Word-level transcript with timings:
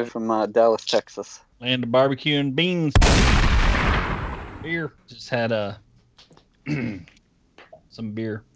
Live 0.00 0.10
from 0.10 0.30
uh, 0.30 0.46
Dallas, 0.46 0.84
Texas. 0.86 1.40
land 1.60 1.84
of 1.84 1.92
barbecue 1.92 2.38
and 2.38 2.56
beans. 2.56 2.94
Beer. 4.62 4.94
Just 5.06 5.28
had 5.28 5.52
a 5.52 5.78
some 7.90 8.12
beer. 8.12 8.44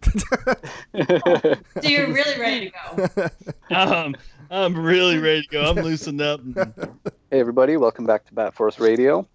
So 0.95 1.89
you're 1.89 2.12
really 2.12 2.41
ready 2.41 2.70
to 2.70 3.30
go. 3.70 3.75
Um, 3.77 4.15
I'm 4.51 4.79
really 4.79 5.19
ready 5.19 5.43
to 5.43 5.48
go. 5.48 5.62
I'm 5.65 5.77
loosened 5.77 6.22
up. 6.22 6.41
Hey, 7.31 7.41
everybody, 7.41 7.77
welcome 7.77 8.06
back 8.06 8.25
to 8.27 8.33
Bat 8.34 8.55
Force 8.55 8.78
Radio. 8.78 9.27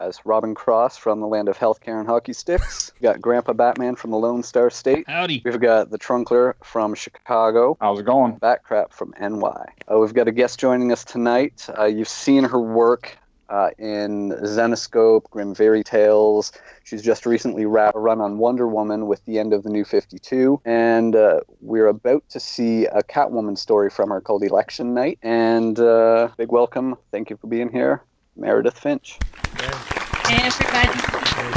As 0.00 0.20
Robin 0.24 0.54
Cross 0.54 0.96
from 0.96 1.20
the 1.20 1.26
land 1.26 1.48
of 1.48 1.58
healthcare 1.58 1.98
and 1.98 2.08
hockey 2.08 2.32
sticks. 2.32 2.92
We've 2.94 3.02
got 3.02 3.20
Grandpa 3.20 3.52
Batman 3.52 3.96
from 3.96 4.10
the 4.10 4.16
Lone 4.16 4.42
Star 4.42 4.70
State. 4.70 5.08
Howdy. 5.08 5.42
We've 5.44 5.60
got 5.60 5.90
the 5.90 5.98
Trunkler 5.98 6.54
from 6.62 6.94
Chicago. 6.94 7.76
How's 7.80 8.00
it 8.00 8.06
going? 8.06 8.38
Batcrap 8.38 8.92
from 8.92 9.12
NY. 9.20 9.64
Uh, 9.90 9.98
we've 9.98 10.14
got 10.14 10.28
a 10.28 10.32
guest 10.32 10.60
joining 10.60 10.92
us 10.92 11.04
tonight. 11.04 11.68
Uh, 11.76 11.84
you've 11.84 12.08
seen 12.08 12.44
her 12.44 12.60
work 12.60 13.18
uh, 13.48 13.70
in 13.78 14.30
Zenescope, 14.42 15.24
Grimm 15.30 15.54
Fairy 15.54 15.82
Tales. 15.82 16.52
She's 16.84 17.02
just 17.02 17.26
recently 17.26 17.66
ra- 17.66 17.92
run 17.94 18.20
on 18.20 18.38
Wonder 18.38 18.68
Woman 18.68 19.06
with 19.06 19.24
the 19.24 19.38
end 19.38 19.52
of 19.52 19.62
the 19.62 19.70
New 19.70 19.84
52. 19.84 20.60
And 20.64 21.16
uh, 21.16 21.40
we're 21.60 21.86
about 21.86 22.28
to 22.30 22.40
see 22.40 22.86
a 22.86 23.02
Catwoman 23.02 23.56
story 23.56 23.90
from 23.90 24.10
her 24.10 24.20
called 24.20 24.42
Election 24.42 24.94
Night. 24.94 25.18
And 25.22 25.78
uh, 25.78 26.28
big 26.36 26.52
welcome. 26.52 26.96
Thank 27.10 27.30
you 27.30 27.36
for 27.36 27.46
being 27.46 27.70
here, 27.70 28.02
Meredith 28.38 28.78
Finch. 28.78 29.18
Hey, 29.58 30.46
everybody. 30.46 30.98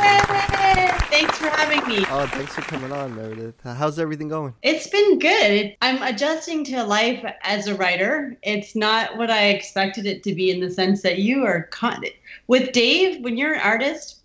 Yay! 0.02 0.88
Thanks 1.12 1.38
for 1.38 1.50
having 1.50 1.88
me. 1.88 2.04
Oh, 2.10 2.26
thanks 2.26 2.56
for 2.56 2.62
coming 2.62 2.92
on, 2.92 3.16
Meredith. 3.16 3.54
How's 3.64 4.00
everything 4.00 4.28
going? 4.28 4.56
It's 4.64 4.88
been 4.88 5.20
good. 5.20 5.76
I'm 5.84 6.02
adjusting 6.02 6.64
to 6.66 6.84
life 6.84 7.24
as 7.44 7.68
a 7.68 7.76
writer. 7.76 8.36
It's 8.42 8.76
not 8.76 9.16
what 9.18 9.30
I 9.30 9.50
expected 9.50 10.08
it 10.08 10.24
to 10.24 10.34
be 10.34 10.50
in 10.50 10.60
the 10.60 10.72
sense 10.72 11.04
that 11.04 11.20
you 11.20 11.46
are 11.46 11.64
con- 11.72 12.04
with 12.48 12.72
Dave. 12.72 13.24
When 13.24 13.38
you're 13.38 13.54
an 13.54 13.62
artist, 13.62 14.22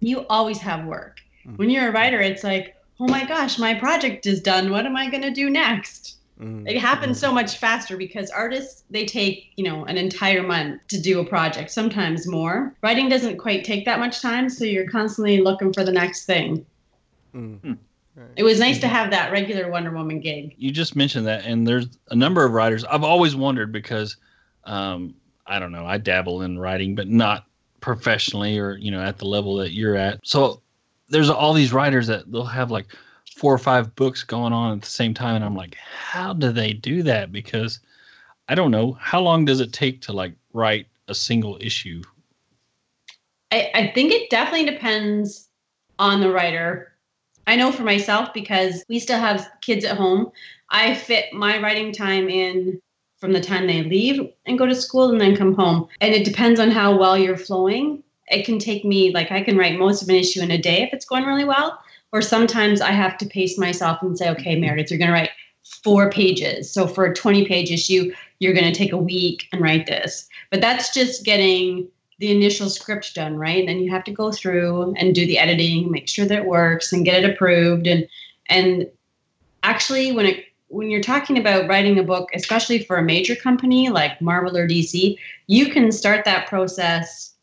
you 0.00 0.26
always 0.28 0.58
have 0.58 0.84
work. 0.84 1.20
Mm. 1.46 1.56
When 1.56 1.70
you're 1.70 1.88
a 1.88 1.92
writer, 1.92 2.20
it's 2.20 2.44
like, 2.44 2.76
oh 3.00 3.08
my 3.08 3.24
gosh, 3.24 3.58
my 3.58 3.72
project 3.72 4.26
is 4.26 4.42
done. 4.42 4.70
What 4.70 4.84
am 4.84 4.96
I 4.96 5.08
going 5.08 5.22
to 5.22 5.30
do 5.30 5.48
next? 5.48 6.17
Mm. 6.40 6.68
It 6.68 6.78
happens 6.78 7.18
so 7.18 7.32
much 7.32 7.58
faster 7.58 7.96
because 7.96 8.30
artists 8.30 8.84
they 8.90 9.04
take 9.04 9.52
you 9.56 9.64
know 9.64 9.84
an 9.86 9.98
entire 9.98 10.42
month 10.42 10.86
to 10.88 11.00
do 11.00 11.20
a 11.20 11.24
project, 11.24 11.70
sometimes 11.70 12.26
more. 12.26 12.74
Writing 12.82 13.08
doesn't 13.08 13.38
quite 13.38 13.64
take 13.64 13.84
that 13.86 13.98
much 13.98 14.20
time, 14.20 14.48
so 14.48 14.64
you're 14.64 14.88
constantly 14.88 15.40
looking 15.40 15.72
for 15.72 15.84
the 15.84 15.92
next 15.92 16.26
thing. 16.26 16.64
Mm. 17.34 17.78
It 18.36 18.42
was 18.42 18.58
nice 18.58 18.80
to 18.80 18.88
have 18.88 19.10
that 19.10 19.30
regular 19.30 19.70
Wonder 19.70 19.90
Woman 19.90 20.20
gig. 20.20 20.54
You 20.58 20.70
just 20.70 20.96
mentioned 20.96 21.26
that, 21.26 21.44
and 21.44 21.66
there's 21.66 21.86
a 22.10 22.16
number 22.16 22.44
of 22.44 22.52
writers. 22.52 22.84
I've 22.84 23.04
always 23.04 23.36
wondered 23.36 23.70
because, 23.70 24.16
um, 24.64 25.14
I 25.46 25.60
don't 25.60 25.70
know, 25.70 25.86
I 25.86 25.98
dabble 25.98 26.42
in 26.42 26.58
writing, 26.58 26.96
but 26.96 27.08
not 27.08 27.44
professionally 27.80 28.58
or 28.58 28.76
you 28.76 28.90
know 28.90 29.00
at 29.00 29.18
the 29.18 29.24
level 29.24 29.56
that 29.56 29.72
you're 29.72 29.96
at. 29.96 30.20
So 30.24 30.62
there's 31.08 31.30
all 31.30 31.52
these 31.52 31.72
writers 31.72 32.06
that 32.08 32.30
they'll 32.30 32.44
have 32.44 32.70
like 32.70 32.86
four 33.38 33.54
or 33.54 33.58
five 33.58 33.94
books 33.94 34.24
going 34.24 34.52
on 34.52 34.76
at 34.76 34.82
the 34.82 34.90
same 34.90 35.14
time, 35.14 35.36
and 35.36 35.44
I'm 35.44 35.54
like, 35.54 35.76
how 35.76 36.32
do 36.32 36.50
they 36.50 36.72
do 36.72 37.04
that? 37.04 37.30
Because 37.30 37.78
I 38.48 38.56
don't 38.56 38.72
know 38.72 38.94
how 38.94 39.20
long 39.20 39.44
does 39.44 39.60
it 39.60 39.72
take 39.72 40.02
to 40.02 40.12
like 40.12 40.34
write 40.52 40.88
a 41.06 41.14
single 41.14 41.56
issue. 41.60 42.02
I, 43.52 43.70
I 43.74 43.92
think 43.94 44.12
it 44.12 44.28
definitely 44.28 44.68
depends 44.68 45.48
on 46.00 46.20
the 46.20 46.32
writer. 46.32 46.92
I 47.46 47.54
know 47.54 47.70
for 47.70 47.84
myself 47.84 48.34
because 48.34 48.84
we 48.88 48.98
still 48.98 49.20
have 49.20 49.48
kids 49.60 49.84
at 49.84 49.96
home. 49.96 50.32
I 50.70 50.94
fit 50.94 51.32
my 51.32 51.62
writing 51.62 51.92
time 51.92 52.28
in 52.28 52.82
from 53.18 53.32
the 53.32 53.40
time 53.40 53.66
they 53.66 53.84
leave 53.84 54.20
and 54.46 54.58
go 54.58 54.66
to 54.66 54.74
school 54.74 55.10
and 55.10 55.20
then 55.20 55.36
come 55.36 55.54
home. 55.54 55.88
And 56.00 56.12
it 56.12 56.24
depends 56.24 56.58
on 56.58 56.70
how 56.70 56.98
well 56.98 57.16
you're 57.16 57.36
flowing. 57.36 58.02
It 58.26 58.44
can 58.44 58.58
take 58.58 58.84
me, 58.84 59.12
like, 59.14 59.30
I 59.30 59.42
can 59.42 59.56
write 59.56 59.78
most 59.78 60.02
of 60.02 60.08
an 60.08 60.16
issue 60.16 60.42
in 60.42 60.50
a 60.50 60.58
day 60.58 60.82
if 60.82 60.92
it's 60.92 61.06
going 61.06 61.24
really 61.24 61.44
well. 61.44 61.78
Or 62.12 62.22
sometimes 62.22 62.80
I 62.80 62.90
have 62.90 63.18
to 63.18 63.26
pace 63.26 63.58
myself 63.58 64.02
and 64.02 64.16
say, 64.16 64.30
okay, 64.30 64.58
Meredith, 64.58 64.90
you're 64.90 64.98
going 64.98 65.08
to 65.08 65.14
write 65.14 65.30
four 65.82 66.10
pages. 66.10 66.72
So 66.72 66.86
for 66.86 67.04
a 67.04 67.14
20 67.14 67.46
page 67.46 67.70
issue, 67.70 68.12
you're 68.38 68.54
going 68.54 68.72
to 68.72 68.78
take 68.78 68.92
a 68.92 68.96
week 68.96 69.46
and 69.52 69.60
write 69.60 69.86
this. 69.86 70.28
But 70.50 70.60
that's 70.60 70.94
just 70.94 71.24
getting 71.24 71.88
the 72.18 72.32
initial 72.32 72.68
script 72.68 73.14
done, 73.14 73.36
right? 73.36 73.60
And 73.60 73.68
then 73.68 73.78
you 73.80 73.90
have 73.90 74.04
to 74.04 74.10
go 74.10 74.32
through 74.32 74.94
and 74.96 75.14
do 75.14 75.26
the 75.26 75.38
editing, 75.38 75.90
make 75.90 76.08
sure 76.08 76.26
that 76.26 76.38
it 76.38 76.46
works 76.46 76.92
and 76.92 77.04
get 77.04 77.22
it 77.22 77.30
approved. 77.30 77.86
And 77.86 78.08
and 78.48 78.88
actually 79.62 80.12
when 80.12 80.26
it 80.26 80.44
when 80.68 80.90
you're 80.90 81.00
talking 81.00 81.38
about 81.38 81.68
writing 81.68 81.98
a 81.98 82.02
book, 82.02 82.28
especially 82.34 82.80
for 82.84 82.96
a 82.96 83.02
major 83.02 83.34
company 83.34 83.88
like 83.88 84.20
Marvel 84.20 84.56
or 84.56 84.68
DC, 84.68 85.16
you 85.46 85.70
can 85.70 85.90
start 85.90 86.24
that 86.24 86.46
process, 86.46 87.34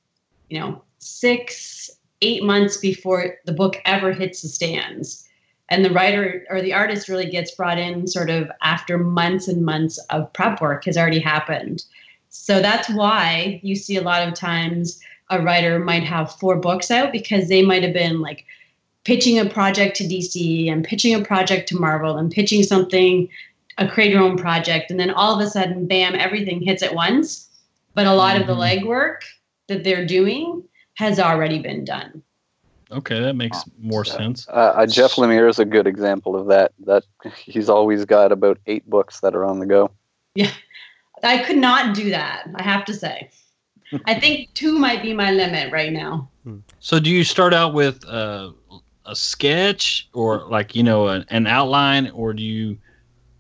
you 0.50 0.60
know, 0.60 0.84
six, 1.00 1.90
eight 2.22 2.44
months 2.44 2.78
before 2.78 3.36
the 3.46 3.54
book 3.54 3.82
ever 3.86 4.12
hits 4.12 4.42
the 4.42 4.48
stands. 4.48 5.28
And 5.70 5.84
the 5.84 5.92
writer 5.92 6.46
or 6.50 6.62
the 6.62 6.74
artist 6.74 7.10
really 7.10 7.30
gets 7.30 7.56
brought 7.56 7.80
in 7.80 8.08
sort 8.08 8.30
of 8.30 8.52
after 8.62 8.98
months 8.98 9.48
and 9.48 9.66
months 9.66 9.98
of 10.10 10.32
prep 10.34 10.62
work 10.62 10.86
has 10.86 10.98
already 10.98 11.20
happened. 11.20 11.84
So 12.30 12.62
that's 12.62 12.90
why 12.90 13.60
you 13.64 13.76
see 13.76 13.98
a 13.98 14.02
lot 14.02 14.28
of 14.28 14.34
times 14.34 15.00
a 15.30 15.42
writer 15.42 15.80
might 15.80 16.04
have 16.04 16.34
four 16.34 16.58
books 16.58 16.92
out 16.92 17.12
because 17.12 17.50
they 17.50 17.64
might 17.64 17.82
have 17.82 17.94
been 17.94 18.22
like 18.22 18.46
pitching 19.06 19.40
a 19.40 19.46
project 19.46 19.96
to 19.98 20.04
DC 20.04 20.72
and 20.72 20.84
pitching 20.84 21.16
a 21.16 21.24
project 21.24 21.70
to 21.70 21.80
Marvel 21.80 22.18
and 22.18 22.32
pitching 22.32 22.62
something, 22.62 23.28
a 23.78 23.88
create 23.88 24.12
your 24.12 24.22
own 24.22 24.38
project. 24.38 24.92
And 24.92 25.00
then 25.00 25.10
all 25.10 25.34
of 25.34 25.46
a 25.46 25.50
sudden, 25.50 25.88
bam, 25.88 26.16
everything 26.16 26.62
hits 26.62 26.84
at 26.84 26.94
once. 26.94 27.50
But 27.94 28.08
a 28.08 28.14
lot 28.14 28.40
of 28.40 28.46
the 28.46 28.54
mm-hmm. 28.54 28.86
legwork 28.86 29.22
that 29.68 29.84
they're 29.84 30.06
doing 30.06 30.64
has 30.96 31.20
already 31.20 31.60
been 31.60 31.86
done. 31.86 32.24
Okay, 32.92 33.20
that 33.20 33.36
makes 33.36 33.64
more 33.80 34.06
sense. 34.06 34.48
Uh, 34.48 34.74
uh, 34.76 34.86
Jeff 34.86 35.14
Lemire 35.14 35.50
is 35.50 35.60
a 35.60 35.66
good 35.66 35.88
example 35.88 36.36
of 36.36 36.48
that. 36.48 36.72
That 36.86 37.04
he's 37.36 37.68
always 37.68 38.06
got 38.06 38.32
about 38.32 38.60
eight 38.68 38.88
books 38.90 39.22
that 39.22 39.36
are 39.36 39.44
on 39.44 39.60
the 39.60 39.66
go. 39.66 39.92
Yeah. 40.36 40.52
I 41.24 41.40
could 41.40 41.58
not 41.58 41.96
do 41.96 42.10
that, 42.12 42.48
I 42.56 42.64
have 42.64 42.86
to 42.86 42.94
say. 42.94 43.30
I 44.06 44.14
think 44.20 44.54
two 44.54 44.78
might 44.78 45.02
be 45.02 45.14
my 45.14 45.32
limit 45.32 45.72
right 45.72 45.92
now. 45.92 46.30
So 46.80 47.00
do 47.00 47.10
you 47.10 47.24
start 47.24 47.54
out 47.54 47.74
with 47.74 48.06
uh, 48.06 48.52
a 49.06 49.16
sketch 49.16 50.08
or 50.14 50.46
like 50.48 50.76
you 50.76 50.84
know 50.84 51.08
an, 51.08 51.26
an 51.30 51.48
outline, 51.48 52.12
or 52.12 52.34
do 52.34 52.44
you 52.44 52.78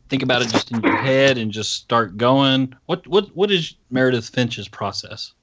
think 0.10 0.24
about 0.24 0.42
it 0.42 0.50
just 0.50 0.72
in 0.72 0.81
your 0.81 0.98
head 0.98 1.38
and 1.38 1.51
just 1.51 1.74
start 1.74 2.18
going? 2.18 2.74
What 2.88 3.06
what 3.08 3.36
what 3.36 3.51
is 3.51 3.75
Meredith 3.92 4.30
Finch's 4.30 4.68
process? 4.68 5.34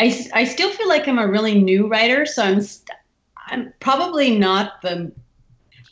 I, 0.00 0.28
I 0.32 0.44
still 0.44 0.70
feel 0.70 0.88
like 0.88 1.08
I'm 1.08 1.18
a 1.18 1.26
really 1.26 1.60
new 1.60 1.88
writer, 1.88 2.24
so 2.26 2.42
I'm 2.42 2.60
st- 2.60 2.98
I'm 3.48 3.72
probably 3.80 4.38
not 4.38 4.82
the 4.82 5.12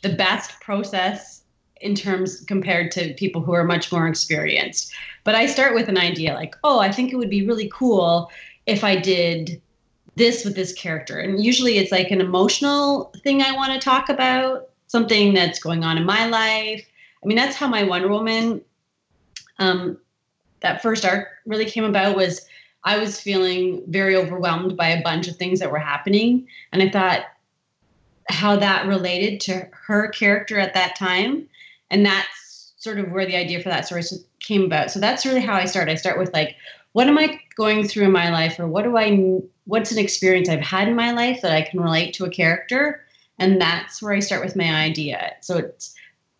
the 0.03 0.09
best 0.09 0.59
process 0.61 1.43
in 1.81 1.95
terms 1.95 2.41
compared 2.41 2.91
to 2.91 3.13
people 3.15 3.41
who 3.41 3.53
are 3.53 3.63
much 3.63 3.91
more 3.91 4.07
experienced. 4.07 4.93
But 5.23 5.35
I 5.35 5.45
start 5.45 5.75
with 5.75 5.89
an 5.89 5.97
idea 5.97 6.33
like, 6.33 6.55
oh, 6.63 6.79
I 6.79 6.91
think 6.91 7.11
it 7.11 7.17
would 7.17 7.29
be 7.29 7.45
really 7.45 7.69
cool 7.73 8.31
if 8.65 8.83
I 8.83 8.95
did 8.95 9.61
this 10.15 10.43
with 10.43 10.55
this 10.55 10.73
character. 10.73 11.19
And 11.19 11.43
usually 11.43 11.77
it's 11.77 11.91
like 11.91 12.11
an 12.11 12.21
emotional 12.21 13.13
thing 13.23 13.41
I 13.41 13.55
want 13.55 13.73
to 13.73 13.79
talk 13.79 14.09
about, 14.09 14.69
something 14.87 15.33
that's 15.33 15.59
going 15.59 15.83
on 15.83 15.97
in 15.97 16.05
my 16.05 16.27
life. 16.27 16.85
I 17.23 17.27
mean, 17.27 17.37
that's 17.37 17.55
how 17.55 17.67
my 17.67 17.83
Wonder 17.83 18.07
Woman 18.07 18.61
um, 19.59 19.97
that 20.61 20.81
first 20.81 21.05
arc 21.05 21.27
really 21.45 21.65
came 21.65 21.83
about 21.83 22.15
was 22.15 22.45
I 22.87 22.97
was 22.97 23.19
feeling 23.19 23.83
very 23.87 24.15
overwhelmed 24.15 24.77
by 24.77 24.87
a 24.87 25.03
bunch 25.03 25.27
of 25.27 25.35
things 25.35 25.59
that 25.59 25.71
were 25.71 25.77
happening. 25.77 26.47
And 26.71 26.81
I 26.81 26.89
thought 26.89 27.25
how 28.29 28.55
that 28.55 28.87
related 28.87 29.41
to 29.41 29.67
her 29.73 30.07
character 30.07 30.57
at 30.57 30.73
that 30.73 30.95
time. 30.95 31.49
And 31.91 32.05
that's 32.05 32.73
sort 32.77 32.97
of 32.97 33.11
where 33.11 33.25
the 33.25 33.35
idea 33.35 33.61
for 33.61 33.67
that 33.67 33.85
story 33.85 34.03
came 34.39 34.63
about. 34.63 34.89
So 34.89 35.01
that's 35.01 35.25
really 35.25 35.41
how 35.41 35.55
I 35.55 35.65
start. 35.65 35.89
I 35.89 35.95
start 35.95 36.17
with 36.17 36.31
like, 36.33 36.55
what 36.93 37.07
am 37.07 37.17
I 37.17 37.41
going 37.57 37.85
through 37.85 38.05
in 38.05 38.11
my 38.13 38.29
life, 38.29 38.57
or 38.57 38.67
what 38.67 38.83
do 38.83 38.95
I, 38.95 39.41
what's 39.65 39.91
an 39.91 39.97
experience 39.99 40.47
I've 40.47 40.61
had 40.61 40.87
in 40.87 40.95
my 40.95 41.11
life 41.11 41.41
that 41.41 41.51
I 41.51 41.63
can 41.63 41.81
relate 41.81 42.13
to 42.13 42.25
a 42.25 42.29
character, 42.29 43.03
and 43.37 43.59
that's 43.59 44.01
where 44.01 44.13
I 44.13 44.19
start 44.19 44.45
with 44.45 44.55
my 44.55 44.73
idea. 44.73 45.33
So 45.41 45.57
it's 45.57 45.93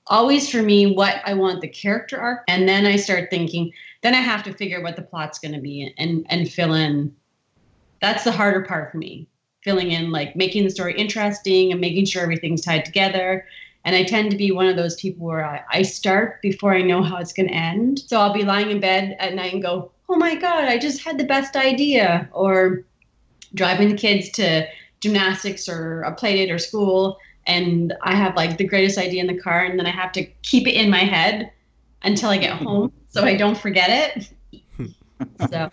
always 0.07 0.49
for 0.49 0.63
me 0.63 0.93
what 0.93 1.21
I 1.25 1.33
want 1.33 1.59
the 1.59 1.67
character 1.67 2.17
arc, 2.17 2.43
and 2.47 2.69
then 2.69 2.85
I 2.85 2.95
start 2.95 3.29
thinking. 3.29 3.73
Then 4.07 4.15
I 4.15 4.21
have 4.21 4.43
to 4.43 4.53
figure 4.53 4.81
what 4.81 4.95
the 4.95 5.01
plot's 5.01 5.37
going 5.37 5.53
to 5.53 5.59
be 5.59 5.93
and 5.97 6.25
and 6.29 6.49
fill 6.49 6.73
in. 6.73 7.13
That's 7.99 8.23
the 8.23 8.31
harder 8.31 8.61
part 8.61 8.89
for 8.89 8.97
me 8.97 9.27
filling 9.65 9.91
in 9.91 10.13
like 10.13 10.33
making 10.33 10.63
the 10.63 10.69
story 10.69 10.97
interesting 10.97 11.73
and 11.73 11.81
making 11.81 12.05
sure 12.05 12.23
everything's 12.23 12.61
tied 12.61 12.85
together. 12.85 13.45
And 13.83 13.97
i 13.97 14.05
tend 14.05 14.31
to 14.31 14.37
be 14.37 14.49
one 14.49 14.67
of 14.67 14.77
those 14.77 14.95
people 14.95 15.25
where 15.25 15.43
i, 15.43 15.61
I 15.69 15.81
start 15.81 16.41
before 16.41 16.73
i 16.73 16.81
know 16.81 17.03
how 17.03 17.17
it's 17.17 17.33
going 17.33 17.49
to 17.49 17.53
end. 17.53 17.99
So 17.99 18.21
i'll 18.21 18.31
be 18.31 18.45
lying 18.45 18.71
in 18.71 18.79
bed 18.79 19.17
at 19.19 19.35
night 19.35 19.51
and 19.51 19.61
go 19.61 19.91
oh 20.07 20.15
my 20.15 20.35
god 20.35 20.63
i 20.69 20.77
just 20.77 21.03
had 21.03 21.17
the 21.17 21.25
best 21.25 21.57
idea 21.57 22.29
or 22.31 22.85
driving 23.55 23.89
the 23.89 23.97
kids 23.97 24.29
to 24.37 24.65
gymnastics 25.01 25.67
or 25.67 26.03
a 26.03 26.15
play 26.15 26.37
date 26.37 26.49
or 26.49 26.59
school 26.59 27.17
and 27.45 27.93
i 28.03 28.15
have 28.15 28.37
like 28.37 28.55
the 28.57 28.63
greatest 28.63 28.97
idea 28.97 29.19
in 29.19 29.27
the 29.27 29.41
car 29.41 29.65
and 29.65 29.77
then 29.77 29.85
i 29.85 29.91
have 29.91 30.13
to 30.13 30.23
keep 30.43 30.65
it 30.65 30.75
in 30.75 30.89
my 30.89 31.03
head 31.03 31.51
until 32.07 32.29
i 32.29 32.37
get 32.37 32.53
home 32.53 32.91
so 33.09 33.23
i 33.23 33.35
don't 33.35 33.57
forget 33.57 33.89
it 33.89 34.31
so 35.49 35.69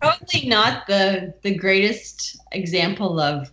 probably 0.00 0.46
not 0.46 0.86
the 0.86 1.34
the 1.42 1.54
greatest 1.54 2.38
example 2.52 3.20
of 3.20 3.50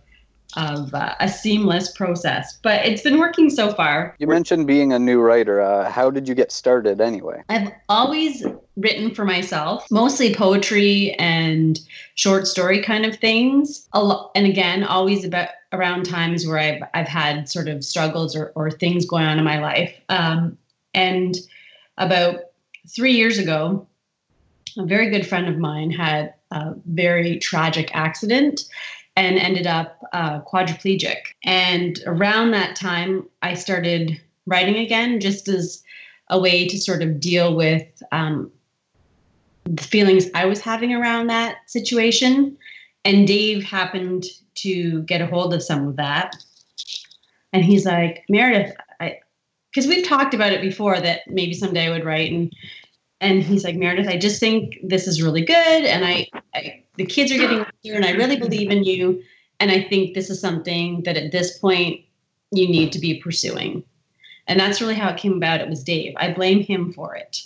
of 0.56 0.94
uh, 0.94 1.14
a 1.20 1.28
seamless 1.28 1.92
process, 1.92 2.58
but 2.62 2.84
it's 2.84 3.02
been 3.02 3.18
working 3.18 3.50
so 3.50 3.72
far. 3.72 4.16
You 4.18 4.26
mentioned 4.26 4.66
being 4.66 4.92
a 4.92 4.98
new 4.98 5.20
writer. 5.20 5.60
Uh, 5.60 5.90
how 5.90 6.10
did 6.10 6.26
you 6.26 6.34
get 6.34 6.50
started 6.50 7.00
anyway? 7.00 7.42
I've 7.48 7.70
always 7.88 8.44
written 8.76 9.14
for 9.14 9.24
myself, 9.24 9.86
mostly 9.90 10.34
poetry 10.34 11.12
and 11.18 11.78
short 12.14 12.46
story 12.46 12.82
kind 12.82 13.04
of 13.04 13.16
things. 13.16 13.86
A 13.92 14.02
lo- 14.02 14.30
and 14.34 14.46
again, 14.46 14.82
always 14.82 15.24
about 15.24 15.50
around 15.72 16.04
times 16.04 16.46
where 16.46 16.58
I've 16.58 16.82
I've 16.94 17.08
had 17.08 17.48
sort 17.48 17.68
of 17.68 17.84
struggles 17.84 18.34
or, 18.34 18.52
or 18.54 18.70
things 18.70 19.04
going 19.04 19.26
on 19.26 19.38
in 19.38 19.44
my 19.44 19.60
life. 19.60 19.94
Um, 20.08 20.56
and 20.94 21.36
about 21.98 22.36
three 22.88 23.12
years 23.12 23.38
ago, 23.38 23.86
a 24.76 24.84
very 24.84 25.10
good 25.10 25.26
friend 25.26 25.48
of 25.48 25.58
mine 25.58 25.90
had 25.90 26.34
a 26.50 26.74
very 26.86 27.38
tragic 27.38 27.90
accident 27.94 28.64
and 29.16 29.38
ended 29.38 29.66
up 29.66 29.98
uh, 30.12 30.40
quadriplegic. 30.40 31.16
And 31.44 31.98
around 32.06 32.50
that 32.50 32.76
time, 32.76 33.26
I 33.42 33.54
started 33.54 34.20
writing 34.46 34.76
again 34.76 35.20
just 35.20 35.48
as 35.48 35.82
a 36.28 36.38
way 36.38 36.68
to 36.68 36.78
sort 36.78 37.02
of 37.02 37.18
deal 37.18 37.56
with 37.56 37.86
um, 38.12 38.50
the 39.64 39.82
feelings 39.82 40.26
I 40.34 40.44
was 40.44 40.60
having 40.60 40.92
around 40.92 41.28
that 41.28 41.56
situation. 41.66 42.56
And 43.04 43.26
Dave 43.26 43.64
happened 43.64 44.24
to 44.56 45.02
get 45.02 45.20
a 45.20 45.26
hold 45.26 45.54
of 45.54 45.62
some 45.62 45.88
of 45.88 45.96
that. 45.96 46.36
And 47.52 47.64
he's 47.64 47.86
like, 47.86 48.24
Meredith, 48.28 48.74
because 49.76 49.88
we've 49.88 50.06
talked 50.06 50.32
about 50.32 50.52
it 50.52 50.62
before 50.62 50.98
that 51.02 51.20
maybe 51.26 51.52
someday 51.52 51.86
I 51.86 51.90
would 51.90 52.04
write. 52.06 52.32
And 52.32 52.50
and 53.20 53.42
he's 53.42 53.62
like, 53.62 53.76
Meredith, 53.76 54.08
I 54.08 54.16
just 54.16 54.40
think 54.40 54.78
this 54.82 55.06
is 55.06 55.22
really 55.22 55.42
good, 55.42 55.84
and 55.84 56.04
I, 56.04 56.28
I 56.54 56.82
the 56.96 57.04
kids 57.04 57.30
are 57.30 57.38
getting 57.38 57.58
older, 57.58 57.96
and 57.96 58.04
I 58.04 58.12
really 58.12 58.36
believe 58.36 58.70
in 58.70 58.84
you, 58.84 59.22
and 59.60 59.70
I 59.70 59.82
think 59.82 60.14
this 60.14 60.30
is 60.30 60.40
something 60.40 61.02
that 61.04 61.16
at 61.16 61.32
this 61.32 61.58
point 61.58 62.00
you 62.52 62.68
need 62.68 62.92
to 62.92 62.98
be 62.98 63.20
pursuing, 63.20 63.84
and 64.46 64.58
that's 64.58 64.80
really 64.80 64.94
how 64.94 65.10
it 65.10 65.18
came 65.18 65.34
about. 65.34 65.60
It 65.60 65.68
was 65.68 65.84
Dave. 65.84 66.14
I 66.16 66.32
blame 66.32 66.60
him 66.60 66.92
for 66.92 67.14
it 67.14 67.40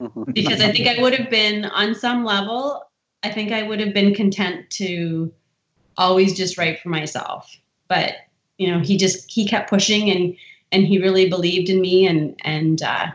because 0.32 0.60
I 0.60 0.70
think 0.72 0.86
I 0.86 1.00
would 1.00 1.14
have 1.14 1.30
been 1.30 1.64
on 1.66 1.94
some 1.94 2.24
level. 2.24 2.84
I 3.24 3.30
think 3.30 3.52
I 3.52 3.62
would 3.62 3.80
have 3.80 3.94
been 3.94 4.14
content 4.14 4.70
to 4.70 5.32
always 5.96 6.36
just 6.36 6.58
write 6.58 6.80
for 6.80 6.88
myself, 6.88 7.56
but 7.88 8.14
you 8.58 8.70
know, 8.70 8.80
he 8.80 8.96
just 8.96 9.30
he 9.30 9.46
kept 9.46 9.70
pushing, 9.70 10.10
and 10.10 10.36
and 10.72 10.86
he 10.86 10.98
really 10.98 11.28
believed 11.28 11.68
in 11.68 11.80
me, 11.80 12.06
and 12.06 12.34
and. 12.44 12.82
uh 12.82 13.06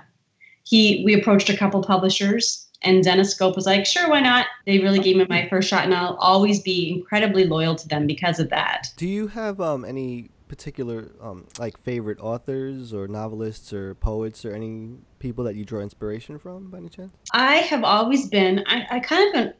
he 0.70 1.02
we 1.06 1.14
approached 1.14 1.50
a 1.50 1.56
couple 1.56 1.82
publishers 1.82 2.68
and 2.82 3.04
Zenescope 3.04 3.56
was 3.56 3.66
like, 3.66 3.86
sure, 3.86 4.10
why 4.10 4.20
not? 4.20 4.48
They 4.66 4.80
really 4.80 5.00
gave 5.00 5.16
me 5.18 5.26
my 5.30 5.48
first 5.50 5.68
shot, 5.68 5.86
and 5.86 5.94
I'll 5.94 6.16
always 6.16 6.62
be 6.62 6.92
incredibly 6.92 7.46
loyal 7.46 7.76
to 7.76 7.88
them 7.88 8.06
because 8.06 8.40
of 8.40 8.50
that. 8.50 8.92
Do 8.98 9.08
you 9.08 9.28
have 9.28 9.60
um, 9.60 9.84
any 9.84 10.30
particular 10.48 11.12
um, 11.22 11.48
like 11.60 11.82
favorite 11.84 12.20
authors 12.20 12.94
or 12.94 13.08
novelists 13.08 13.74
or 13.74 13.96
poets 13.96 14.46
or 14.46 14.54
any 14.54 14.92
people 15.20 15.44
that 15.46 15.56
you 15.56 15.66
draw 15.66 15.82
inspiration 15.82 16.38
from 16.38 16.70
by 16.70 16.78
any 16.78 16.90
chance? 16.90 17.12
I 17.34 17.56
have 17.58 17.84
always 17.84 18.30
been, 18.30 18.64
I, 18.68 18.86
I 18.92 19.00
kind 19.00 19.36
of, 19.36 19.54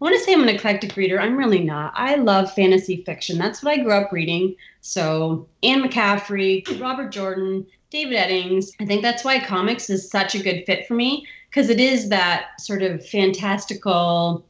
want 0.00 0.14
to 0.16 0.20
say 0.20 0.32
I'm 0.32 0.42
an 0.42 0.48
eclectic 0.48 0.96
reader. 0.96 1.20
I'm 1.20 1.36
really 1.36 1.62
not. 1.62 1.92
I 1.96 2.16
love 2.16 2.52
fantasy 2.52 3.02
fiction. 3.04 3.38
That's 3.38 3.62
what 3.62 3.78
I 3.78 3.82
grew 3.82 3.92
up 3.92 4.12
reading. 4.12 4.56
So 4.80 5.46
Anne 5.62 5.82
McCaffrey, 5.82 6.80
Robert 6.80 7.10
Jordan, 7.10 7.66
David 7.90 8.16
Eddings. 8.16 8.72
I 8.80 8.86
think 8.86 9.02
that's 9.02 9.24
why 9.24 9.38
comics 9.38 9.88
is 9.88 10.10
such 10.10 10.34
a 10.34 10.42
good 10.42 10.64
fit 10.66 10.86
for 10.86 10.94
me 10.94 11.26
because 11.48 11.70
it 11.70 11.78
is 11.78 12.08
that 12.08 12.60
sort 12.60 12.82
of 12.82 13.06
fantastical 13.06 14.44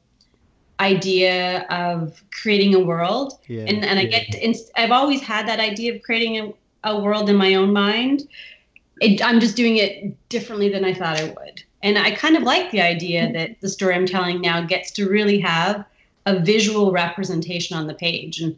idea 0.81 1.67
of 1.69 2.23
creating 2.31 2.75
a 2.75 2.81
world. 2.81 3.35
Yeah. 3.47 3.65
And 3.65 3.85
and 3.85 3.99
I 3.99 4.07
get 4.07 4.33
to, 4.33 4.55
I've 4.77 4.91
always 4.91 5.21
had 5.21 5.47
that 5.49 5.61
idea 5.61 5.95
of 5.95 6.03
creating 6.03 6.55
a, 6.85 6.93
a 6.93 7.01
world 7.01 7.29
in 7.29 7.37
my 7.37 7.55
own 7.55 7.73
mind. 7.73 8.29
It, 9.01 9.25
I'm 9.25 9.41
just 9.41 9.57
doing 9.57 9.77
it 9.77 10.17
differently 10.29 10.69
than 10.69 10.85
I 10.85 10.95
thought 10.95 11.21
I 11.21 11.25
would. 11.25 11.64
And 11.85 11.99
I 11.99 12.13
kind 12.13 12.35
of 12.35 12.43
like 12.43 12.71
the 12.71 12.81
idea 12.81 13.25
mm-hmm. 13.25 13.35
that 13.35 13.61
the 13.61 13.69
story 13.69 13.95
I'm 13.95 14.07
telling 14.07 14.41
now 14.41 14.63
gets 14.63 14.91
to 14.93 15.09
really 15.09 15.39
have 15.41 15.85
a 16.27 16.41
visual 16.41 16.91
representation 16.91 17.77
on 17.77 17.87
the 17.87 17.95
page 17.95 18.41
and 18.41 18.57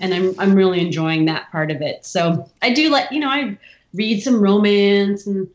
and 0.00 0.14
I'm 0.14 0.34
I'm 0.38 0.54
really 0.54 0.80
enjoying 0.80 1.26
that 1.26 1.50
part 1.50 1.70
of 1.70 1.82
it. 1.82 2.06
So 2.06 2.48
I 2.62 2.72
do 2.72 2.88
like, 2.88 3.10
you 3.10 3.20
know, 3.20 3.28
I 3.28 3.58
read 3.92 4.22
some 4.22 4.40
romance 4.40 5.26
and 5.26 5.48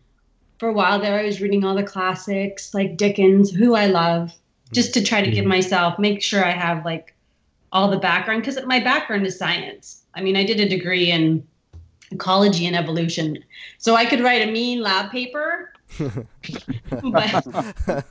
for 0.59 0.69
a 0.69 0.73
while 0.73 0.99
there 0.99 1.17
I 1.17 1.23
was 1.23 1.41
reading 1.41 1.63
all 1.63 1.75
the 1.75 1.81
classics 1.81 2.73
like 2.73 2.97
Dickens, 2.97 3.51
who 3.51 3.73
I 3.73 3.87
love, 3.87 4.31
just 4.73 4.93
to 4.93 5.03
try 5.03 5.21
to 5.21 5.31
give 5.31 5.43
mm-hmm. 5.43 5.49
myself 5.49 5.97
make 5.97 6.21
sure 6.21 6.43
I 6.43 6.51
have 6.51 6.83
like 6.83 7.15
all 7.71 7.89
the 7.89 7.97
background 7.97 8.41
because 8.41 8.63
my 8.65 8.81
background 8.81 9.25
is 9.25 9.37
science. 9.37 10.03
I 10.13 10.21
mean, 10.21 10.35
I 10.35 10.43
did 10.43 10.59
a 10.59 10.67
degree 10.67 11.09
in 11.09 11.47
ecology 12.11 12.65
and 12.65 12.75
evolution. 12.75 13.43
So 13.77 13.95
I 13.95 14.05
could 14.05 14.19
write 14.21 14.47
a 14.47 14.51
mean 14.51 14.81
lab 14.81 15.09
paper. 15.09 15.71
but 17.11 18.05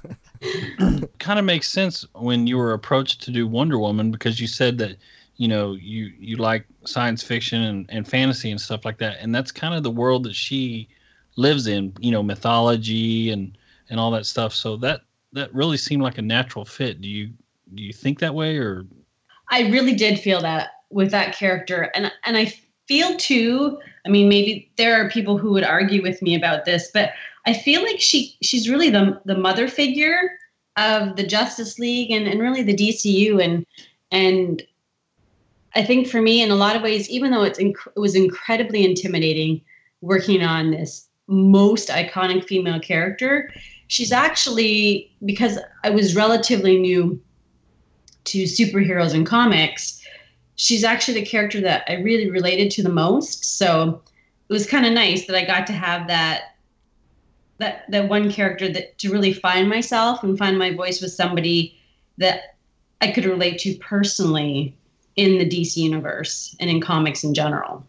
kind 1.18 1.38
of 1.38 1.45
makes 1.45 1.68
sense 1.68 2.06
when 2.14 2.47
you 2.47 2.56
were 2.56 2.73
approached 2.73 3.23
to 3.23 3.30
do 3.30 3.47
Wonder 3.47 3.78
Woman 3.78 4.11
because 4.11 4.40
you 4.40 4.47
said 4.47 4.78
that 4.78 4.97
you 5.37 5.47
know 5.47 5.73
you 5.73 6.12
you 6.18 6.37
like 6.37 6.66
science 6.85 7.23
fiction 7.23 7.62
and, 7.62 7.87
and 7.90 8.09
fantasy 8.09 8.50
and 8.50 8.61
stuff 8.61 8.85
like 8.85 8.99
that 8.99 9.18
and 9.21 9.35
that's 9.35 9.52
kind 9.52 9.75
of 9.75 9.83
the 9.83 9.90
world 9.90 10.25
that 10.25 10.35
she 10.35 10.88
lives 11.37 11.66
in 11.66 11.92
you 12.00 12.11
know 12.11 12.23
mythology 12.23 13.30
and 13.30 13.56
and 13.90 14.00
all 14.00 14.11
that 14.12 14.26
stuff. 14.26 14.54
So 14.54 14.76
that 14.78 15.02
that 15.33 15.52
really 15.54 15.76
seemed 15.76 16.02
like 16.02 16.18
a 16.18 16.23
natural 16.23 16.64
fit. 16.64 17.00
Do 17.00 17.09
you 17.09 17.30
do 17.75 17.83
you 17.83 17.92
think 17.92 18.18
that 18.21 18.35
way 18.35 18.56
or? 18.56 18.85
I 19.50 19.68
really 19.68 19.95
did 19.95 20.18
feel 20.18 20.40
that 20.40 20.71
with 20.90 21.11
that 21.11 21.35
character 21.35 21.90
and 21.95 22.12
and 22.25 22.37
I 22.37 22.52
feel 22.88 23.16
too 23.16 23.78
I 24.04 24.09
mean 24.09 24.28
maybe 24.28 24.71
there 24.76 25.00
are 25.00 25.11
people 25.11 25.37
who 25.38 25.52
would 25.52 25.64
argue 25.64 26.02
with 26.02 26.23
me 26.23 26.37
about 26.37 26.64
this 26.64 26.90
but 26.92 27.12
I 27.46 27.52
feel 27.52 27.82
like 27.82 28.00
she 28.00 28.36
she's 28.42 28.68
really 28.68 28.90
the 28.90 29.20
the 29.24 29.36
mother 29.36 29.68
figure 29.68 30.38
of 30.76 31.16
the 31.16 31.26
Justice 31.26 31.78
League 31.78 32.10
and, 32.10 32.26
and 32.26 32.40
really 32.40 32.62
the 32.62 32.74
DCU 32.74 33.42
and 33.42 33.64
and 34.10 34.62
I 35.74 35.84
think 35.84 36.08
for 36.08 36.20
me 36.20 36.42
in 36.42 36.50
a 36.50 36.56
lot 36.56 36.76
of 36.76 36.82
ways 36.82 37.08
even 37.08 37.30
though 37.30 37.44
it's 37.44 37.58
inc- 37.58 37.86
it 37.94 38.00
was 38.00 38.14
incredibly 38.14 38.84
intimidating 38.84 39.60
working 40.00 40.42
on 40.42 40.70
this 40.70 41.08
most 41.28 41.88
iconic 41.88 42.44
female 42.44 42.78
character 42.78 43.52
she's 43.88 44.12
actually 44.12 45.10
because 45.24 45.58
I 45.82 45.90
was 45.90 46.14
relatively 46.14 46.78
new 46.78 47.20
to 48.24 48.42
superheroes 48.42 49.14
and 49.14 49.26
comics 49.26 49.96
she's 50.56 50.84
actually 50.84 51.20
the 51.20 51.26
character 51.26 51.60
that 51.60 51.84
I 51.88 51.94
really 51.94 52.30
related 52.30 52.70
to 52.72 52.82
the 52.82 52.88
most. 52.88 53.58
So 53.58 54.02
it 54.48 54.52
was 54.52 54.66
kind 54.66 54.86
of 54.86 54.92
nice 54.92 55.26
that 55.26 55.36
I 55.36 55.44
got 55.44 55.66
to 55.68 55.72
have 55.72 56.08
that 56.08 56.55
that 57.58 57.90
that 57.90 58.08
one 58.08 58.30
character 58.30 58.68
that 58.72 58.98
to 58.98 59.10
really 59.10 59.32
find 59.32 59.68
myself 59.68 60.22
and 60.22 60.38
find 60.38 60.58
my 60.58 60.75
voice 60.75 61.00
with 61.00 61.12
somebody 61.12 61.78
that 62.18 62.56
I 63.00 63.10
could 63.10 63.25
relate 63.25 63.58
to 63.60 63.75
personally 63.76 64.76
in 65.16 65.38
the 65.38 65.48
DC 65.48 65.76
universe 65.76 66.54
and 66.60 66.68
in 66.68 66.80
comics 66.80 67.25
in 67.25 67.34
general. 67.34 67.84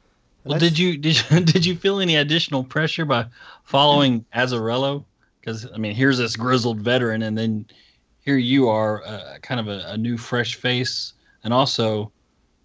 well 0.45 0.59
did 0.59 0.77
you 0.79 0.97
did 1.07 1.17
you 1.29 1.39
did 1.41 1.65
you 1.65 1.75
feel 1.75 1.99
any 1.99 2.15
additional 2.15 2.63
pressure 2.63 3.05
by 3.05 3.25
following 3.63 4.25
Azzarello 4.33 5.03
because 5.39 5.67
I 5.73 5.77
mean 5.77 5.93
here's 5.93 6.17
this 6.17 6.35
grizzled 6.35 6.79
veteran 6.79 7.23
and 7.23 7.37
then 7.37 7.65
here 8.21 8.37
you 8.37 8.67
are 8.67 9.05
uh, 9.05 9.37
kind 9.41 9.59
of 9.59 9.67
a, 9.67 9.83
a 9.87 9.97
new 9.97 10.17
fresh 10.17 10.55
face 10.55 11.13
and 11.43 11.53
also 11.53 12.11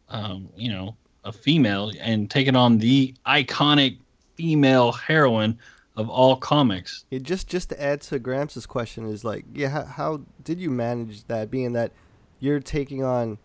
um, 0.09 0.49
you 0.57 0.71
know 0.71 0.97
a 1.25 1.33
female 1.33 1.93
and 2.01 2.31
taking 2.31 2.57
on 2.57 2.79
the 2.79 3.15
iconic 3.27 3.99
female 4.35 4.93
heroine 4.93 5.59
of 5.97 6.09
all 6.09 6.37
comics. 6.37 7.05
Yeah, 7.11 7.19
just 7.19 7.49
just 7.49 7.69
to 7.71 7.83
add 7.83 8.01
to 8.03 8.19
Gramps' 8.19 8.67
question 8.67 9.07
is 9.07 9.25
like, 9.25 9.45
yeah, 9.53 9.69
how, 9.69 9.85
how 9.85 10.21
did 10.43 10.61
you 10.61 10.71
manage 10.71 11.25
that? 11.27 11.51
Being 11.51 11.73
that 11.73 11.93
you're 12.41 12.61
taking 12.61 13.05
on, 13.05 13.39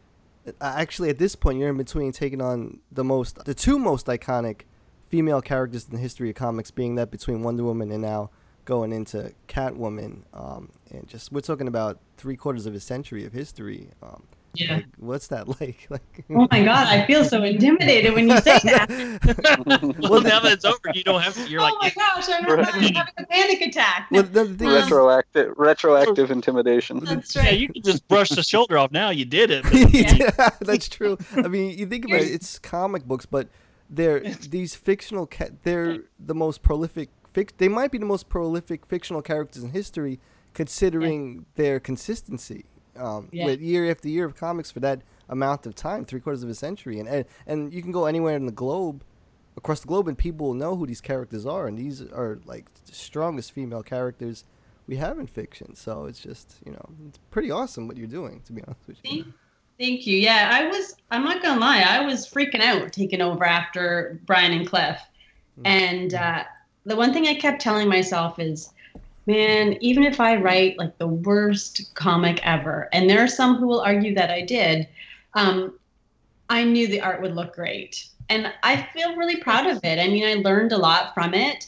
actually 0.62 1.10
at 1.10 1.18
this 1.18 1.36
point 1.36 1.60
you're 1.60 1.70
in 1.70 1.78
between 1.78 2.12
taking 2.12 2.42
on 2.42 2.80
the 2.92 3.04
most, 3.04 3.44
the 3.46 3.54
two 3.54 3.78
most 3.78 4.08
iconic 4.08 4.62
female 5.10 5.42
characters 5.42 5.86
in 5.86 5.96
the 5.96 6.02
history 6.02 6.30
of 6.30 6.36
comics, 6.36 6.72
being 6.72 6.96
that 6.96 7.12
between 7.12 7.44
Wonder 7.44 7.64
Woman 7.64 7.92
and 7.92 8.02
now 8.02 8.30
going 8.66 8.92
into 8.92 9.34
Catwoman, 9.48 10.24
um, 10.34 10.70
and 10.92 11.08
just 11.08 11.32
we're 11.32 11.42
talking 11.42 11.68
about 11.68 12.00
three 12.18 12.36
quarters 12.36 12.66
of 12.66 12.76
a 12.76 12.80
century 12.80 13.26
of 13.26 13.34
history. 13.34 13.90
Um, 14.04 14.24
Yeah. 14.60 14.76
like, 14.76 14.86
what's 14.98 15.28
that 15.28 15.48
like? 15.62 15.88
Like, 15.90 16.26
Oh 16.30 16.48
my 16.52 16.64
god, 16.64 16.88
I 16.88 17.06
feel 17.06 17.24
so 17.26 17.44
intimidated 17.44 18.14
when 18.14 18.30
you 18.30 18.38
say 18.40 18.60
that. 18.64 18.90
well, 20.10 20.22
now 20.22 20.40
that 20.40 20.52
it's 20.54 20.66
over, 20.66 20.78
you 20.94 21.04
don't 21.04 21.22
have 21.22 21.36
to. 21.36 21.48
You're 21.50 21.62
oh 21.62 21.66
like, 21.66 21.74
Oh 21.74 21.80
my 21.82 21.90
gosh, 21.96 22.30
I'm, 22.30 22.46
I'm 22.60 22.64
having 22.64 22.96
a 23.18 23.26
panic 23.26 23.62
attack. 23.62 24.08
well, 24.12 24.24
the, 24.24 24.46
the 24.46 24.56
thing 24.56 24.70
is, 24.70 24.84
retroactive 24.84 25.54
retroactive 25.58 26.32
intimidation. 26.32 27.00
That's 27.04 27.36
right. 27.36 27.46
yeah, 27.46 27.52
you 27.52 27.70
can 27.70 27.84
just 27.84 28.08
brush 28.08 28.30
the 28.30 28.44
shoulder 28.44 28.78
off. 28.78 28.92
Now 28.92 29.10
you 29.10 29.26
did 29.26 29.52
it. 29.52 29.64
but- 29.64 29.94
yeah, 29.94 30.50
that's 30.62 30.90
true. 30.90 31.18
I 31.36 31.48
mean, 31.48 31.78
you 31.78 31.86
think 31.86 32.06
about 32.06 32.22
it, 32.22 32.32
it's 32.32 32.60
comic 32.60 33.06
books, 33.06 33.26
but 33.26 33.48
they're 33.90 34.20
these 34.20 34.76
fictional. 34.76 35.28
Ca- 35.28 35.50
they're 35.64 36.00
the 36.20 36.36
most 36.36 36.62
prolific. 36.62 37.10
Fic- 37.34 37.52
they 37.58 37.68
might 37.68 37.92
be 37.92 37.98
the 37.98 38.06
most 38.06 38.30
prolific 38.30 38.86
fictional 38.88 39.22
characters 39.22 39.64
in 39.64 39.70
history, 39.72 40.20
considering 40.54 41.46
their 41.56 41.80
consistency. 41.80 42.66
Um, 42.98 43.30
Yeah. 43.32 43.46
With 43.46 43.62
year 43.62 43.90
after 43.90 44.10
year 44.10 44.26
of 44.26 44.36
comics 44.36 44.72
for 44.72 44.80
that 44.82 45.02
amount 45.30 45.66
of 45.66 45.76
time, 45.76 46.06
three 46.06 46.20
quarters 46.20 46.44
of 46.44 46.50
a 46.50 46.56
century, 46.56 47.00
and, 47.00 47.08
and 47.08 47.26
and 47.46 47.74
you 47.74 47.82
can 47.82 47.92
go 47.92 48.06
anywhere 48.06 48.36
in 48.36 48.46
the 48.46 48.52
globe, 48.52 49.04
across 49.56 49.80
the 49.82 49.88
globe, 49.88 50.08
and 50.08 50.18
people 50.18 50.48
will 50.48 50.54
know 50.54 50.76
who 50.76 50.86
these 50.86 51.02
characters 51.02 51.46
are, 51.46 51.68
and 51.68 51.78
these 51.78 52.02
are 52.02 52.40
like 52.46 52.66
the 52.86 52.94
strongest 52.94 53.52
female 53.52 53.84
characters 53.84 54.46
we 54.88 54.96
have 54.98 55.20
in 55.20 55.28
fiction. 55.28 55.76
So 55.76 56.06
it's 56.06 56.20
just 56.20 56.60
you 56.66 56.72
know 56.72 56.90
it's 57.10 57.20
pretty 57.32 57.52
awesome 57.52 57.88
what 57.88 57.98
you're 57.98 58.08
doing, 58.08 58.42
to 58.46 58.54
be 58.54 58.62
honest 58.64 58.88
with 58.88 58.98
you. 59.04 59.24
Thank, 59.24 59.36
thank 59.80 60.08
you. 60.08 60.18
Yeah, 60.18 60.50
I 60.54 60.68
was. 60.68 60.96
I'm 61.12 61.24
not 61.24 61.42
gonna 61.42 61.60
lie. 61.60 61.82
I 61.82 62.06
was 62.06 62.28
freaking 62.28 62.62
out 62.62 62.94
taking 62.94 63.22
over 63.22 63.44
after 63.44 64.20
Brian 64.26 64.54
and 64.54 64.68
Cliff, 64.68 65.00
and 65.66 66.14
uh, 66.14 66.44
the 66.86 66.96
one 66.96 67.12
thing 67.12 67.28
I 67.28 67.34
kept 67.36 67.62
telling 67.62 67.90
myself 67.90 68.40
is, 68.40 68.72
man, 69.28 69.78
even 69.82 70.04
if 70.04 70.20
I 70.20 70.38
write 70.38 70.78
like 70.78 70.98
the 70.98 71.08
worst 71.08 71.94
comic 71.94 72.40
ever, 72.44 72.90
and 72.94 73.10
there 73.10 73.24
are 73.24 73.28
some 73.28 73.58
who 73.58 73.68
will 73.68 73.82
argue 73.82 74.16
that 74.16 74.32
I 74.32 74.42
did, 74.42 74.88
um, 75.34 75.78
I 76.50 76.64
knew 76.64 76.88
the 76.88 77.02
art 77.02 77.22
would 77.22 77.36
look 77.36 77.54
great, 77.54 78.08
and 78.30 78.52
I 78.64 78.88
feel 78.94 79.16
really 79.16 79.38
proud 79.38 79.68
of 79.68 79.84
it. 79.84 80.00
I 80.00 80.08
mean, 80.08 80.26
I 80.26 80.42
learned 80.42 80.72
a 80.72 80.78
lot 80.78 81.14
from 81.14 81.34
it, 81.34 81.68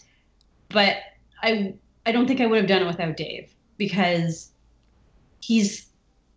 but 0.70 0.98
I 1.44 1.76
I 2.06 2.12
don't 2.12 2.28
think 2.28 2.42
I 2.42 2.46
would 2.46 2.58
have 2.58 2.68
done 2.68 2.82
it 2.82 2.88
without 2.88 3.18
Dave 3.18 3.54
because 3.78 4.52
he's 5.42 5.88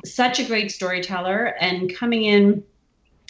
such 0.05 0.41
a 0.41 0.45
great 0.45 0.73
storyteller 0.73 1.55
and 1.61 1.95
coming 1.95 2.25
in 2.25 2.65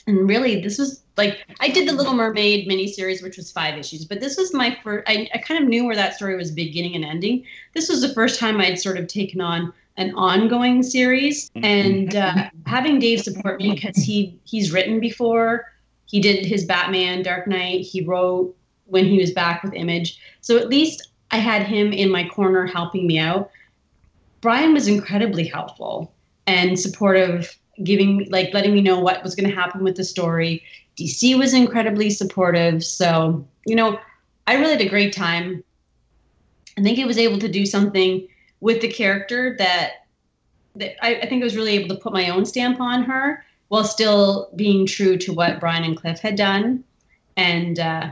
and 0.07 0.29
really 0.29 0.61
this 0.61 0.79
was 0.79 1.03
like 1.17 1.45
I 1.61 1.69
did 1.69 1.89
the 1.89 1.93
Little 1.93 2.15
Mermaid 2.15 2.69
miniseries, 2.69 3.23
which 3.23 3.37
was 3.37 3.53
five 3.53 3.79
issues, 3.79 4.05
but 4.05 4.21
this 4.21 4.37
was 4.37 4.55
my 4.55 4.77
first 4.83 5.09
I, 5.09 5.29
I 5.35 5.39
kind 5.39 5.63
of 5.63 5.69
knew 5.69 5.85
where 5.85 5.97
that 5.97 6.15
story 6.15 6.37
was 6.37 6.51
beginning 6.51 6.95
and 6.95 7.05
ending. 7.05 7.45
This 7.75 7.89
was 7.89 8.01
the 8.01 8.15
first 8.15 8.41
time 8.41 8.61
I'd 8.61 8.79
sort 8.79 8.99
of 8.99 9.07
taken 9.07 9.41
on 9.41 9.73
an 9.99 10.15
ongoing 10.15 10.83
series 10.83 11.51
and 11.55 12.17
uh, 12.17 12.49
having 12.67 12.99
Dave 12.99 13.21
support 13.21 13.61
me 13.61 13.75
because 13.75 13.97
he 13.97 14.39
he's 14.45 14.73
written 14.73 15.01
before. 15.01 15.73
He 16.07 16.21
did 16.21 16.45
his 16.45 16.65
Batman 16.65 17.23
Dark 17.23 17.47
Knight. 17.47 17.83
He 17.83 18.03
wrote 18.03 18.55
when 18.87 19.07
he 19.07 19.19
was 19.19 19.31
back 19.31 19.63
with 19.63 19.73
Image. 19.75 20.19
So 20.41 20.59
at 20.59 20.69
least 20.69 21.11
I 21.31 21.39
had 21.39 21.63
him 21.63 21.93
in 21.93 22.11
my 22.11 22.29
corner 22.29 22.67
helping 22.67 23.07
me 23.07 23.19
out. 23.19 23.51
Brian 24.43 24.75
was 24.75 24.89
incredibly 24.89 25.45
helpful 25.47 26.13
and 26.47 26.79
supportive, 26.79 27.57
giving 27.83 28.29
like 28.31 28.52
letting 28.52 28.75
me 28.75 28.83
know 28.83 28.99
what 28.99 29.23
was 29.23 29.35
going 29.35 29.49
to 29.49 29.55
happen 29.55 29.83
with 29.83 29.97
the 29.97 30.05
story. 30.05 30.62
DC 30.99 31.38
was 31.38 31.55
incredibly 31.55 32.11
supportive. 32.11 32.85
So, 32.85 33.47
you 33.67 33.75
know, 33.75 33.99
I 34.47 34.55
really 34.55 34.73
had 34.73 34.81
a 34.81 34.88
great 34.88 35.12
time. 35.12 35.62
I 36.79 36.83
think 36.83 36.99
I 36.99 37.05
was 37.05 37.19
able 37.19 37.38
to 37.38 37.49
do 37.49 37.64
something 37.67 38.26
with 38.61 38.81
the 38.81 38.88
character 38.88 39.57
that 39.59 40.07
that 40.76 41.05
I, 41.05 41.17
I 41.17 41.26
think 41.26 41.43
I 41.43 41.45
was 41.45 41.57
really 41.57 41.73
able 41.73 41.95
to 41.95 42.00
put 42.00 42.12
my 42.12 42.29
own 42.31 42.47
stamp 42.47 42.81
on 42.81 43.02
her 43.05 43.45
while 43.69 43.85
still 43.85 44.50
being 44.57 44.87
true 44.87 45.17
to 45.19 45.33
what 45.33 45.61
Brian 45.61 45.85
and 45.85 45.97
Cliff 45.97 46.21
had 46.21 46.37
done. 46.37 46.85
And 47.37 47.79
uh, 47.79 48.11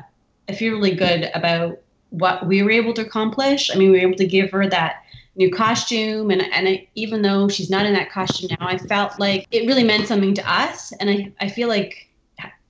I 0.49 0.55
feel 0.55 0.73
really 0.73 0.95
good 0.95 1.31
about 1.35 1.79
what 2.11 2.47
we 2.47 2.63
were 2.63 2.71
able 2.71 2.93
to 2.95 3.03
accomplish. 3.03 3.71
I 3.71 3.79
mean, 3.79 3.91
we 3.91 3.99
were 3.99 4.09
able 4.09 4.17
to 4.17 4.27
give 4.27 4.51
her 4.51 4.67
that 4.69 5.05
new 5.37 5.51
costume, 5.51 6.31
and 6.31 6.43
and 6.43 6.69
I, 6.69 6.89
even 6.95 7.23
though 7.23 7.49
she's 7.49 7.71
not 7.71 7.87
in 7.87 7.95
that 7.95 8.11
costume 8.11 8.51
now, 8.59 8.67
I 8.67 8.79
felt 8.79 9.19
like 9.19 9.47
it 9.51 9.67
really 9.67 9.85
meant 9.85 10.09
something 10.09 10.35
to 10.35 10.51
us, 10.51 10.93
and 10.93 11.11
I 11.11 11.33
I 11.41 11.49
feel 11.49 11.69
like 11.69 12.09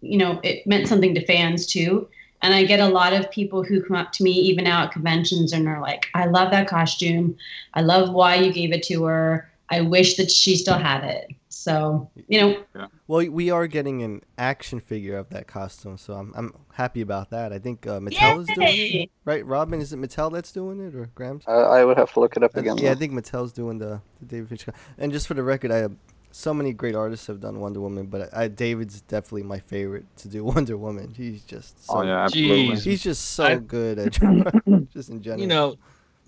you 0.00 0.18
know 0.18 0.40
it 0.42 0.66
meant 0.66 0.88
something 0.88 1.14
to 1.14 1.26
fans 1.26 1.66
too. 1.66 2.08
And 2.42 2.54
I 2.54 2.64
get 2.64 2.80
a 2.80 2.88
lot 2.88 3.12
of 3.12 3.30
people 3.30 3.62
who 3.62 3.82
come 3.82 3.96
up 3.96 4.12
to 4.12 4.22
me 4.22 4.30
even 4.30 4.64
now 4.64 4.84
at 4.84 4.92
conventions 4.92 5.52
and 5.52 5.68
are 5.68 5.80
like, 5.80 6.06
"I 6.14 6.26
love 6.26 6.50
that 6.52 6.68
costume. 6.68 7.36
I 7.74 7.82
love 7.82 8.12
why 8.12 8.36
you 8.36 8.52
gave 8.52 8.72
it 8.72 8.82
to 8.84 9.04
her. 9.04 9.50
I 9.68 9.82
wish 9.82 10.16
that 10.16 10.30
she 10.30 10.56
still 10.56 10.78
had 10.78 11.04
it." 11.04 11.30
So 11.52 12.08
you 12.28 12.40
know, 12.74 12.88
Well, 13.08 13.26
we 13.28 13.50
are 13.50 13.66
getting 13.66 14.02
an 14.02 14.22
action 14.38 14.78
figure 14.78 15.16
of 15.18 15.28
that 15.30 15.48
costume, 15.48 15.98
so 15.98 16.14
I'm 16.14 16.32
I'm 16.36 16.54
happy 16.72 17.00
about 17.00 17.30
that. 17.30 17.52
I 17.52 17.58
think 17.58 17.86
uh, 17.88 17.98
Mattel 17.98 18.40
is 18.40 18.46
doing 18.54 18.68
it, 19.02 19.10
right? 19.24 19.44
Robin, 19.44 19.80
is 19.80 19.92
it 19.92 19.98
Mattel 19.98 20.32
that's 20.32 20.52
doing 20.52 20.78
it 20.80 20.94
or 20.94 21.10
Grams? 21.16 21.42
I, 21.48 21.52
I 21.52 21.84
would 21.84 21.96
have 21.96 22.12
to 22.12 22.20
look 22.20 22.36
it 22.36 22.44
up 22.44 22.52
I- 22.54 22.60
again. 22.60 22.78
yeah, 22.78 22.92
I 22.92 22.94
think 22.94 23.12
Mattel's 23.12 23.52
doing 23.52 23.78
the, 23.78 24.00
the 24.20 24.26
David 24.26 24.48
Fincher. 24.48 24.72
And 24.96 25.10
just 25.12 25.26
for 25.26 25.34
the 25.34 25.42
record, 25.42 25.72
I 25.72 25.78
have 25.78 25.92
so 26.30 26.54
many 26.54 26.72
great 26.72 26.94
artists 26.94 27.26
have 27.26 27.40
done 27.40 27.58
Wonder 27.58 27.80
Woman, 27.80 28.06
but 28.06 28.32
I, 28.32 28.46
David's 28.46 29.00
definitely 29.00 29.42
my 29.42 29.58
favorite 29.58 30.04
to 30.18 30.28
do 30.28 30.44
Wonder 30.54 30.76
Woman. 30.76 31.12
He's 31.16 31.42
just 31.42 31.84
so, 31.84 31.94
Oh 31.98 32.02
yeah, 32.02 32.22
absolutely. 32.26 32.76
Jeez. 32.76 32.84
he's 32.84 33.02
just 33.02 33.30
so 33.32 33.44
I- 33.44 33.56
good 33.56 33.98
at 33.98 34.12
just 34.92 35.08
in 35.10 35.20
general. 35.20 35.40
you 35.40 35.48
know, 35.48 35.74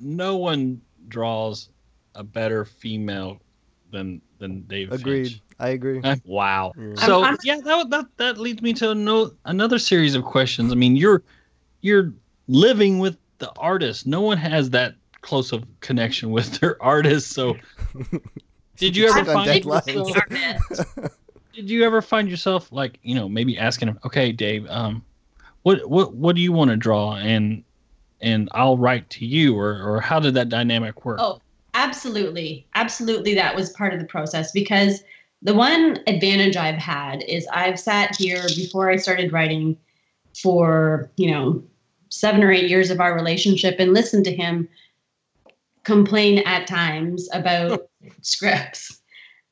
no 0.01 0.37
one 0.39 0.81
draws 1.07 1.69
a 2.17 2.25
better 2.25 2.65
female 2.65 3.41
than 3.93 4.21
than 4.39 4.63
Dave. 4.63 4.91
agreed. 4.91 5.29
Finch. 5.29 5.41
I 5.61 5.69
agree. 5.69 6.01
Uh, 6.03 6.17
Wow. 6.25 6.73
Yeah. 6.77 6.95
So 6.97 7.23
I'm- 7.23 7.37
yeah, 7.45 7.61
that 7.63 7.91
that 7.91 8.07
that 8.17 8.39
leads 8.39 8.61
me 8.63 8.73
to 8.75 8.95
no, 8.95 9.31
another 9.45 9.79
series 9.79 10.15
of 10.17 10.25
questions. 10.25 10.73
I 10.73 10.75
mean, 10.75 10.97
you're 10.97 11.23
you're 11.83 12.13
living 12.49 12.99
with 12.99 13.17
the 13.39 13.53
artist. 13.57 14.07
No 14.07 14.21
one 14.21 14.39
has 14.39 14.71
that 14.71 14.95
close 15.21 15.53
of 15.53 15.65
connection 15.81 16.31
with 16.31 16.59
their 16.59 16.83
artist. 16.83 17.31
So 17.33 17.57
did 18.77 18.97
you 18.97 19.09
ever 19.09 19.25
find 19.25 19.65
yourself, 19.65 20.13
did 21.55 21.71
you 21.71 21.85
ever 21.85 22.03
find 22.03 22.29
yourself 22.29 22.73
like 22.73 22.99
you 23.03 23.15
know 23.15 23.29
maybe 23.29 23.59
asking 23.59 23.89
him, 23.89 23.99
okay, 24.05 24.33
Dave, 24.33 24.67
um, 24.69 25.05
what 25.63 25.89
what 25.89 26.15
what 26.15 26.35
do 26.35 26.43
you 26.43 26.53
want 26.53 26.71
to 26.71 26.77
draw 26.77 27.15
and 27.17 27.63
and 28.21 28.49
I'll 28.53 28.79
write 28.79 29.11
to 29.11 29.27
you 29.27 29.59
or 29.59 29.81
or 29.83 30.01
how 30.01 30.19
did 30.21 30.35
that 30.35 30.49
dynamic 30.49 31.05
work? 31.05 31.19
Oh, 31.21 31.42
absolutely. 31.75 32.67
Absolutely. 32.75 33.35
That 33.35 33.57
was 33.57 33.71
part 33.71 33.93
of 33.93 34.01
the 34.01 34.07
process 34.07 34.53
because 34.53 35.03
the 35.43 35.55
one 35.55 35.99
advantage 36.07 36.57
I've 36.57 36.77
had 36.77 37.23
is 37.25 37.47
I've 37.53 37.79
sat 37.79 38.15
here 38.17 38.43
before 38.55 38.91
I 38.91 38.97
started 38.97 39.33
writing 39.33 39.77
for, 40.41 41.11
you 41.17 41.31
know, 41.31 41.63
seven 42.11 42.43
or 42.43 42.53
eight 42.53 42.69
years 42.69 42.91
of 42.91 43.01
our 43.01 43.15
relationship 43.15 43.77
and 43.79 43.93
listened 43.93 44.25
to 44.27 44.35
him 44.35 44.69
complain 45.85 46.39
at 46.41 46.67
times 46.67 47.29
about 47.33 47.89
scripts 48.23 49.01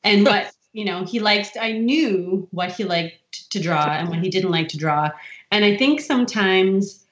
and 0.05 0.25
what, 0.25 0.53
you 0.73 0.85
know, 0.85 1.05
he 1.05 1.19
likes. 1.19 1.51
I 1.61 1.73
knew 1.73 2.47
what 2.53 2.71
he 2.71 2.85
liked 2.85 3.51
to 3.51 3.61
draw 3.61 3.87
and 3.87 4.09
what 4.09 4.21
he 4.21 4.31
didn't 4.31 4.53
like 4.53 4.69
to 4.69 4.79
draw. 4.79 5.11
And 5.51 5.65
I 5.65 5.77
think 5.77 6.01
sometimes 6.01 7.05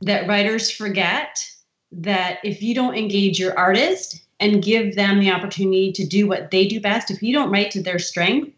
that 0.00 0.26
writers 0.28 0.70
forget 0.70 1.48
that 1.92 2.38
if 2.42 2.60
you 2.60 2.74
don't 2.74 2.96
engage 2.96 3.38
your 3.38 3.56
artist 3.56 4.25
and 4.40 4.62
give 4.62 4.96
them 4.96 5.18
the 5.18 5.30
opportunity 5.30 5.92
to 5.92 6.06
do 6.06 6.26
what 6.26 6.50
they 6.50 6.66
do 6.66 6.80
best, 6.80 7.10
if 7.10 7.22
you 7.22 7.32
don't 7.32 7.50
write 7.50 7.70
to 7.72 7.82
their 7.82 7.98
strength, 7.98 8.52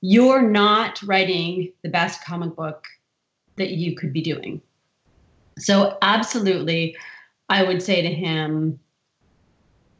you're 0.00 0.42
not 0.42 1.02
writing 1.02 1.72
the 1.82 1.88
best 1.88 2.24
comic 2.24 2.56
book 2.56 2.86
that 3.56 3.70
you 3.70 3.94
could 3.94 4.12
be 4.12 4.22
doing. 4.22 4.62
So, 5.58 5.98
absolutely, 6.00 6.96
I 7.50 7.62
would 7.64 7.82
say 7.82 8.00
to 8.00 8.08
him, 8.08 8.80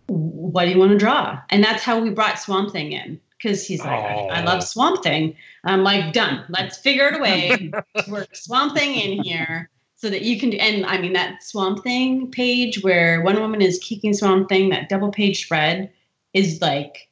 What 0.07 0.65
do 0.65 0.71
you 0.71 0.79
want 0.79 0.93
to 0.93 0.99
draw? 0.99 1.39
And 1.51 1.63
that's 1.63 1.83
how 1.83 2.01
we 2.01 2.11
brought 2.11 2.39
Swamp 2.39 2.73
Thing 2.73 2.93
in 2.93 3.21
because 3.37 3.67
he's 3.67 3.81
like, 3.81 3.89
I, 3.91 4.27
I 4.27 4.43
love 4.43 4.63
Swamp 4.63 5.03
Thing. 5.03 5.37
I'm 5.65 5.83
like, 5.83 6.15
done. 6.15 6.45
Let's 6.49 6.79
figure 6.79 7.09
it 7.09 7.17
away. 7.17 7.73
work 8.09 8.35
Swamp 8.35 8.77
Thing 8.77 8.95
in 8.95 9.23
here 9.23 9.69
so 10.01 10.09
that 10.09 10.23
you 10.23 10.39
can 10.41 10.51
do 10.51 10.57
and 10.57 10.85
i 10.87 10.99
mean 10.99 11.13
that 11.13 11.43
swamp 11.43 11.83
thing 11.83 12.31
page 12.31 12.83
where 12.83 13.23
wonder 13.23 13.41
woman 13.41 13.63
is 13.63 13.79
kicking 13.79 14.15
swamp 14.15 14.49
thing 14.49 14.71
that 14.71 14.89
double 14.89 15.11
page 15.11 15.45
spread 15.45 15.91
is 16.33 16.61
like 16.61 17.09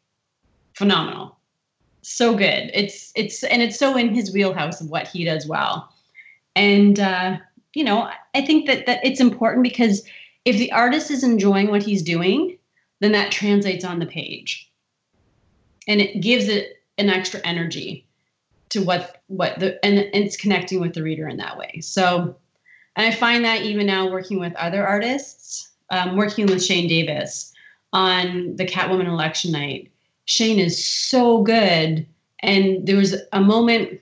phenomenal 0.74 1.36
so 2.02 2.34
good 2.34 2.70
it's 2.72 3.12
it's 3.14 3.44
and 3.44 3.62
it's 3.62 3.78
so 3.78 3.96
in 3.96 4.14
his 4.14 4.32
wheelhouse 4.32 4.80
of 4.80 4.88
what 4.90 5.08
he 5.08 5.24
does 5.24 5.46
well 5.46 5.92
and 6.56 6.98
uh 7.00 7.36
you 7.74 7.84
know 7.84 8.10
i 8.34 8.40
think 8.40 8.66
that 8.66 8.86
that 8.86 9.04
it's 9.04 9.20
important 9.20 9.62
because 9.62 10.02
if 10.48 10.56
the 10.56 10.72
artist 10.72 11.10
is 11.10 11.22
enjoying 11.22 11.68
what 11.68 11.82
he's 11.82 12.02
doing, 12.02 12.56
then 13.00 13.12
that 13.12 13.30
translates 13.30 13.84
on 13.84 13.98
the 13.98 14.06
page. 14.06 14.72
And 15.86 16.00
it 16.00 16.22
gives 16.22 16.48
it 16.48 16.82
an 16.96 17.10
extra 17.10 17.40
energy 17.44 18.06
to 18.70 18.82
what 18.82 19.22
what 19.26 19.58
the 19.58 19.84
and, 19.84 19.98
and 19.98 20.24
it's 20.24 20.38
connecting 20.38 20.80
with 20.80 20.94
the 20.94 21.02
reader 21.02 21.28
in 21.28 21.36
that 21.36 21.58
way. 21.58 21.80
So 21.82 22.34
and 22.98 23.06
I 23.06 23.12
find 23.12 23.44
that 23.44 23.62
even 23.62 23.86
now 23.86 24.10
working 24.10 24.40
with 24.40 24.54
other 24.56 24.84
artists, 24.84 25.68
um, 25.90 26.16
working 26.16 26.46
with 26.46 26.62
Shane 26.62 26.88
Davis 26.88 27.54
on 27.92 28.56
the 28.56 28.66
Catwoman 28.66 29.06
election 29.06 29.52
night, 29.52 29.90
Shane 30.24 30.58
is 30.58 30.84
so 30.84 31.42
good. 31.42 32.04
And 32.40 32.86
there 32.86 32.96
was 32.96 33.14
a 33.32 33.40
moment 33.40 34.00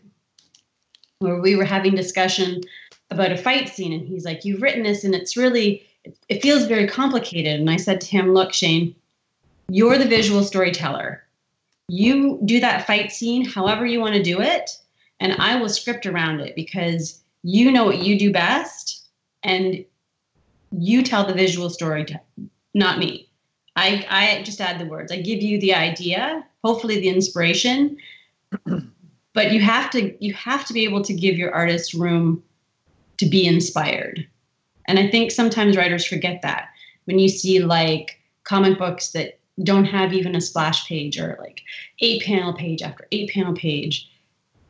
where 1.19 1.41
we 1.43 1.57
were 1.57 1.65
having 1.65 1.95
discussion 1.95 2.63
about 3.11 3.33
a 3.33 3.37
fight 3.37 3.69
scene, 3.69 3.93
and 3.93 4.09
he's 4.09 4.25
like, 4.25 4.47
"You've 4.47 4.63
written 4.63 4.83
this, 4.83 5.05
and 5.05 5.15
it's 5.15 5.37
really 5.37 5.87
it, 6.05 6.17
it 6.31 6.43
feels 6.43 6.65
very 6.65 6.89
complicated." 6.89 7.61
And 7.61 7.71
I 7.71 7.77
said 7.77 8.01
to 8.01 8.07
him, 8.07 8.33
"Look, 8.33 8.55
Shane, 8.55 8.95
you're 9.69 9.99
the 9.99 10.07
visual 10.07 10.43
storyteller. 10.43 11.23
You 11.89 12.41
do 12.47 12.61
that 12.61 12.87
fight 12.87 13.13
scene 13.13 13.45
however 13.45 13.85
you 13.85 14.01
want 14.01 14.15
to 14.15 14.23
do 14.23 14.41
it, 14.41 14.71
and 15.21 15.35
I 15.35 15.61
will 15.61 15.69
script 15.69 16.07
around 16.07 16.41
it 16.41 16.57
because 16.57 17.23
you 17.43 17.71
know 17.71 17.85
what 17.85 17.99
you 17.99 18.19
do 18.19 18.33
best, 18.33 19.09
and 19.43 19.85
you 20.73 21.03
tell 21.03 21.27
the 21.27 21.35
visual 21.35 21.71
story, 21.71 22.05
to, 22.05 22.21
not 22.75 22.99
me. 22.99 23.29
I, 23.77 24.07
I 24.09 24.43
just 24.43 24.61
add 24.61 24.81
the 24.81 24.87
words. 24.87 25.13
I 25.13 25.21
give 25.21 25.43
you 25.43 25.61
the 25.61 25.75
idea, 25.75 26.45
hopefully 26.65 26.99
the 27.01 27.09
inspiration, 27.09 27.99
but 29.35 29.53
you 29.53 29.61
have 29.61 29.91
to 29.91 30.25
you 30.25 30.33
have 30.35 30.65
to 30.67 30.73
be 30.73 30.85
able 30.85 31.03
to 31.03 31.13
give 31.13 31.37
your 31.37 31.55
artist 31.55 31.93
room 31.93 32.43
to 33.19 33.27
be 33.27 33.47
inspired. 33.47 34.27
And 34.87 34.99
I 34.99 35.11
think 35.11 35.31
sometimes 35.31 35.77
writers 35.77 36.07
forget 36.07 36.43
that 36.43 36.69
when 37.05 37.19
you 37.19 37.29
see 37.29 37.61
like 37.61 38.19
comic 38.45 38.79
books 38.79 39.11
that 39.11 39.39
don't 39.63 39.85
have 39.85 40.13
even 40.13 40.37
a 40.37 40.41
splash 40.41 40.87
page 40.87 41.19
or 41.19 41.37
like 41.41 41.63
eight 42.01 42.23
panel 42.23 42.53
page 42.53 42.83
after 42.83 43.07
eight 43.13 43.31
panel 43.31 43.55
page 43.55 44.09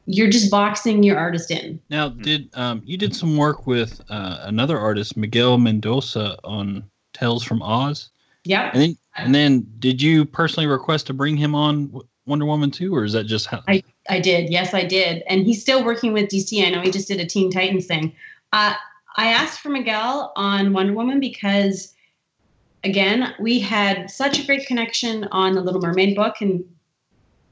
you're 0.06 0.30
just 0.30 0.50
boxing 0.50 1.02
your 1.02 1.18
artist 1.18 1.50
in. 1.50 1.80
Now, 1.90 2.08
did 2.08 2.48
um, 2.54 2.82
you 2.84 2.96
did 2.96 3.14
some 3.14 3.36
work 3.36 3.66
with 3.66 4.00
uh, 4.08 4.38
another 4.42 4.78
artist, 4.78 5.16
Miguel 5.16 5.58
Mendoza, 5.58 6.38
on 6.44 6.84
Tales 7.12 7.42
from 7.42 7.60
Oz? 7.62 8.10
Yeah. 8.44 8.70
And 8.72 8.80
then, 8.80 8.96
and 9.16 9.34
then, 9.34 9.66
did 9.80 10.00
you 10.00 10.24
personally 10.24 10.68
request 10.68 11.08
to 11.08 11.14
bring 11.14 11.36
him 11.36 11.54
on 11.54 12.00
Wonder 12.26 12.46
Woman 12.46 12.70
too, 12.70 12.94
or 12.94 13.04
is 13.04 13.12
that 13.12 13.24
just 13.24 13.46
how? 13.46 13.62
I, 13.68 13.82
I 14.08 14.20
did. 14.20 14.50
Yes 14.50 14.74
i 14.74 14.84
did. 14.84 15.22
And 15.28 15.44
he's 15.44 15.60
still 15.60 15.84
working 15.84 16.12
with 16.12 16.28
dc 16.28 16.64
i 16.64 16.70
know 16.70 16.80
he 16.80 16.90
just 16.90 17.08
did 17.08 17.20
a 17.20 17.26
teen 17.26 17.50
titans 17.50 17.86
thing. 17.86 18.14
Uh, 18.52 18.74
i 19.16 19.28
asked 19.28 19.60
for 19.60 19.70
miguel 19.70 20.32
on 20.36 20.72
wonder 20.72 20.92
woman 20.92 21.20
because 21.20 21.94
again 22.84 23.34
we 23.40 23.58
had 23.58 24.10
such 24.10 24.38
a 24.38 24.46
great 24.46 24.66
connection 24.66 25.24
on 25.32 25.54
the 25.54 25.60
little 25.60 25.80
mermaid 25.80 26.14
book. 26.14 26.36
And 26.40 26.64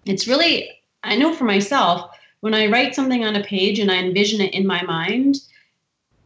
it's 0.04 0.28
really 0.28 0.70
i 1.02 1.16
know 1.16 1.32
for 1.32 1.44
myself 1.44 2.13
when 2.44 2.52
i 2.52 2.66
write 2.66 2.94
something 2.94 3.24
on 3.24 3.36
a 3.36 3.42
page 3.42 3.78
and 3.78 3.90
i 3.90 3.96
envision 3.96 4.38
it 4.38 4.52
in 4.52 4.66
my 4.66 4.82
mind 4.82 5.36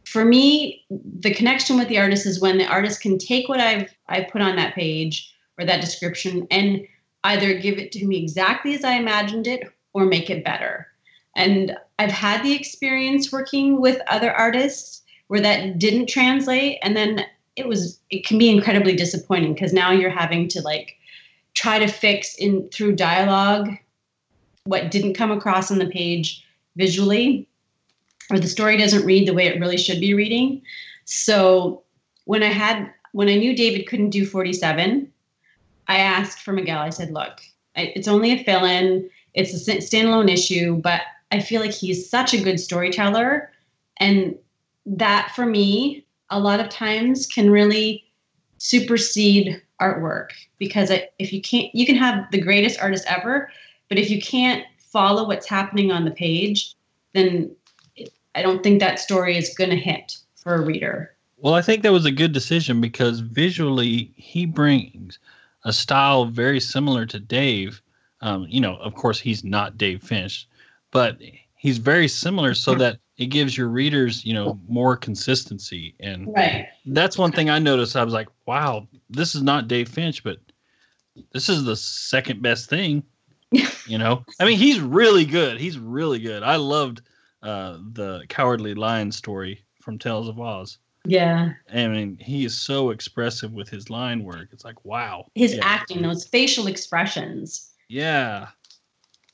for 0.03 0.25
me 0.25 0.83
the 0.89 1.33
connection 1.33 1.77
with 1.77 1.87
the 1.87 1.97
artist 1.97 2.25
is 2.25 2.41
when 2.41 2.57
the 2.57 2.67
artist 2.67 2.99
can 2.99 3.17
take 3.17 3.47
what 3.47 3.61
i've 3.61 3.89
i've 4.09 4.27
put 4.27 4.41
on 4.41 4.57
that 4.57 4.75
page 4.75 5.33
or 5.57 5.65
that 5.65 5.79
description 5.79 6.45
and 6.51 6.85
either 7.23 7.53
give 7.53 7.77
it 7.77 7.93
to 7.93 8.05
me 8.05 8.17
exactly 8.17 8.75
as 8.75 8.83
i 8.83 8.95
imagined 8.95 9.47
it 9.47 9.63
or 9.93 10.05
make 10.05 10.29
it 10.29 10.43
better. 10.43 10.87
And 11.37 11.77
i've 11.99 12.11
had 12.11 12.43
the 12.43 12.53
experience 12.53 13.31
working 13.31 13.79
with 13.79 14.01
other 14.07 14.33
artists 14.33 15.03
where 15.27 15.41
that 15.41 15.79
didn't 15.79 16.09
translate 16.09 16.79
and 16.83 16.97
then 16.97 17.25
it 17.55 17.65
was 17.65 17.97
it 18.09 18.25
can 18.25 18.37
be 18.37 18.49
incredibly 18.49 18.93
disappointing 18.93 19.53
because 19.53 19.71
now 19.71 19.91
you're 19.91 20.09
having 20.09 20.49
to 20.49 20.61
like 20.61 20.97
try 21.53 21.79
to 21.79 21.87
fix 21.87 22.35
in 22.35 22.67
through 22.73 22.97
dialogue 22.97 23.69
what 24.65 24.91
didn't 24.91 25.13
come 25.13 25.31
across 25.31 25.71
on 25.71 25.79
the 25.79 25.87
page 25.87 26.45
visually 26.75 27.47
or 28.29 28.39
the 28.39 28.47
story 28.47 28.77
doesn't 28.77 29.05
read 29.05 29.27
the 29.27 29.33
way 29.33 29.47
it 29.47 29.59
really 29.59 29.77
should 29.77 29.99
be 29.99 30.13
reading. 30.13 30.61
So 31.05 31.83
when 32.25 32.43
i 32.43 32.47
had 32.47 32.91
when 33.13 33.27
i 33.27 33.35
knew 33.35 33.55
david 33.55 33.87
couldn't 33.87 34.11
do 34.11 34.23
47 34.23 35.11
i 35.87 35.97
asked 35.97 36.41
for 36.41 36.53
miguel. 36.53 36.79
I 36.79 36.91
said 36.91 37.11
look 37.11 37.41
it's 37.75 38.09
only 38.09 38.31
a 38.31 38.43
fill-in. 38.43 39.09
It's 39.33 39.67
a 39.67 39.77
standalone 39.77 40.31
issue 40.31 40.75
but 40.75 41.01
i 41.31 41.39
feel 41.39 41.61
like 41.61 41.73
he's 41.73 42.09
such 42.09 42.33
a 42.33 42.41
good 42.41 42.59
storyteller. 42.59 43.51
And 43.97 44.35
that 44.85 45.31
for 45.35 45.45
me 45.45 46.05
a 46.29 46.39
lot 46.39 46.59
of 46.59 46.69
times 46.69 47.25
can 47.25 47.49
really 47.49 48.05
supersede 48.59 49.61
artwork 49.81 50.29
because 50.57 50.91
if 51.17 51.33
you 51.33 51.41
can't 51.41 51.73
you 51.73 51.85
can 51.85 51.95
have 51.95 52.29
the 52.31 52.41
greatest 52.41 52.79
artist 52.79 53.05
ever 53.07 53.49
but 53.89 53.97
if 53.97 54.09
you 54.09 54.21
can't 54.21 54.63
follow 54.77 55.27
what's 55.27 55.47
happening 55.47 55.91
on 55.91 56.05
the 56.05 56.11
page 56.11 56.75
then 57.13 57.51
i 58.35 58.41
don't 58.41 58.63
think 58.63 58.79
that 58.79 58.99
story 58.99 59.37
is 59.37 59.53
going 59.55 59.69
to 59.69 59.75
hit 59.75 60.17
for 60.35 60.55
a 60.55 60.61
reader 60.61 61.15
Well, 61.37 61.53
I 61.53 61.61
think 61.61 61.83
that 61.83 61.91
was 61.91 62.05
a 62.05 62.11
good 62.11 62.31
decision 62.31 62.81
because 62.81 63.19
visually 63.19 64.11
he 64.15 64.45
brings 64.45 65.19
a 65.65 65.73
style 65.73 66.25
very 66.25 66.59
similar 66.59 67.05
to 67.05 67.19
Dave. 67.19 67.81
Um, 68.21 68.45
you 68.49 68.61
know, 68.61 68.75
of 68.77 68.95
course, 68.95 69.19
he's 69.19 69.43
not 69.43 69.77
Dave 69.77 70.01
Finch, 70.01 70.47
but 70.91 71.17
he's 71.55 71.77
very 71.77 72.07
similar 72.07 72.53
so 72.53 72.73
that 72.75 72.99
it 73.17 73.27
gives 73.27 73.57
your 73.57 73.67
readers, 73.67 74.25
you 74.25 74.33
know, 74.33 74.59
more 74.67 74.95
consistency. 74.95 75.93
And 75.99 76.33
right 76.33 76.67
that's 76.85 77.17
one 77.17 77.31
thing 77.31 77.49
I 77.49 77.59
noticed. 77.59 77.95
I 77.95 78.03
was 78.03 78.13
like, 78.13 78.29
wow, 78.45 78.87
this 79.09 79.35
is 79.35 79.43
not 79.43 79.67
Dave 79.67 79.89
Finch, 79.89 80.23
but 80.23 80.39
this 81.31 81.49
is 81.49 81.65
the 81.65 81.75
second 81.75 82.41
best 82.41 82.69
thing. 82.69 83.03
You 83.51 83.97
know, 83.97 84.23
I 84.39 84.45
mean, 84.45 84.57
he's 84.57 84.79
really 84.79 85.25
good. 85.25 85.59
He's 85.59 85.77
really 85.79 86.19
good. 86.19 86.43
I 86.43 86.55
loved 86.57 87.01
uh, 87.41 87.77
the 87.93 88.23
Cowardly 88.29 88.75
Lion 88.75 89.11
story 89.11 89.63
from 89.81 89.97
Tales 89.97 90.27
of 90.27 90.39
Oz. 90.39 90.77
yeah 91.05 91.53
I 91.73 91.87
mean, 91.87 92.17
he 92.21 92.45
is 92.45 92.55
so 92.55 92.89
expressive 92.91 93.51
with 93.53 93.69
his 93.69 93.89
line 93.89 94.23
work. 94.23 94.49
It's 94.51 94.65
like, 94.65 94.83
wow. 94.85 95.25
his 95.35 95.55
Yeah. 95.55 95.61
acting 95.63 96.01
those 96.01 96.25
facial 96.27 96.67
expressions 96.67 97.71
Yeah. 97.87 98.47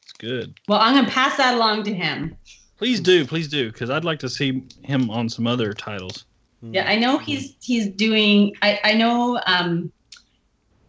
It's 0.03 0.13
good. 0.13 0.53
well 0.67 0.79
i'm 0.79 0.93
going 0.93 1.05
to 1.05 1.11
pass 1.11 1.35
that 1.37 1.55
along 1.55 1.83
to 1.83 1.93
him 1.93 2.37
Please 2.77 2.99
do, 2.99 3.25
please 3.25 3.47
do, 3.47 3.71
because 3.71 3.89
I'd 3.89 4.03
like 4.03 4.19
to 4.19 4.27
see 4.29 4.61
him 4.83 5.09
on 5.09 5.29
some 5.29 5.47
other 5.47 5.71
titles. 5.71 6.25
Yeah, 6.61 6.83
I 6.89 6.97
know 6.97 7.17
he's 7.17 7.55
he's 7.61 7.87
doing. 7.87 8.51
I 8.61 8.81
I 8.83 8.93
know 8.95 9.39
um, 9.47 9.89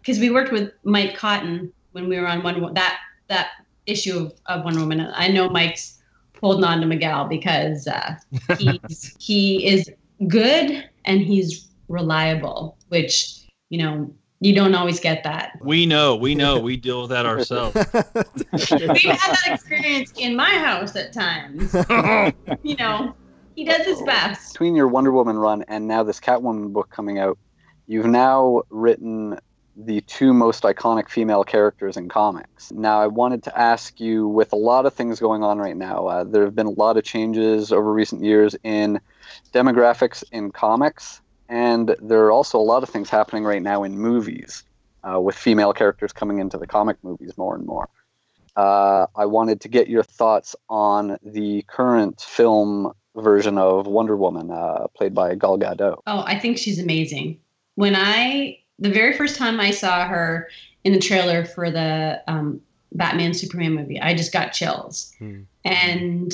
because 0.00 0.18
we 0.18 0.30
worked 0.30 0.50
with 0.50 0.72
Mike 0.82 1.14
Cotton 1.16 1.72
when 1.92 2.08
we 2.08 2.18
were 2.18 2.26
on 2.26 2.42
one 2.42 2.74
that 2.74 2.98
that 3.28 3.48
issue 3.86 4.18
of, 4.18 4.34
of 4.46 4.64
Wonder 4.64 4.80
Woman. 4.80 5.08
I 5.14 5.28
know 5.28 5.48
Mike's 5.48 5.98
holding 6.40 6.64
on 6.64 6.80
to 6.80 6.86
Miguel 6.86 7.26
because 7.26 7.86
uh, 7.86 8.16
he's 8.58 9.16
he 9.18 9.66
is 9.66 9.90
good 10.28 10.88
and 11.04 11.20
he's 11.20 11.68
reliable, 11.88 12.76
which 12.88 13.46
you 13.68 13.78
know 13.78 14.10
you 14.40 14.54
don't 14.54 14.74
always 14.74 15.00
get 15.00 15.24
that. 15.24 15.58
We 15.62 15.86
know, 15.86 16.14
we 16.14 16.34
know, 16.34 16.58
we 16.60 16.76
deal 16.76 17.02
with 17.02 17.10
that 17.10 17.26
ourselves. 17.26 17.74
We've 17.74 17.92
had 17.92 19.32
that 19.32 19.42
experience 19.46 20.12
in 20.16 20.36
my 20.36 20.50
house 20.50 20.94
at 20.96 21.12
times. 21.12 21.74
You 22.62 22.76
know, 22.76 23.14
he 23.54 23.64
does 23.64 23.86
his 23.86 24.02
best. 24.02 24.52
between 24.52 24.76
your 24.76 24.88
Wonder 24.88 25.12
Woman 25.12 25.38
run 25.38 25.64
and 25.68 25.88
now 25.88 26.02
this 26.02 26.20
Catwoman 26.20 26.72
book 26.72 26.90
coming 26.90 27.18
out, 27.18 27.38
you've 27.86 28.06
now 28.06 28.62
written 28.68 29.38
the 29.76 30.00
two 30.02 30.32
most 30.32 30.62
iconic 30.62 31.08
female 31.08 31.44
characters 31.44 31.96
in 31.96 32.08
comics. 32.08 32.72
Now, 32.72 33.00
I 33.00 33.06
wanted 33.08 33.42
to 33.44 33.58
ask 33.58 34.00
you 34.00 34.26
with 34.26 34.52
a 34.52 34.56
lot 34.56 34.86
of 34.86 34.94
things 34.94 35.20
going 35.20 35.42
on 35.42 35.58
right 35.58 35.76
now, 35.76 36.06
uh, 36.06 36.24
there 36.24 36.44
have 36.44 36.54
been 36.54 36.66
a 36.66 36.70
lot 36.70 36.96
of 36.96 37.04
changes 37.04 37.72
over 37.72 37.92
recent 37.92 38.24
years 38.24 38.56
in 38.64 39.00
demographics 39.52 40.24
in 40.32 40.50
comics, 40.50 41.20
and 41.48 41.94
there 42.00 42.24
are 42.24 42.32
also 42.32 42.58
a 42.58 42.60
lot 42.60 42.82
of 42.82 42.88
things 42.88 43.10
happening 43.10 43.44
right 43.44 43.62
now 43.62 43.84
in 43.84 43.98
movies 43.98 44.64
uh, 45.04 45.20
with 45.20 45.36
female 45.36 45.74
characters 45.74 46.12
coming 46.12 46.38
into 46.38 46.56
the 46.56 46.66
comic 46.66 46.96
movies 47.02 47.36
more 47.36 47.54
and 47.54 47.66
more. 47.66 47.88
Uh, 48.56 49.06
I 49.14 49.26
wanted 49.26 49.60
to 49.60 49.68
get 49.68 49.88
your 49.88 50.02
thoughts 50.02 50.56
on 50.70 51.18
the 51.22 51.62
current 51.68 52.22
film 52.22 52.92
version 53.14 53.58
of 53.58 53.86
Wonder 53.86 54.16
Woman, 54.16 54.50
uh, 54.50 54.86
played 54.96 55.14
by 55.14 55.34
Gal 55.34 55.58
Gadot. 55.58 55.98
Oh, 56.06 56.22
I 56.26 56.38
think 56.38 56.56
she's 56.56 56.78
amazing. 56.78 57.38
When 57.74 57.94
I 57.94 58.60
the 58.78 58.90
very 58.90 59.16
first 59.16 59.36
time 59.36 59.60
I 59.60 59.70
saw 59.70 60.06
her 60.06 60.48
in 60.84 60.92
the 60.92 60.98
trailer 60.98 61.44
for 61.44 61.70
the 61.70 62.22
um, 62.28 62.60
Batman 62.92 63.34
Superman 63.34 63.74
movie, 63.74 64.00
I 64.00 64.14
just 64.14 64.32
got 64.32 64.52
chills, 64.52 65.14
Hmm. 65.18 65.42
and 65.64 66.32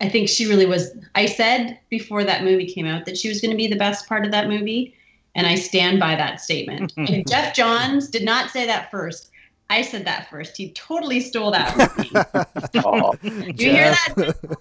I 0.00 0.08
think 0.08 0.28
she 0.28 0.46
really 0.46 0.66
was. 0.66 0.96
I 1.14 1.26
said 1.26 1.78
before 1.88 2.24
that 2.24 2.44
movie 2.44 2.66
came 2.66 2.86
out 2.86 3.04
that 3.06 3.16
she 3.16 3.28
was 3.28 3.40
going 3.40 3.50
to 3.50 3.56
be 3.56 3.66
the 3.66 3.76
best 3.76 4.08
part 4.08 4.24
of 4.24 4.32
that 4.32 4.48
movie, 4.48 4.94
and 5.34 5.46
I 5.46 5.54
stand 5.54 6.00
by 6.00 6.16
that 6.16 6.40
statement. 6.40 6.92
and 6.96 7.26
Geoff 7.28 7.54
Johns 7.54 8.08
did 8.08 8.24
not 8.24 8.50
say 8.50 8.66
that 8.66 8.90
first. 8.90 9.30
I 9.70 9.82
said 9.82 10.04
that 10.06 10.28
first. 10.30 10.56
He 10.56 10.72
totally 10.72 11.20
stole 11.20 11.50
that 11.52 11.72
from 11.72 12.02
me. 12.02 12.80
Aw. 12.82 13.12
you 13.22 13.70
hear 13.70 13.90
that? 13.90 14.58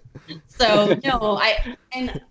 So 0.47 0.99
no, 1.03 1.37
I 1.37 1.75
and 1.93 2.21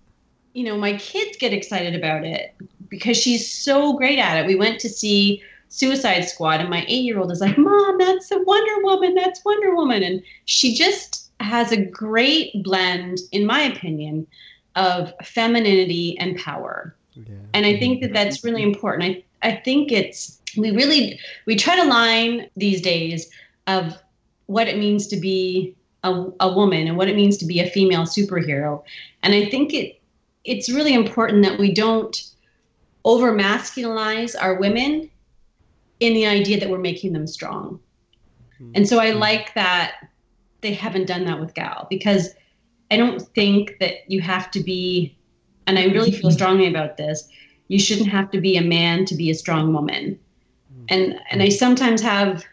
you 0.55 0.65
know 0.65 0.77
my 0.77 0.97
kids 0.97 1.37
get 1.39 1.53
excited 1.53 1.95
about 1.95 2.25
it 2.25 2.55
because 2.93 3.17
she's 3.17 3.51
so 3.51 3.95
great 3.95 4.19
at 4.19 4.37
it. 4.37 4.47
We 4.47 4.55
went 4.55 4.79
to 4.81 4.89
see 4.91 5.43
Suicide 5.71 6.29
Squad, 6.29 6.61
and 6.61 6.69
my 6.69 6.85
eight 6.87 7.05
year 7.05 7.19
old 7.19 7.33
is 7.33 7.41
like, 7.41 7.57
Mom, 7.57 7.97
that's 7.97 8.31
a 8.31 8.39
Wonder 8.43 8.85
Woman, 8.85 9.15
that's 9.15 9.43
Wonder 9.47 9.75
Woman. 9.75 10.03
And 10.03 10.23
she 10.45 10.75
just 10.75 11.31
has 11.41 11.73
a 11.73 11.83
great 11.83 12.63
blend, 12.63 13.21
in 13.33 13.47
my 13.47 13.63
opinion, 13.63 14.27
of 14.77 15.11
femininity 15.25 16.19
and 16.19 16.37
power. 16.37 16.95
Yeah. 17.15 17.35
And 17.55 17.65
I 17.65 17.79
think 17.79 18.03
that 18.03 18.13
that's 18.13 18.45
really 18.45 18.63
important. 18.63 19.05
I, 19.43 19.49
I 19.49 19.57
think 19.57 19.91
it's, 19.91 20.39
we 20.59 20.71
really, 20.71 21.19
we 21.47 21.57
try 21.57 21.75
to 21.77 21.89
line 21.89 22.51
these 22.59 22.83
days 22.83 23.31
of 23.69 23.97
what 24.49 24.69
it 24.69 24.77
means 24.77 25.07
to 25.07 25.17
be 25.17 25.75
a, 26.05 26.27
a 26.41 26.53
woman 26.53 26.87
and 26.87 26.99
what 26.99 27.09
it 27.09 27.17
means 27.17 27.39
to 27.39 27.47
be 27.47 27.61
a 27.61 27.71
female 27.71 28.03
superhero. 28.03 28.83
And 29.23 29.35
I 29.35 29.47
think 29.47 29.73
it, 29.73 29.99
it's 30.45 30.69
really 30.69 30.93
important 30.93 31.43
that 31.45 31.59
we 31.59 31.73
don't 31.73 32.23
over 33.05 33.33
masculinize 33.33 34.35
our 34.41 34.55
women 34.55 35.11
in 36.01 36.15
the 36.15 36.27
idea 36.27 36.59
that 36.59 36.69
we're 36.69 36.79
making 36.79 37.13
them 37.13 37.27
strong. 37.27 37.81
Hmm. 38.59 38.73
And 38.75 38.89
so 38.89 38.99
I 38.99 39.11
like 39.11 39.55
that 39.55 40.09
they 40.61 40.73
haven't 40.73 41.07
done 41.07 41.25
that 41.25 41.41
with 41.41 41.55
Gal 41.55 41.87
because 41.91 42.31
I 42.91 42.97
don't 42.97 43.21
think 43.21 43.79
that 43.81 44.09
you 44.09 44.21
have 44.21 44.51
to 44.53 44.61
be, 44.61 45.17
and 45.67 45.79
I 45.79 45.87
really 45.87 46.13
feel 46.13 46.31
strongly 46.41 46.67
about 46.67 46.97
this. 46.97 47.29
You 47.69 47.79
shouldn't 47.79 48.09
have 48.09 48.31
to 48.33 48.41
be 48.41 48.57
a 48.57 48.63
man 48.63 49.05
to 49.07 49.15
be 49.15 49.31
a 49.31 49.35
strong 49.35 49.73
woman, 49.73 50.19
hmm. 50.73 50.85
and 50.89 51.21
and 51.31 51.43
I 51.43 51.49
sometimes 51.49 52.03
have 52.03 52.45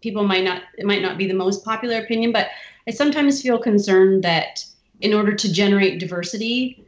people 0.00 0.24
might 0.24 0.44
not 0.44 0.62
it 0.78 0.86
might 0.86 1.02
not 1.02 1.18
be 1.18 1.26
the 1.26 1.34
most 1.34 1.64
popular 1.64 1.98
opinion, 1.98 2.32
but 2.32 2.48
I 2.86 2.92
sometimes 2.92 3.42
feel 3.42 3.58
concerned 3.58 4.24
that 4.24 4.64
in 5.00 5.12
order 5.12 5.34
to 5.34 5.52
generate 5.52 6.00
diversity, 6.00 6.87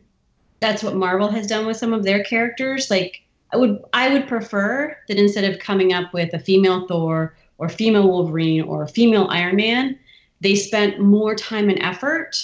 that's 0.60 0.82
what 0.82 0.94
Marvel 0.94 1.28
has 1.28 1.46
done 1.46 1.66
with 1.66 1.76
some 1.76 1.92
of 1.92 2.04
their 2.04 2.22
characters. 2.22 2.90
Like 2.90 3.22
I 3.52 3.56
would 3.56 3.82
I 3.92 4.12
would 4.12 4.28
prefer 4.28 4.96
that 5.08 5.18
instead 5.18 5.44
of 5.44 5.58
coming 5.58 5.92
up 5.92 6.12
with 6.12 6.32
a 6.34 6.38
female 6.38 6.86
Thor 6.86 7.34
or 7.58 7.68
female 7.68 8.08
Wolverine 8.08 8.62
or 8.62 8.84
a 8.84 8.88
female 8.88 9.26
Iron 9.30 9.56
Man, 9.56 9.98
they 10.40 10.54
spent 10.54 11.00
more 11.00 11.34
time 11.34 11.68
and 11.68 11.82
effort 11.82 12.36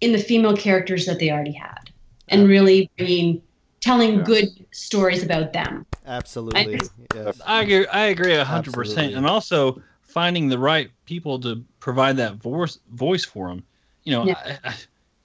in 0.00 0.12
the 0.12 0.18
female 0.18 0.56
characters 0.56 1.06
that 1.06 1.18
they 1.18 1.30
already 1.30 1.52
had 1.52 1.90
and 2.28 2.48
really 2.48 2.90
bringing 2.96 3.42
telling 3.80 4.22
good 4.24 4.66
stories 4.70 5.22
about 5.22 5.52
them. 5.52 5.86
Absolutely. 6.06 6.80
Yes. 7.14 7.40
I 7.46 7.62
agree. 7.62 7.86
I 7.86 8.06
agree 8.06 8.34
a 8.34 8.44
hundred 8.44 8.74
percent, 8.74 8.98
Absolutely. 8.98 9.16
and 9.18 9.26
also 9.26 9.82
finding 10.02 10.48
the 10.48 10.58
right 10.58 10.90
people 11.04 11.38
to 11.40 11.64
provide 11.80 12.16
that 12.16 12.34
voice 12.36 12.78
voice 12.92 13.24
for 13.24 13.48
them. 13.48 13.62
You 14.04 14.12
know, 14.12 14.24
Yeah. 14.24 14.58
I, 14.64 14.70
I, 14.70 14.74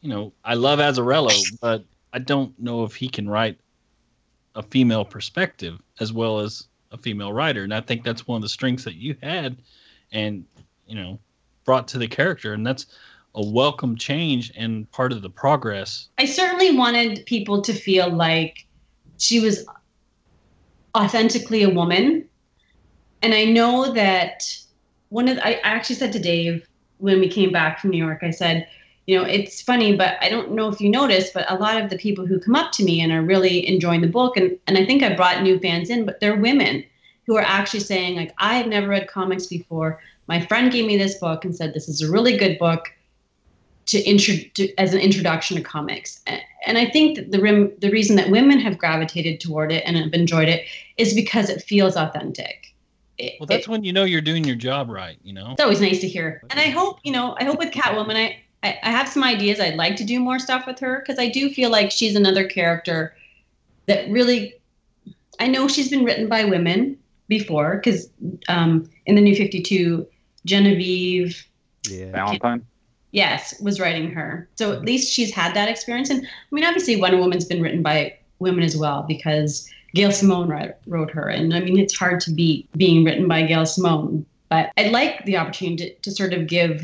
you 0.03 0.09
know, 0.09 0.33
I 0.43 0.53
love 0.55 0.79
Azzarello, 0.79 1.31
but 1.61 1.83
I 2.11 2.19
don't 2.19 2.57
know 2.59 2.83
if 2.83 2.93
he 2.93 3.07
can 3.07 3.27
write 3.27 3.57
a 4.53 4.61
female 4.61 5.05
perspective 5.05 5.81
as 5.99 6.11
well 6.11 6.39
as 6.39 6.67
a 6.91 6.97
female 6.97 7.31
writer, 7.31 7.63
and 7.63 7.73
I 7.73 7.79
think 7.79 8.03
that's 8.03 8.27
one 8.27 8.35
of 8.35 8.41
the 8.41 8.49
strengths 8.49 8.83
that 8.83 8.95
you 8.95 9.15
had, 9.23 9.57
and 10.11 10.45
you 10.85 10.95
know, 10.95 11.19
brought 11.63 11.87
to 11.87 11.97
the 11.97 12.07
character, 12.07 12.53
and 12.53 12.67
that's 12.67 12.85
a 13.35 13.43
welcome 13.43 13.95
change 13.95 14.51
and 14.57 14.91
part 14.91 15.13
of 15.13 15.21
the 15.21 15.29
progress. 15.29 16.09
I 16.17 16.25
certainly 16.25 16.75
wanted 16.75 17.25
people 17.25 17.61
to 17.61 17.73
feel 17.73 18.11
like 18.11 18.67
she 19.17 19.39
was 19.39 19.65
authentically 20.95 21.63
a 21.63 21.69
woman. 21.69 22.27
And 23.21 23.33
I 23.33 23.45
know 23.45 23.93
that 23.93 24.43
one 25.09 25.29
of 25.29 25.37
the, 25.37 25.47
I 25.47 25.51
I 25.51 25.59
actually 25.63 25.95
said 25.95 26.11
to 26.11 26.19
Dave 26.19 26.67
when 26.97 27.21
we 27.21 27.29
came 27.29 27.53
back 27.53 27.79
from 27.79 27.91
New 27.91 28.03
York, 28.03 28.19
I 28.21 28.31
said, 28.31 28.67
you 29.05 29.17
know, 29.17 29.25
it's 29.25 29.61
funny, 29.61 29.95
but 29.95 30.15
I 30.21 30.29
don't 30.29 30.51
know 30.51 30.69
if 30.69 30.79
you 30.79 30.89
noticed, 30.89 31.33
but 31.33 31.49
a 31.51 31.55
lot 31.55 31.81
of 31.81 31.89
the 31.89 31.97
people 31.97 32.25
who 32.25 32.39
come 32.39 32.55
up 32.55 32.71
to 32.73 32.83
me 32.83 33.01
and 33.01 33.11
are 33.11 33.21
really 33.21 33.67
enjoying 33.67 34.01
the 34.01 34.07
book, 34.07 34.37
and, 34.37 34.57
and 34.67 34.77
I 34.77 34.85
think 34.85 35.03
I 35.03 35.13
brought 35.15 35.43
new 35.43 35.59
fans 35.59 35.89
in, 35.89 36.05
but 36.05 36.19
they're 36.19 36.37
women 36.37 36.83
who 37.25 37.35
are 37.37 37.41
actually 37.41 37.81
saying, 37.81 38.15
like, 38.15 38.33
I 38.37 38.55
have 38.55 38.67
never 38.67 38.87
read 38.87 39.07
comics 39.07 39.45
before. 39.47 39.99
My 40.27 40.45
friend 40.45 40.71
gave 40.71 40.85
me 40.85 40.97
this 40.97 41.15
book 41.15 41.43
and 41.43 41.55
said, 41.55 41.73
this 41.73 41.89
is 41.89 42.01
a 42.01 42.09
really 42.11 42.37
good 42.37 42.57
book 42.59 42.89
to 43.87 43.99
intro 43.99 44.35
to, 44.53 44.73
as 44.77 44.93
an 44.93 45.01
introduction 45.01 45.57
to 45.57 45.63
comics. 45.63 46.21
And 46.65 46.77
I 46.77 46.89
think 46.89 47.17
that 47.17 47.31
the 47.31 47.41
rim, 47.41 47.71
the 47.79 47.89
reason 47.91 48.15
that 48.15 48.29
women 48.29 48.59
have 48.59 48.77
gravitated 48.77 49.41
toward 49.41 49.71
it 49.73 49.83
and 49.85 49.97
have 49.97 50.13
enjoyed 50.13 50.47
it 50.47 50.65
is 50.97 51.13
because 51.13 51.49
it 51.49 51.61
feels 51.61 51.97
authentic. 51.97 52.73
It- 53.17 53.33
Well, 53.39 53.47
that's 53.47 53.67
it- 53.67 53.69
when 53.69 53.83
you 53.83 53.91
know 53.91 54.05
you're 54.05 54.21
doing 54.21 54.45
your 54.45 54.55
job 54.55 54.89
right. 54.89 55.17
You 55.23 55.33
know. 55.33 55.51
it's 55.51 55.61
always 55.61 55.81
nice 55.81 55.99
to 55.99 56.07
hear. 56.07 56.41
And 56.49 56.59
I 56.59 56.69
hope, 56.69 56.99
you 57.03 57.11
know, 57.11 57.35
I 57.37 57.43
hope 57.43 57.59
with 57.59 57.71
Catwoman, 57.73 58.15
I, 58.15 58.37
I, 58.63 58.79
I 58.83 58.91
have 58.91 59.07
some 59.09 59.23
ideas. 59.23 59.59
I'd 59.59 59.75
like 59.75 59.95
to 59.97 60.03
do 60.05 60.19
more 60.19 60.39
stuff 60.39 60.65
with 60.65 60.79
her 60.79 60.99
because 60.99 61.19
I 61.19 61.29
do 61.29 61.49
feel 61.49 61.69
like 61.69 61.91
she's 61.91 62.15
another 62.15 62.47
character 62.47 63.15
that 63.87 64.09
really, 64.09 64.55
I 65.39 65.47
know 65.47 65.67
she's 65.67 65.89
been 65.89 66.05
written 66.05 66.27
by 66.29 66.45
women 66.45 66.97
before 67.27 67.75
because 67.75 68.09
um, 68.47 68.89
in 69.05 69.15
the 69.15 69.21
New 69.21 69.35
52, 69.35 70.07
Genevieve, 70.45 71.45
Yeah. 71.89 72.11
Valentine. 72.11 72.65
yes, 73.11 73.59
was 73.59 73.79
writing 73.79 74.11
her. 74.11 74.47
So 74.55 74.71
at 74.71 74.83
least 74.85 75.11
she's 75.11 75.33
had 75.33 75.53
that 75.55 75.67
experience. 75.69 76.09
And 76.09 76.25
I 76.25 76.55
mean, 76.55 76.63
obviously, 76.63 76.95
Wonder 76.95 77.17
Woman's 77.17 77.45
been 77.45 77.61
written 77.61 77.81
by 77.83 78.17
women 78.39 78.63
as 78.63 78.77
well 78.77 79.03
because 79.07 79.69
Gail 79.93 80.11
Simone 80.11 80.47
wrote, 80.47 80.75
wrote 80.87 81.11
her. 81.11 81.27
And 81.27 81.53
I 81.53 81.59
mean, 81.59 81.77
it's 81.79 81.97
hard 81.97 82.19
to 82.21 82.31
beat 82.31 82.69
being 82.77 83.03
written 83.03 83.27
by 83.27 83.43
Gail 83.43 83.65
Simone. 83.65 84.25
But 84.49 84.71
I'd 84.77 84.91
like 84.91 85.25
the 85.25 85.37
opportunity 85.37 85.89
to, 85.89 85.95
to 85.95 86.11
sort 86.11 86.33
of 86.33 86.47
give 86.47 86.83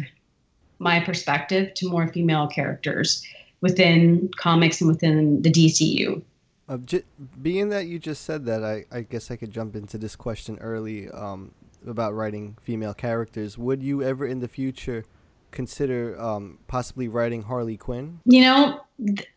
my 0.80 1.00
perspective 1.00 1.74
to 1.76 1.90
more 1.90 2.08
female 2.08 2.48
characters 2.48 3.26
within 3.62 4.30
comics 4.38 4.82
and 4.82 4.90
within 4.90 5.42
the 5.42 5.52
DCU. 5.52 6.22
Uh, 6.68 6.78
j- 6.78 7.04
being 7.42 7.70
that 7.70 7.88
you 7.88 8.00
just 8.00 8.24
said 8.24 8.46
that, 8.46 8.64
I, 8.64 8.86
I 8.92 9.02
guess 9.02 9.32
I 9.32 9.36
could 9.36 9.52
jump 9.52 9.76
into 9.76 9.98
this 9.98 10.16
question 10.16 10.58
early 10.60 11.10
um, 11.10 11.52
about 11.86 12.14
writing 12.14 12.58
female 12.62 12.94
characters. 12.94 13.58
Would 13.58 13.84
you 13.84 14.04
ever 14.04 14.26
in 14.26 14.40
the 14.40 14.48
future 14.48 15.04
consider 15.52 16.20
um, 16.22 16.60
possibly 16.68 17.08
writing 17.08 17.42
Harley 17.42 17.76
Quinn? 17.76 18.20
You 18.26 18.42
know, 18.42 18.82
th- 19.04 19.28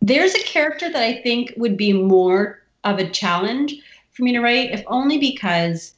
there's 0.00 0.34
a 0.34 0.42
character 0.42 0.90
that 0.90 1.02
I 1.02 1.20
think 1.22 1.52
would 1.56 1.76
be 1.76 1.92
more 1.92 2.62
of 2.84 2.98
a 2.98 3.08
challenge 3.10 3.74
for 4.12 4.22
me 4.22 4.32
to 4.32 4.40
write, 4.40 4.72
if 4.72 4.82
only 4.86 5.18
because 5.18 5.94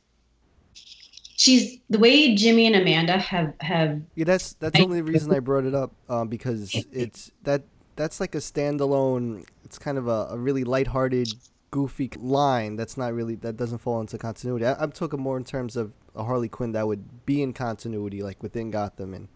she's 1.42 1.78
the 1.90 1.98
way 1.98 2.34
Jimmy 2.36 2.66
and 2.66 2.76
Amanda 2.76 3.18
have 3.18 3.52
have 3.60 4.00
Yeah, 4.14 4.24
that's 4.24 4.54
that's 4.54 4.78
the 4.78 4.84
only 4.84 5.02
reason 5.02 5.34
I 5.34 5.40
brought 5.40 5.64
it 5.64 5.74
up 5.74 5.92
um, 6.08 6.28
because 6.28 6.72
it's 6.92 7.32
that 7.42 7.64
that's 7.96 8.20
like 8.20 8.34
a 8.34 8.38
standalone. 8.38 9.44
It's 9.64 9.78
kind 9.78 9.98
of 9.98 10.06
a, 10.06 10.28
a 10.30 10.38
really 10.38 10.62
lighthearted, 10.62 11.34
goofy 11.70 12.10
line 12.16 12.76
that's 12.76 12.96
not 12.96 13.12
really 13.12 13.34
that 13.36 13.56
doesn't 13.56 13.78
fall 13.78 14.00
into 14.00 14.18
continuity. 14.18 14.66
I, 14.66 14.74
I'm 14.74 14.92
talking 14.92 15.20
more 15.20 15.36
in 15.36 15.44
terms 15.44 15.76
of 15.76 15.92
a 16.14 16.22
Harley 16.22 16.48
Quinn 16.48 16.72
that 16.72 16.86
would 16.86 17.26
be 17.26 17.42
in 17.42 17.52
continuity, 17.52 18.22
like 18.22 18.40
within 18.42 18.70
Gotham, 18.70 19.12
and 19.12 19.28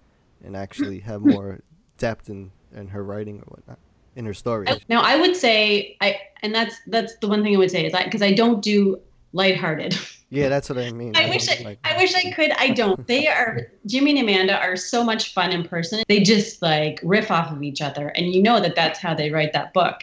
and 0.45 0.57
actually 0.57 1.01
have 1.01 1.21
more 1.35 1.61
depth 1.99 2.31
in 2.31 2.53
in 2.73 2.89
her 2.89 3.03
writing 3.03 3.41
or 3.41 3.47
whatnot 3.47 3.81
in 4.15 4.25
her 4.27 4.35
story. 4.35 4.67
Now, 4.89 5.03
I 5.03 5.17
would 5.17 5.35
say 5.35 5.97
I, 6.01 6.21
and 6.43 6.55
that's 6.55 6.77
that's 6.87 7.17
the 7.17 7.29
one 7.29 7.43
thing 7.43 7.55
I 7.55 7.59
would 7.59 7.71
say 7.71 7.85
is 7.85 7.93
that 7.93 8.05
because 8.05 8.23
I 8.23 8.33
don't 8.33 8.63
do 8.63 9.01
lighthearted. 9.37 9.97
Yeah, 10.29 10.49
that's 10.49 10.69
what 10.69 10.77
I 10.79 10.91
mean. 10.91 11.15
I 11.17 11.29
wish 11.29 11.49
I, 11.49 11.63
like, 11.63 11.79
I 11.85 11.97
wish 11.99 12.13
I 12.13 12.33
could. 12.33 12.51
I 12.59 12.71
don't. 12.71 13.07
They 13.07 13.29
are 13.29 13.69
Jimmy 13.87 14.19
and 14.19 14.29
Amanda 14.29 14.59
are 14.59 14.75
so 14.75 15.05
much 15.05 15.33
fun 15.33 15.53
in 15.53 15.63
person. 15.63 16.03
They 16.09 16.21
just 16.21 16.61
like 16.61 16.99
riff 17.05 17.31
off 17.31 17.53
of 17.53 17.63
each 17.63 17.81
other, 17.81 18.09
and 18.09 18.35
you 18.35 18.43
know 18.43 18.59
that 18.61 18.75
that's 18.75 18.99
how 18.99 19.15
they 19.15 19.31
write 19.31 19.53
that 19.53 19.73
book. 19.73 20.03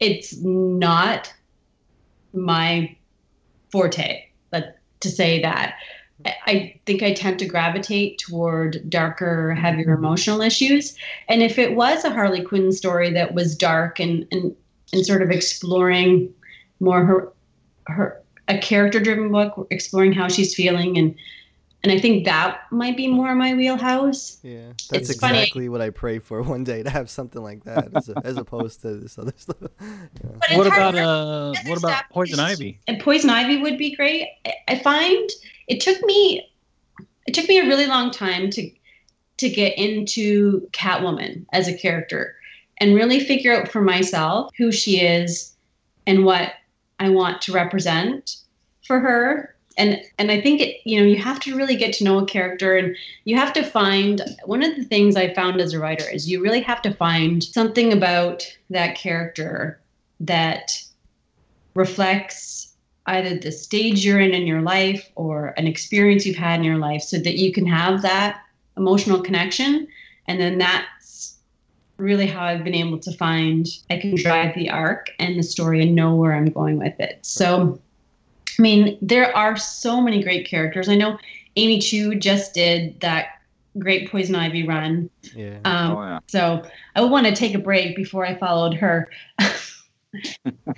It's 0.00 0.36
not 0.36 1.32
my 2.34 2.94
forte, 3.72 4.24
but 4.50 4.78
to 5.00 5.08
say 5.10 5.40
that. 5.40 5.76
I- 6.26 6.34
I 6.46 6.80
think 6.86 7.02
I 7.02 7.12
tend 7.12 7.38
to 7.40 7.46
gravitate 7.46 8.18
toward 8.18 8.88
darker, 8.88 9.52
heavier 9.54 9.92
emotional 9.94 10.40
issues. 10.40 10.96
And 11.28 11.42
if 11.42 11.58
it 11.58 11.74
was 11.74 12.04
a 12.04 12.10
Harley 12.10 12.40
Quinn 12.42 12.70
story 12.72 13.10
that 13.12 13.34
was 13.34 13.56
dark 13.56 13.98
and 14.00 14.26
and, 14.30 14.54
and 14.92 15.04
sort 15.06 15.22
of 15.22 15.30
exploring 15.30 16.32
more 16.80 17.04
her 17.04 17.32
her 17.86 18.20
a 18.48 18.58
character 18.58 19.00
driven 19.00 19.30
book 19.32 19.66
exploring 19.70 20.12
how 20.12 20.28
she's 20.28 20.54
feeling 20.54 20.98
and 20.98 21.14
and 21.82 21.92
I 21.92 21.98
think 21.98 22.24
that 22.24 22.62
might 22.70 22.96
be 22.96 23.06
more 23.08 23.34
my 23.34 23.52
wheelhouse. 23.52 24.38
yeah, 24.42 24.68
that's 24.90 25.10
it's 25.10 25.20
funny. 25.20 25.36
exactly 25.38 25.68
what 25.68 25.82
I 25.82 25.90
pray 25.90 26.18
for 26.18 26.40
one 26.54 26.64
day 26.64 26.82
to 26.82 26.88
have 26.88 27.10
something 27.10 27.42
like 27.42 27.64
that, 27.64 27.88
as, 27.94 28.08
a, 28.08 28.14
as 28.24 28.38
opposed 28.38 28.80
to 28.80 28.96
this 28.96 29.18
other 29.18 29.34
stuff. 29.36 29.56
Yeah. 29.82 30.56
What 30.56 30.66
about 30.66 30.94
for- 30.94 31.00
uh? 31.00 31.50
because 31.52 31.68
What 31.68 31.78
about 31.78 31.88
that- 31.88 32.06
Poison 32.10 32.40
Ivy? 32.40 32.80
and 32.88 32.98
Poison 33.00 33.28
Ivy 33.28 33.60
would 33.60 33.76
be 33.76 33.94
great. 33.94 34.28
I- 34.46 34.54
I 34.68 34.78
find 34.78 35.28
it 35.68 35.80
took 35.82 36.00
me 36.04 36.48
it 37.26 37.34
took 37.34 37.46
me 37.50 37.58
a 37.58 37.66
really 37.66 37.86
long 37.86 38.10
time 38.10 38.48
to 38.52 38.70
to 39.36 39.48
get 39.50 39.76
into 39.76 40.66
Catwoman 40.72 41.44
as 41.52 41.68
a 41.68 41.76
character 41.76 42.34
and 42.78 42.94
really 42.94 43.20
figure 43.20 43.54
out 43.54 43.68
for 43.68 43.82
myself 43.82 44.50
who 44.56 44.72
she 44.72 45.00
is 45.00 45.54
and 46.06 46.24
what 46.24 46.52
I 46.98 47.08
want 47.08 47.42
to 47.42 47.52
represent 47.52 48.36
for 48.86 49.00
her. 49.00 49.54
And 49.76 50.00
and 50.18 50.30
I 50.30 50.40
think 50.40 50.60
it 50.60 50.76
you 50.84 51.00
know 51.00 51.06
you 51.06 51.16
have 51.16 51.40
to 51.40 51.56
really 51.56 51.74
get 51.74 51.92
to 51.94 52.04
know 52.04 52.18
a 52.18 52.26
character 52.26 52.76
and 52.76 52.96
you 53.24 53.36
have 53.36 53.52
to 53.54 53.64
find 53.64 54.22
one 54.44 54.62
of 54.62 54.76
the 54.76 54.84
things 54.84 55.16
I 55.16 55.34
found 55.34 55.60
as 55.60 55.72
a 55.72 55.80
writer 55.80 56.08
is 56.08 56.30
you 56.30 56.40
really 56.40 56.60
have 56.60 56.80
to 56.82 56.94
find 56.94 57.42
something 57.42 57.92
about 57.92 58.44
that 58.70 58.94
character 58.94 59.80
that 60.20 60.80
reflects 61.74 62.74
either 63.06 63.36
the 63.36 63.50
stage 63.50 64.04
you're 64.04 64.20
in 64.20 64.32
in 64.32 64.46
your 64.46 64.62
life 64.62 65.10
or 65.16 65.48
an 65.56 65.66
experience 65.66 66.24
you've 66.24 66.36
had 66.36 66.60
in 66.60 66.64
your 66.64 66.78
life 66.78 67.02
so 67.02 67.18
that 67.18 67.36
you 67.36 67.52
can 67.52 67.66
have 67.66 68.00
that 68.02 68.42
emotional 68.76 69.20
connection 69.20 69.88
and 70.28 70.40
then 70.40 70.58
that's 70.58 70.86
really 71.96 72.26
how 72.26 72.42
i've 72.44 72.64
been 72.64 72.74
able 72.74 72.98
to 72.98 73.12
find 73.12 73.66
i 73.90 73.98
can 73.98 74.14
drive 74.16 74.54
the 74.54 74.68
arc 74.70 75.10
and 75.18 75.38
the 75.38 75.42
story 75.42 75.82
and 75.82 75.94
know 75.94 76.14
where 76.14 76.32
i'm 76.34 76.50
going 76.50 76.78
with 76.78 76.98
it 76.98 77.18
so 77.22 77.78
i 78.58 78.62
mean 78.62 78.98
there 79.00 79.34
are 79.36 79.56
so 79.56 80.00
many 80.00 80.22
great 80.22 80.46
characters 80.46 80.88
i 80.88 80.94
know 80.94 81.16
amy 81.56 81.78
chu 81.78 82.14
just 82.14 82.52
did 82.54 82.98
that 83.00 83.26
great 83.78 84.10
poison 84.10 84.34
ivy 84.34 84.66
run 84.66 85.08
Yeah. 85.34 85.58
um, 85.64 85.96
Oh, 85.96 86.00
yeah. 86.02 86.18
so 86.26 86.64
i 86.96 87.00
would 87.00 87.10
want 87.10 87.26
to 87.26 87.34
take 87.34 87.54
a 87.54 87.58
break 87.58 87.94
before 87.96 88.26
i 88.26 88.34
followed 88.36 88.74
her 88.74 89.08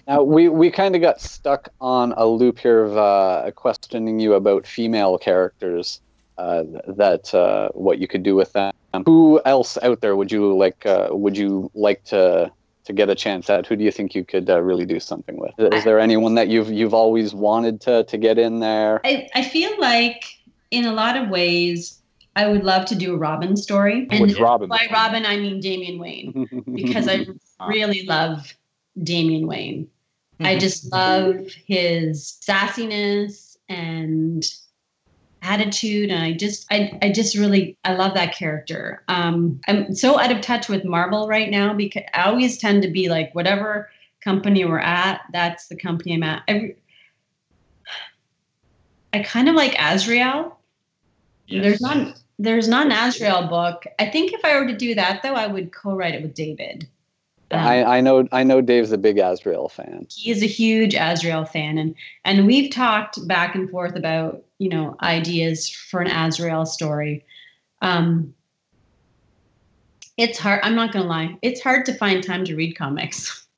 Now 0.09 0.23
we 0.23 0.49
we 0.49 0.71
kind 0.71 0.95
of 0.95 1.03
got 1.03 1.21
stuck 1.21 1.69
on 1.81 2.13
a 2.17 2.27
loop 2.27 2.59
here 2.59 2.85
of 2.85 2.97
uh, 2.97 3.51
questioning 3.55 4.19
you 4.19 4.35
about 4.35 4.67
female 4.67 5.19
characters. 5.19 6.01
Uh, 6.39 6.65
that 6.87 7.35
uh, 7.35 7.69
what 7.73 7.99
you 7.99 8.07
could 8.07 8.23
do 8.23 8.35
with 8.35 8.53
them. 8.53 8.73
Who 9.05 9.41
else 9.45 9.79
out 9.83 10.01
there 10.01 10.17
would 10.17 10.33
you 10.33 10.57
like? 10.57 10.87
Uh, 10.87 11.09
would 11.11 11.37
you 11.37 11.71
like 11.75 12.05
to 12.05 12.51
to 12.85 12.93
get 12.93 13.11
a 13.11 13.15
chance 13.15 13.51
at? 13.51 13.67
Who 13.67 13.77
do 13.77 13.85
you 13.85 13.91
think 13.91 14.15
you 14.15 14.25
could 14.25 14.49
uh, 14.49 14.63
really 14.63 14.87
do 14.87 15.01
something 15.01 15.37
with? 15.37 15.53
Is 15.59 15.85
there 15.85 15.99
anyone 15.99 16.35
that 16.37 16.49
you've 16.49 16.71
you've 16.71 16.95
always 16.95 17.35
wanted 17.35 17.81
to 17.83 18.05
to 18.05 18.17
get 18.17 18.39
in 18.39 18.61
there? 18.61 19.01
I, 19.05 19.29
I 19.35 19.43
feel 19.43 19.73
like 19.79 20.25
in 20.71 20.85
a 20.85 20.93
lot 20.93 21.17
of 21.17 21.29
ways 21.29 22.01
i 22.35 22.47
would 22.47 22.65
love 22.65 22.85
to 22.87 22.95
do 22.95 23.15
a 23.15 23.17
robin 23.17 23.57
story 23.57 24.07
and 24.11 24.21
Which 24.21 24.39
Robin? 24.39 24.69
by 24.69 24.87
robin 24.93 25.27
i 25.27 25.37
mean 25.37 25.61
damian 25.61 25.99
wayne 25.99 26.65
because 26.73 27.09
i 27.09 27.27
really 27.69 28.05
love 28.05 28.55
damian 29.03 29.47
wayne 29.47 29.89
i 30.41 30.57
just 30.59 30.93
love 30.93 31.47
his 31.67 32.39
sassiness 32.47 33.57
and 33.69 34.45
attitude 35.47 36.11
and 36.11 36.23
i 36.23 36.33
just 36.33 36.67
I, 36.71 36.99
I 37.01 37.13
just 37.13 37.37
really 37.37 37.79
i 37.85 37.95
love 37.95 38.15
that 38.15 38.35
character 38.35 39.03
um 39.09 39.61
i'm 39.69 39.95
so 39.95 40.19
out 40.19 40.33
of 40.33 40.41
touch 40.41 40.69
with 40.69 40.85
marvel 40.85 41.29
right 41.29 41.51
now 41.51 41.73
because 41.73 42.03
i 42.15 42.25
always 42.25 42.59
tend 42.59 42.83
to 42.83 42.91
be 42.91 43.09
like 43.09 43.35
whatever 43.35 43.89
company 44.21 44.65
we're 44.65 44.81
at 44.81 45.21
that's 45.33 45.69
the 45.69 45.77
company 45.77 46.15
i'm 46.15 46.23
at 46.25 46.43
I, 46.49 46.75
I 49.17 49.23
kind 49.23 49.49
of 49.49 49.55
like 49.55 49.75
Azrael. 49.79 50.59
There's 51.49 51.81
not 51.81 52.21
there's 52.39 52.69
not 52.69 52.87
an 52.87 52.93
Azrael 52.93 53.49
book. 53.49 53.87
I 53.99 54.11
think 54.11 54.35
if 54.35 54.45
I 54.45 54.59
were 54.59 54.67
to 54.67 54.77
do 54.77 54.95
that 54.95 55.23
though, 55.23 55.35
I 55.35 55.47
would 55.47 55.73
co-write 55.73 56.15
it 56.15 56.23
with 56.23 56.35
David. 56.35 56.87
Um, 57.51 57.61
I, 57.61 57.85
I 57.85 58.01
know 58.01 58.27
I 58.33 58.43
know 58.43 58.61
Dave's 58.61 58.91
a 58.91 58.99
big 58.99 59.19
Azrael 59.19 59.69
fan. 59.69 60.07
he 60.11 60.31
is 60.31 60.43
a 60.43 60.47
huge 60.47 60.95
Azrael 60.95 61.45
fan, 61.45 61.79
and 61.79 61.95
and 62.25 62.47
we've 62.47 62.73
talked 62.73 63.27
back 63.29 63.55
and 63.55 63.71
forth 63.71 63.95
about 63.95 64.43
you 64.59 64.69
know 64.69 64.97
ideas 65.01 65.69
for 65.71 66.01
an 66.01 66.11
Azrael 66.11 66.67
story. 66.67 67.25
Um, 67.83 68.35
it's 70.17 70.39
hard. 70.39 70.61
I'm 70.65 70.75
not 70.75 70.93
gonna 70.93 71.07
lie. 71.07 71.39
It's 71.43 71.61
hard 71.61 71.87
to 71.87 71.95
find 71.95 72.23
time 72.23 72.45
to 72.47 72.57
read 72.57 72.77
comics. 72.77 73.43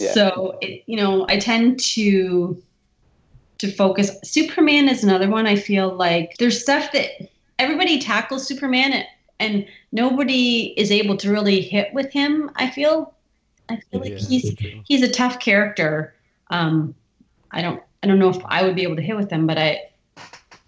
Yeah. 0.00 0.10
So 0.10 0.58
it, 0.60 0.82
you 0.86 0.96
know, 0.96 1.26
I 1.28 1.38
tend 1.38 1.78
to 1.78 2.60
to 3.58 3.70
focus. 3.70 4.18
Superman 4.24 4.88
is 4.88 5.04
another 5.04 5.30
one. 5.30 5.46
I 5.46 5.54
feel 5.54 5.94
like 5.94 6.36
there's 6.38 6.60
stuff 6.60 6.90
that 6.90 7.30
everybody 7.60 8.00
tackles 8.00 8.48
Superman, 8.48 9.04
and, 9.44 9.66
nobody 9.92 10.74
is 10.76 10.90
able 10.90 11.16
to 11.18 11.30
really 11.30 11.60
hit 11.60 11.92
with 11.94 12.12
him. 12.12 12.50
I 12.56 12.68
feel. 12.70 13.14
I 13.68 13.76
feel 13.76 14.00
like 14.00 14.10
Yeah, 14.10 14.18
he's 14.18 14.56
he's 14.84 15.02
a 15.02 15.10
tough 15.10 15.40
character. 15.40 16.14
Um, 16.50 16.94
I 17.50 17.62
don't 17.62 17.80
I 18.02 18.06
don't 18.06 18.18
know 18.18 18.28
if 18.28 18.44
I 18.44 18.62
would 18.62 18.74
be 18.74 18.82
able 18.82 18.96
to 18.96 19.02
hit 19.02 19.16
with 19.16 19.30
him, 19.30 19.46
but 19.46 19.56
I 19.56 19.80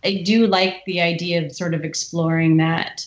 I 0.04 0.22
do 0.24 0.46
like 0.46 0.82
the 0.86 1.00
idea 1.00 1.44
of 1.44 1.52
sort 1.52 1.74
of 1.74 1.84
exploring 1.84 2.56
that 2.58 3.04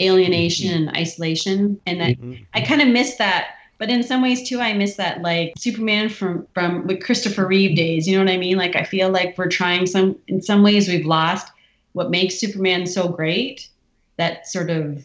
alienation 0.00 0.72
and 0.72 0.96
isolation, 0.96 1.78
and 1.86 2.00
that 2.00 2.20
Mhm. 2.20 2.44
I 2.54 2.62
kind 2.62 2.82
of 2.82 2.88
miss 2.88 3.16
that. 3.16 3.48
But 3.78 3.90
in 3.90 4.02
some 4.02 4.22
ways 4.22 4.48
too, 4.48 4.60
I 4.60 4.72
miss 4.72 4.96
that 4.96 5.22
like 5.22 5.52
Superman 5.56 6.08
from 6.08 6.46
from 6.54 6.86
with 6.86 7.02
Christopher 7.02 7.46
Reeve 7.46 7.76
days. 7.76 8.08
You 8.08 8.18
know 8.18 8.24
what 8.24 8.32
I 8.32 8.38
mean? 8.38 8.56
Like 8.56 8.76
I 8.76 8.84
feel 8.84 9.10
like 9.10 9.38
we're 9.38 9.48
trying 9.48 9.86
some 9.86 10.16
in 10.26 10.42
some 10.42 10.62
ways 10.62 10.88
we've 10.88 11.06
lost 11.06 11.52
what 11.92 12.10
makes 12.10 12.38
Superman 12.38 12.86
so 12.86 13.08
great. 13.08 13.68
That 14.20 14.46
sort 14.46 14.68
of 14.68 15.02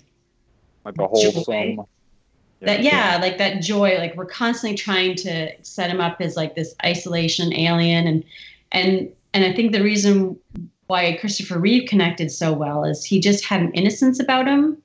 Like 0.84 0.96
the 0.96 1.08
wholesome. 1.08 1.86
that 2.60 2.84
yeah 2.84 3.18
like 3.22 3.38
that 3.38 3.62
joy 3.62 3.98
like 3.98 4.14
we're 4.18 4.26
constantly 4.26 4.78
trying 4.78 5.16
to 5.16 5.52
set 5.64 5.90
him 5.90 6.02
up 6.02 6.18
as 6.20 6.36
like 6.36 6.54
this 6.56 6.76
isolation 6.84 7.54
alien 7.54 8.06
and 8.08 8.24
and 8.74 9.10
and 9.34 9.46
i 9.46 9.54
think 9.54 9.72
the 9.72 9.82
reason 9.82 10.38
why 10.88 11.16
christopher 11.22 11.58
reeve 11.60 11.88
connected 11.88 12.30
so 12.30 12.52
well 12.52 12.84
is 12.84 13.06
he 13.06 13.20
just 13.22 13.46
had 13.46 13.62
an 13.62 13.72
innocence 13.72 14.20
about 14.20 14.48
him 14.48 14.78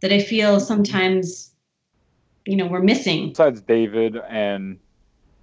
that 0.00 0.10
i 0.10 0.20
feel 0.20 0.58
sometimes 0.58 1.52
you 2.46 2.56
know 2.56 2.66
we're 2.66 2.80
missing 2.82 3.28
Besides 3.28 3.60
David 3.60 4.16
and 4.28 4.78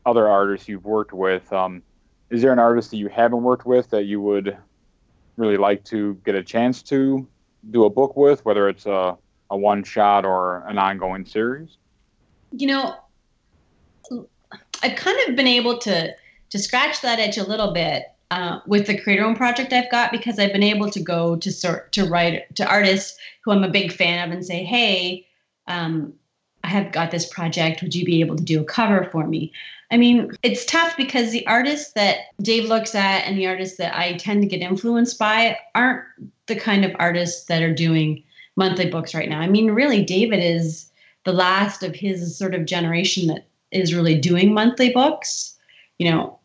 other 0.07 0.27
artists 0.27 0.67
you've 0.67 0.85
worked 0.85 1.13
with, 1.13 1.51
um, 1.53 1.83
is 2.31 2.41
there 2.41 2.51
an 2.51 2.57
artist 2.59 2.89
that 2.89 2.97
you 2.97 3.09
haven't 3.09 3.43
worked 3.43 3.67
with 3.67 3.91
that 3.91 4.05
you 4.05 4.19
would 4.21 4.57
really 5.37 5.57
like 5.57 5.83
to 5.85 6.15
get 6.25 6.33
a 6.33 6.43
chance 6.43 6.81
to 6.83 7.27
do 7.69 7.85
a 7.85 7.89
book 7.89 8.17
with, 8.17 8.43
whether 8.45 8.67
it's 8.67 8.85
a, 8.85 9.17
a 9.49 9.57
one 9.57 9.83
shot 9.83 10.25
or 10.25 10.65
an 10.67 10.77
ongoing 10.77 11.25
series? 11.25 11.77
you 12.51 12.67
know 12.67 12.95
i've 14.83 14.95
kind 14.95 15.17
of 15.27 15.35
been 15.35 15.47
able 15.47 15.77
to 15.77 16.13
to 16.49 16.59
scratch 16.59 17.01
that 17.01 17.19
itch 17.19 17.37
a 17.37 17.43
little 17.43 17.73
bit 17.73 18.03
uh, 18.31 18.59
with 18.65 18.87
the 18.87 18.97
creator 18.97 19.23
own 19.23 19.35
project 19.35 19.73
i've 19.73 19.89
got 19.91 20.11
because 20.11 20.37
i've 20.37 20.51
been 20.51 20.63
able 20.63 20.89
to 20.89 20.99
go 20.99 21.35
to 21.35 21.51
sort 21.51 21.91
to 21.91 22.05
write 22.05 22.53
to 22.55 22.65
artists 22.67 23.17
who 23.43 23.51
i'm 23.51 23.63
a 23.63 23.69
big 23.69 23.91
fan 23.91 24.27
of 24.27 24.33
and 24.33 24.45
say 24.45 24.63
hey 24.63 25.25
um, 25.67 26.13
i 26.63 26.67
have 26.67 26.91
got 26.91 27.11
this 27.11 27.27
project 27.31 27.81
would 27.81 27.95
you 27.95 28.05
be 28.05 28.21
able 28.21 28.35
to 28.35 28.43
do 28.43 28.61
a 28.61 28.65
cover 28.65 29.07
for 29.11 29.25
me 29.27 29.51
i 29.91 29.97
mean 29.97 30.31
it's 30.43 30.65
tough 30.65 30.95
because 30.97 31.31
the 31.31 31.45
artists 31.47 31.93
that 31.93 32.17
dave 32.41 32.67
looks 32.67 32.95
at 32.95 33.19
and 33.19 33.37
the 33.37 33.47
artists 33.47 33.77
that 33.77 33.95
i 33.97 34.13
tend 34.13 34.41
to 34.41 34.47
get 34.47 34.61
influenced 34.61 35.19
by 35.19 35.57
aren't 35.75 36.03
the 36.47 36.55
kind 36.55 36.83
of 36.83 36.91
artists 36.99 37.45
that 37.45 37.61
are 37.61 37.73
doing 37.73 38.23
monthly 38.55 38.89
books 38.89 39.13
right 39.13 39.29
now 39.29 39.39
i 39.39 39.47
mean 39.47 39.71
really 39.71 40.03
david 40.03 40.39
is 40.39 40.91
the 41.23 41.33
last 41.33 41.83
of 41.83 41.95
his 41.95 42.37
sort 42.37 42.55
of 42.55 42.65
generation 42.65 43.27
that 43.27 43.45
is 43.71 43.93
really 43.93 44.19
doing 44.19 44.53
monthly 44.53 44.89
books. 44.89 45.57
You 45.97 46.11
know, 46.11 46.39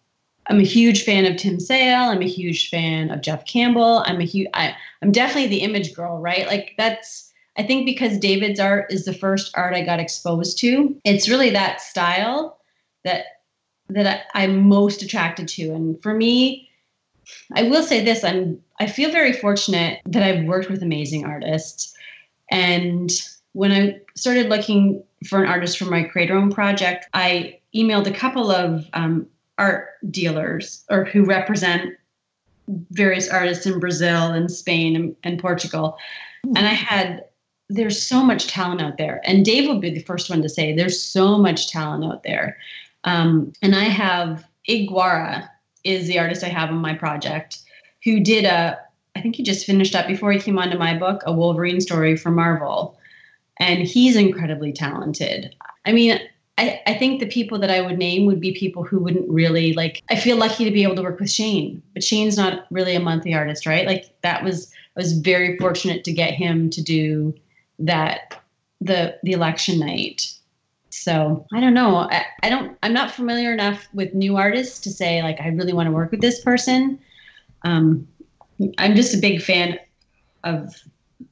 I'm 0.48 0.60
a 0.60 0.64
huge 0.64 1.04
fan 1.04 1.24
of 1.24 1.36
Tim 1.36 1.58
Sale. 1.60 2.10
I'm 2.10 2.22
a 2.22 2.28
huge 2.28 2.70
fan 2.70 3.10
of 3.10 3.20
Jeff 3.20 3.44
Campbell. 3.46 4.02
I'm 4.06 4.20
a 4.20 4.24
huge. 4.24 4.48
I'm 4.54 5.12
definitely 5.12 5.48
the 5.48 5.62
image 5.62 5.94
girl, 5.94 6.18
right? 6.18 6.46
Like 6.46 6.74
that's. 6.78 7.32
I 7.58 7.62
think 7.62 7.86
because 7.86 8.18
David's 8.18 8.60
art 8.60 8.92
is 8.92 9.06
the 9.06 9.14
first 9.14 9.50
art 9.56 9.74
I 9.74 9.82
got 9.82 9.98
exposed 9.98 10.58
to. 10.58 10.94
It's 11.04 11.28
really 11.28 11.48
that 11.50 11.80
style 11.80 12.58
that 13.02 13.24
that 13.88 14.26
I, 14.34 14.44
I'm 14.44 14.68
most 14.68 15.02
attracted 15.02 15.48
to. 15.48 15.72
And 15.72 16.00
for 16.02 16.14
me, 16.14 16.68
I 17.54 17.64
will 17.64 17.82
say 17.82 18.04
this: 18.04 18.24
I'm. 18.24 18.60
I 18.78 18.86
feel 18.86 19.10
very 19.10 19.32
fortunate 19.32 20.00
that 20.06 20.22
I've 20.22 20.44
worked 20.44 20.68
with 20.68 20.82
amazing 20.82 21.24
artists, 21.24 21.94
and 22.50 23.10
when 23.52 23.72
I 23.72 24.00
started 24.14 24.50
looking 24.50 25.02
for 25.26 25.42
an 25.42 25.48
artist 25.48 25.78
for 25.78 25.86
my 25.86 26.02
Creator 26.02 26.36
Own 26.36 26.52
project, 26.52 27.06
I 27.14 27.58
emailed 27.74 28.06
a 28.06 28.12
couple 28.12 28.50
of 28.50 28.86
um, 28.92 29.26
art 29.58 29.88
dealers 30.10 30.84
or 30.90 31.04
who 31.04 31.24
represent 31.24 31.94
various 32.90 33.30
artists 33.30 33.64
in 33.64 33.80
Brazil 33.80 34.32
and 34.32 34.50
Spain 34.50 34.94
and, 34.94 35.16
and 35.22 35.40
Portugal. 35.40 35.96
And 36.44 36.66
I 36.66 36.74
had, 36.74 37.24
there's 37.68 38.00
so 38.00 38.22
much 38.22 38.48
talent 38.48 38.82
out 38.82 38.98
there. 38.98 39.20
And 39.24 39.44
Dave 39.44 39.68
would 39.68 39.80
be 39.80 39.90
the 39.90 40.02
first 40.02 40.28
one 40.28 40.42
to 40.42 40.48
say, 40.48 40.74
there's 40.74 41.00
so 41.00 41.38
much 41.38 41.70
talent 41.70 42.04
out 42.04 42.24
there. 42.24 42.58
Um, 43.06 43.52
and 43.62 43.74
I 43.74 43.84
have 43.84 44.46
Ig 44.66 44.88
Guara 44.88 45.50
is 45.84 46.08
the 46.08 46.18
artist 46.18 46.44
I 46.44 46.48
have 46.48 46.70
on 46.70 46.76
my 46.76 46.94
project 46.94 47.58
who 48.04 48.20
did 48.20 48.44
a, 48.44 48.78
I 49.14 49.20
think 49.20 49.36
he 49.36 49.42
just 49.42 49.64
finished 49.64 49.94
up 49.94 50.06
before 50.06 50.32
he 50.32 50.38
came 50.38 50.58
onto 50.58 50.76
my 50.76 50.96
book, 50.96 51.22
a 51.24 51.32
Wolverine 51.32 51.80
story 51.80 52.16
for 52.16 52.30
Marvel 52.30 52.98
and 53.58 53.82
he's 53.82 54.16
incredibly 54.16 54.72
talented. 54.72 55.54
I 55.84 55.92
mean, 55.92 56.20
I, 56.58 56.80
I 56.86 56.94
think 56.94 57.20
the 57.20 57.26
people 57.26 57.58
that 57.58 57.70
I 57.70 57.80
would 57.80 57.98
name 57.98 58.26
would 58.26 58.40
be 58.40 58.52
people 58.52 58.82
who 58.82 58.98
wouldn't 58.98 59.28
really 59.28 59.72
like. 59.74 60.02
I 60.10 60.16
feel 60.16 60.36
lucky 60.36 60.64
to 60.64 60.70
be 60.70 60.82
able 60.82 60.96
to 60.96 61.02
work 61.02 61.20
with 61.20 61.30
Shane, 61.30 61.82
but 61.94 62.02
Shane's 62.02 62.36
not 62.36 62.66
really 62.70 62.94
a 62.94 63.00
monthly 63.00 63.34
artist, 63.34 63.66
right? 63.66 63.86
Like 63.86 64.14
that 64.22 64.42
was 64.42 64.72
I 64.96 65.00
was 65.00 65.18
very 65.18 65.58
fortunate 65.58 66.04
to 66.04 66.12
get 66.12 66.34
him 66.34 66.70
to 66.70 66.82
do 66.82 67.34
that 67.78 68.42
the 68.80 69.18
the 69.22 69.32
election 69.32 69.78
night. 69.78 70.32
So 71.02 71.46
I 71.52 71.60
don't 71.60 71.74
know. 71.74 71.96
I, 71.96 72.24
I 72.42 72.48
don't. 72.48 72.76
I'm 72.82 72.92
not 72.92 73.10
familiar 73.10 73.52
enough 73.52 73.86
with 73.92 74.14
new 74.14 74.36
artists 74.36 74.80
to 74.80 74.90
say 74.90 75.22
like 75.22 75.40
I 75.40 75.48
really 75.48 75.72
want 75.72 75.86
to 75.88 75.92
work 75.92 76.10
with 76.10 76.20
this 76.20 76.40
person. 76.40 76.98
Um, 77.62 78.08
I'm 78.78 78.96
just 78.96 79.14
a 79.14 79.18
big 79.18 79.42
fan 79.42 79.78
of 80.42 80.74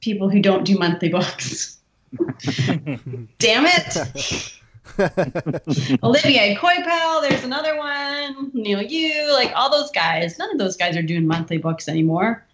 people 0.01 0.29
who 0.29 0.39
don't 0.39 0.65
do 0.65 0.77
monthly 0.77 1.09
books. 1.09 1.79
Damn 3.39 3.65
it! 3.65 4.53
Olivier 6.03 6.55
Coipel, 6.55 7.27
there's 7.27 7.43
another 7.43 7.75
one. 7.75 8.51
Neil 8.53 8.81
Yu, 8.81 9.33
like 9.33 9.51
all 9.55 9.71
those 9.71 9.91
guys. 9.91 10.37
None 10.37 10.51
of 10.51 10.59
those 10.59 10.77
guys 10.77 10.95
are 10.95 11.01
doing 11.01 11.25
monthly 11.25 11.57
books 11.57 11.89
anymore. 11.89 12.45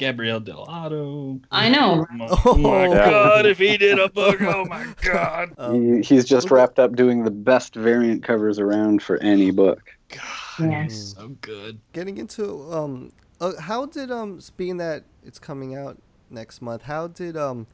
Gabriele 0.00 0.40
Dell'Otto. 0.40 1.42
I 1.50 1.68
know. 1.68 2.06
Oh 2.10 2.14
my, 2.14 2.26
oh 2.46 2.56
my 2.56 2.86
god, 2.88 3.44
if 3.44 3.58
he 3.58 3.76
did 3.76 3.98
a 3.98 4.08
book, 4.08 4.40
oh 4.40 4.64
my 4.64 4.86
god. 5.02 5.52
he, 5.72 6.00
he's 6.00 6.24
just 6.24 6.50
wrapped 6.50 6.78
up 6.78 6.96
doing 6.96 7.22
the 7.22 7.30
best 7.30 7.74
variant 7.74 8.24
covers 8.24 8.58
around 8.58 9.02
for 9.02 9.18
any 9.18 9.50
book. 9.50 9.82
God, 10.08 10.70
Yes. 10.70 11.14
so 11.16 11.28
good. 11.42 11.78
Getting 11.92 12.16
into 12.16 12.72
um, 12.72 13.12
uh, 13.42 13.52
how 13.60 13.84
did 13.84 14.10
um, 14.10 14.40
being 14.56 14.78
that 14.78 15.04
it's 15.22 15.38
coming 15.38 15.76
out 15.76 15.98
next 16.30 16.62
month, 16.62 16.82
how 16.82 17.08
did 17.08 17.36
um, 17.36 17.66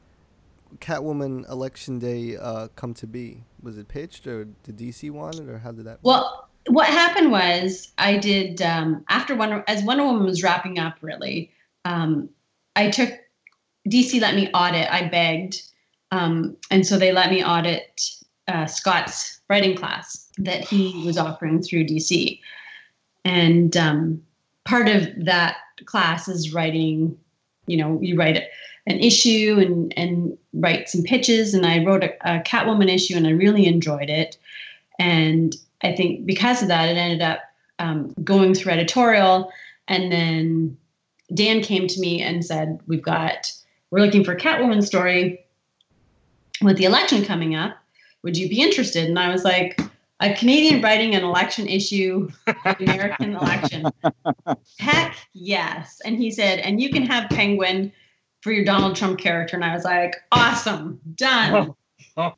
Catwoman 0.79 1.49
Election 1.49 1.97
Day 1.97 2.35
uh 2.35 2.67
come 2.75 2.93
to 2.95 3.07
be? 3.07 3.41
Was 3.63 3.77
it 3.77 3.87
pitched 3.87 4.27
or 4.27 4.45
did 4.63 4.77
DC 4.77 5.09
want 5.11 5.39
it 5.39 5.47
or 5.47 5.59
how 5.59 5.71
did 5.71 5.85
that? 5.85 5.99
Well, 6.03 6.49
what 6.67 6.87
happened 6.87 7.31
was 7.31 7.93
I 7.97 8.17
did 8.17 8.61
um, 8.61 9.05
after 9.07 9.33
Wonder 9.33 9.63
as 9.67 9.81
Wonder 9.83 10.03
Woman 10.03 10.25
was 10.25 10.43
wrapping 10.43 10.77
up. 10.77 10.97
Really, 11.01 11.51
um, 11.87 12.29
I 12.75 12.89
took 12.89 13.11
DC 13.89 14.19
let 14.19 14.35
me 14.35 14.49
audit. 14.53 14.91
I 14.91 15.07
begged, 15.07 15.61
um, 16.11 16.57
and 16.69 16.85
so 16.85 16.97
they 16.97 17.11
let 17.11 17.29
me 17.29 17.43
audit 17.43 18.01
uh, 18.47 18.65
Scott's 18.65 19.39
writing 19.49 19.75
class 19.75 20.29
that 20.37 20.65
he 20.65 21.03
was 21.05 21.17
offering 21.17 21.61
through 21.61 21.85
DC, 21.85 22.39
and 23.23 23.77
um, 23.77 24.21
part 24.65 24.89
of 24.89 25.07
that 25.25 25.57
class 25.85 26.27
is 26.27 26.53
writing. 26.53 27.17
You 27.67 27.77
know, 27.77 27.99
you 28.01 28.17
write 28.17 28.43
an 28.87 28.99
issue 28.99 29.57
and 29.59 29.93
and 29.97 30.37
write 30.53 30.89
some 30.89 31.03
pitches, 31.03 31.53
and 31.53 31.65
I 31.65 31.83
wrote 31.83 32.03
a, 32.03 32.13
a 32.21 32.41
Catwoman 32.41 32.93
issue, 32.93 33.15
and 33.15 33.27
I 33.27 33.31
really 33.31 33.65
enjoyed 33.65 34.09
it, 34.09 34.37
and 34.99 35.55
I 35.83 35.95
think 35.95 36.25
because 36.25 36.61
of 36.61 36.67
that, 36.67 36.89
it 36.89 36.97
ended 36.97 37.21
up 37.21 37.39
um, 37.79 38.13
going 38.23 38.53
through 38.53 38.73
editorial. 38.73 39.51
And 39.89 40.11
then 40.11 40.77
Dan 41.33 41.61
came 41.61 41.87
to 41.87 41.99
me 41.99 42.21
and 42.21 42.43
said, 42.45 42.79
We've 42.87 43.01
got, 43.01 43.51
we're 43.91 43.99
looking 43.99 44.23
for 44.23 44.33
a 44.33 44.39
Catwoman 44.39 44.83
story 44.83 45.45
with 46.61 46.77
the 46.77 46.85
election 46.85 47.23
coming 47.23 47.55
up. 47.55 47.77
Would 48.23 48.37
you 48.37 48.49
be 48.49 48.61
interested? 48.61 49.05
And 49.05 49.19
I 49.19 49.31
was 49.31 49.43
like, 49.43 49.79
a 50.19 50.33
Canadian 50.33 50.81
writing 50.81 51.13
an 51.13 51.23
election 51.23 51.67
issue, 51.67 52.29
American 52.79 53.35
election. 53.35 53.85
Heck 54.79 55.15
yes. 55.33 56.01
And 56.05 56.17
he 56.17 56.31
said, 56.31 56.59
and 56.59 56.81
you 56.81 56.89
can 56.89 57.03
have 57.03 57.29
Penguin 57.29 57.91
for 58.41 58.51
your 58.51 58.65
Donald 58.65 58.95
Trump 58.95 59.19
character. 59.19 59.55
And 59.55 59.63
I 59.63 59.73
was 59.73 59.83
like, 59.83 60.15
awesome, 60.31 60.99
done. 61.15 61.53
Oh. 61.53 61.75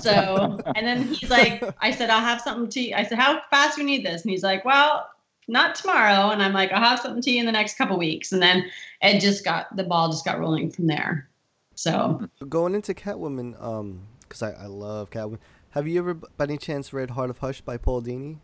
so 0.00 0.60
and 0.76 0.86
then 0.86 1.02
he's 1.02 1.28
like 1.28 1.60
i 1.80 1.90
said 1.90 2.10
i'll 2.10 2.20
have 2.20 2.40
something 2.40 2.68
to 2.68 2.80
you 2.80 2.94
i 2.94 3.02
said 3.02 3.18
how 3.18 3.40
fast 3.50 3.74
do 3.74 3.82
you 3.82 3.86
need 3.86 4.06
this 4.06 4.22
and 4.22 4.30
he's 4.30 4.44
like 4.44 4.64
well 4.64 5.10
not 5.48 5.74
tomorrow 5.74 6.30
and 6.30 6.42
i'm 6.42 6.52
like 6.52 6.72
i'll 6.72 6.82
have 6.82 7.00
something 7.00 7.22
to 7.22 7.30
you 7.30 7.40
in 7.40 7.46
the 7.46 7.52
next 7.52 7.76
couple 7.76 7.96
weeks 7.98 8.32
and 8.32 8.42
then 8.42 8.64
it 9.02 9.20
just 9.20 9.44
got 9.44 9.74
the 9.76 9.84
ball 9.84 10.08
just 10.10 10.24
got 10.24 10.38
rolling 10.38 10.70
from 10.70 10.86
there 10.86 11.28
so 11.76 12.20
Going 12.48 12.74
into 12.76 12.94
Catwoman, 12.94 13.60
um, 13.60 14.02
because 14.20 14.42
I, 14.44 14.52
I 14.52 14.66
love 14.66 15.10
Catwoman. 15.10 15.38
Have 15.70 15.88
you 15.88 15.98
ever, 15.98 16.14
by 16.14 16.44
any 16.44 16.56
chance, 16.56 16.92
read 16.92 17.10
Heart 17.10 17.30
of 17.30 17.38
Hush 17.38 17.62
by 17.62 17.76
Paul 17.78 18.00
Dini? 18.02 18.38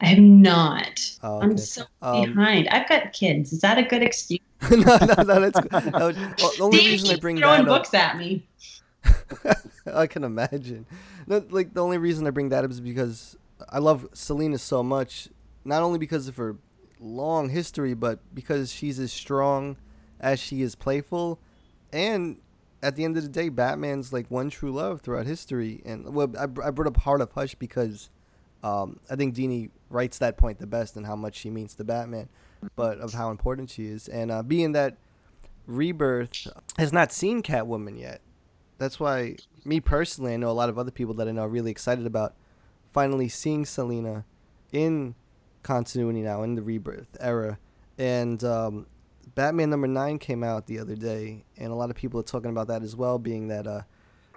i 0.00 0.06
have 0.06 0.18
not 0.18 1.00
Oh, 1.22 1.40
i'm 1.40 1.56
so 1.58 1.84
Um, 2.02 2.32
behind 2.34 2.68
i've 2.68 2.88
got 2.88 3.12
kids 3.12 3.52
is 3.52 3.60
that 3.62 3.78
a 3.78 3.82
good 3.82 4.02
excuse 4.02 4.40
no, 4.70 4.76
no, 4.78 5.22
no, 5.22 5.40
that's 5.40 5.58
good. 5.60 5.70
That 5.72 5.94
was- 5.94 6.56
the 6.56 6.62
only 6.64 6.78
Dave 6.78 6.90
reason 6.90 7.10
I 7.10 7.16
bring 7.16 7.36
throwing 7.38 7.64
that 7.64 7.70
up, 7.72 7.78
books 7.82 7.94
at 7.94 8.16
me 8.16 8.46
I 9.92 10.06
can 10.06 10.22
imagine. 10.24 10.86
No, 11.26 11.44
like 11.50 11.74
the 11.74 11.82
only 11.82 11.98
reason 11.98 12.26
I 12.26 12.30
bring 12.30 12.50
that 12.50 12.64
up 12.64 12.70
is 12.70 12.80
because 12.80 13.36
I 13.68 13.78
love 13.78 14.06
Selina 14.12 14.58
so 14.58 14.82
much. 14.84 15.28
Not 15.64 15.82
only 15.82 15.98
because 15.98 16.28
of 16.28 16.36
her 16.36 16.56
long 17.00 17.50
history, 17.50 17.94
but 17.94 18.20
because 18.34 18.72
she's 18.72 18.98
as 18.98 19.12
strong 19.12 19.76
as 20.20 20.38
she 20.38 20.62
is 20.62 20.74
playful, 20.74 21.38
and 21.92 22.38
at 22.82 22.96
the 22.96 23.04
end 23.04 23.16
of 23.16 23.22
the 23.22 23.28
day, 23.28 23.48
Batman's 23.48 24.12
like 24.12 24.30
one 24.30 24.50
true 24.50 24.72
love 24.72 25.00
throughout 25.00 25.26
history. 25.26 25.82
And 25.84 26.14
well, 26.14 26.32
I, 26.38 26.44
I 26.44 26.70
brought 26.70 26.88
up 26.88 26.96
Heart 26.98 27.20
of 27.20 27.32
Hush 27.32 27.54
because 27.54 28.10
um, 28.64 28.98
I 29.08 29.16
think 29.16 29.34
Dini 29.34 29.70
writes 29.88 30.18
that 30.18 30.36
point 30.36 30.58
the 30.58 30.66
best 30.66 30.96
and 30.96 31.06
how 31.06 31.16
much 31.16 31.36
she 31.36 31.50
means 31.50 31.74
to 31.76 31.84
Batman, 31.84 32.28
but 32.74 32.98
of 32.98 33.12
how 33.12 33.30
important 33.30 33.70
she 33.70 33.86
is. 33.86 34.08
And 34.08 34.30
uh, 34.30 34.42
being 34.42 34.72
that 34.72 34.96
Rebirth 35.66 36.48
has 36.76 36.92
not 36.92 37.12
seen 37.12 37.42
Catwoman 37.42 37.98
yet, 38.00 38.20
that's 38.78 38.98
why 38.98 39.36
me 39.64 39.80
personally, 39.80 40.34
I 40.34 40.36
know 40.36 40.50
a 40.50 40.52
lot 40.52 40.68
of 40.68 40.78
other 40.78 40.90
people 40.90 41.14
that 41.14 41.28
I 41.28 41.32
know 41.32 41.42
are 41.42 41.48
really 41.48 41.70
excited 41.70 42.06
about 42.06 42.34
finally 42.92 43.28
seeing 43.28 43.64
Selina 43.64 44.24
in 44.72 45.14
continuity 45.62 46.22
now 46.22 46.42
in 46.42 46.54
the 46.54 46.62
Rebirth 46.62 47.16
era. 47.20 47.58
And 47.98 48.42
um, 48.44 48.86
Batman 49.34 49.70
number 49.70 49.86
nine 49.86 50.18
came 50.18 50.42
out 50.42 50.66
the 50.66 50.78
other 50.78 50.96
day, 50.96 51.44
and 51.56 51.72
a 51.72 51.74
lot 51.74 51.90
of 51.90 51.96
people 51.96 52.20
are 52.20 52.24
talking 52.24 52.50
about 52.50 52.68
that 52.68 52.82
as 52.82 52.96
well, 52.96 53.18
being 53.18 53.48
that 53.48 53.66
uh, 53.66 53.82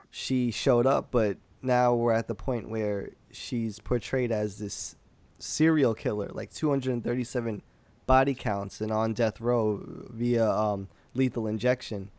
she 0.09 0.51
showed 0.51 0.85
up, 0.85 1.11
but 1.11 1.37
now 1.61 1.93
we're 1.93 2.13
at 2.13 2.27
the 2.27 2.35
point 2.35 2.69
where 2.69 3.09
she's 3.31 3.79
portrayed 3.79 4.31
as 4.31 4.57
this 4.57 4.95
serial 5.39 5.93
killer, 5.93 6.29
like 6.31 6.53
237 6.53 7.61
body 8.05 8.33
counts 8.33 8.81
and 8.81 8.91
on 8.91 9.13
death 9.13 9.41
row 9.41 9.81
via 10.11 10.49
um, 10.49 10.87
lethal 11.13 11.47
injection. 11.47 12.09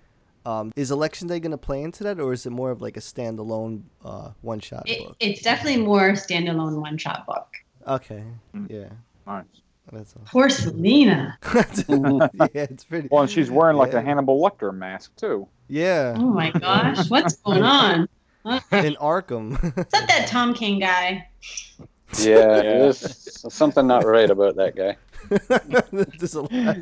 Um, 0.45 0.73
is 0.77 0.91
Election 0.91 1.27
Day 1.27 1.41
going 1.41 1.51
to 1.51 1.59
play 1.59 1.83
into 1.83 2.05
that, 2.05 2.21
or 2.21 2.33
is 2.33 2.47
it 2.47 2.51
more 2.51 2.71
of 2.71 2.81
like 2.81 2.97
a 2.97 3.01
standalone 3.01 3.83
uh, 4.05 4.31
one 4.43 4.61
shot 4.61 4.89
it, 4.89 5.05
book? 5.05 5.17
it's 5.19 5.43
definitely 5.43 5.83
more 5.83 6.11
standalone 6.13 6.81
one 6.81 6.99
shot 6.99 7.27
book 7.27 7.49
Okay, 7.87 8.23
Mm. 8.55 8.71
yeah, 8.71 8.89
Nice. 9.27 9.45
that's 9.93 10.15
all. 10.17 10.23
poor 10.27 10.49
selina 10.49 11.39
yeah, 11.55 11.67
it's 12.55 12.85
pretty. 12.85 13.09
Well, 13.11 13.23
and 13.23 13.31
she's 13.31 13.51
wearing 13.51 13.77
like 13.77 13.93
Yeah. 13.93 13.99
a 14.01 14.03
Hannibal 14.03 14.41
Lecter 14.43 14.75
mask 14.75 15.15
too. 15.17 15.47
Yeah, 15.69 16.15
oh 16.17 16.31
my 16.31 16.51
gosh 16.51 17.09
what's 17.11 17.37
going 17.37 17.63
on 17.63 18.09
in 18.45 18.95
Arkham. 19.01 19.53
is 19.65 19.85
that 19.91 20.07
that 20.09 20.27
tom 20.29 20.55
king 20.55 20.79
guy 20.81 21.29
Yeah, 22.19 22.39
Yeah. 22.39 22.63
there's 22.63 23.53
something 23.53 23.87
not 23.87 24.05
right 24.05 24.31
about 24.31 24.57
that 24.57 24.75
guy. 24.77 24.97
There's 25.91 26.35
a 26.35 26.43
lot 26.43 26.77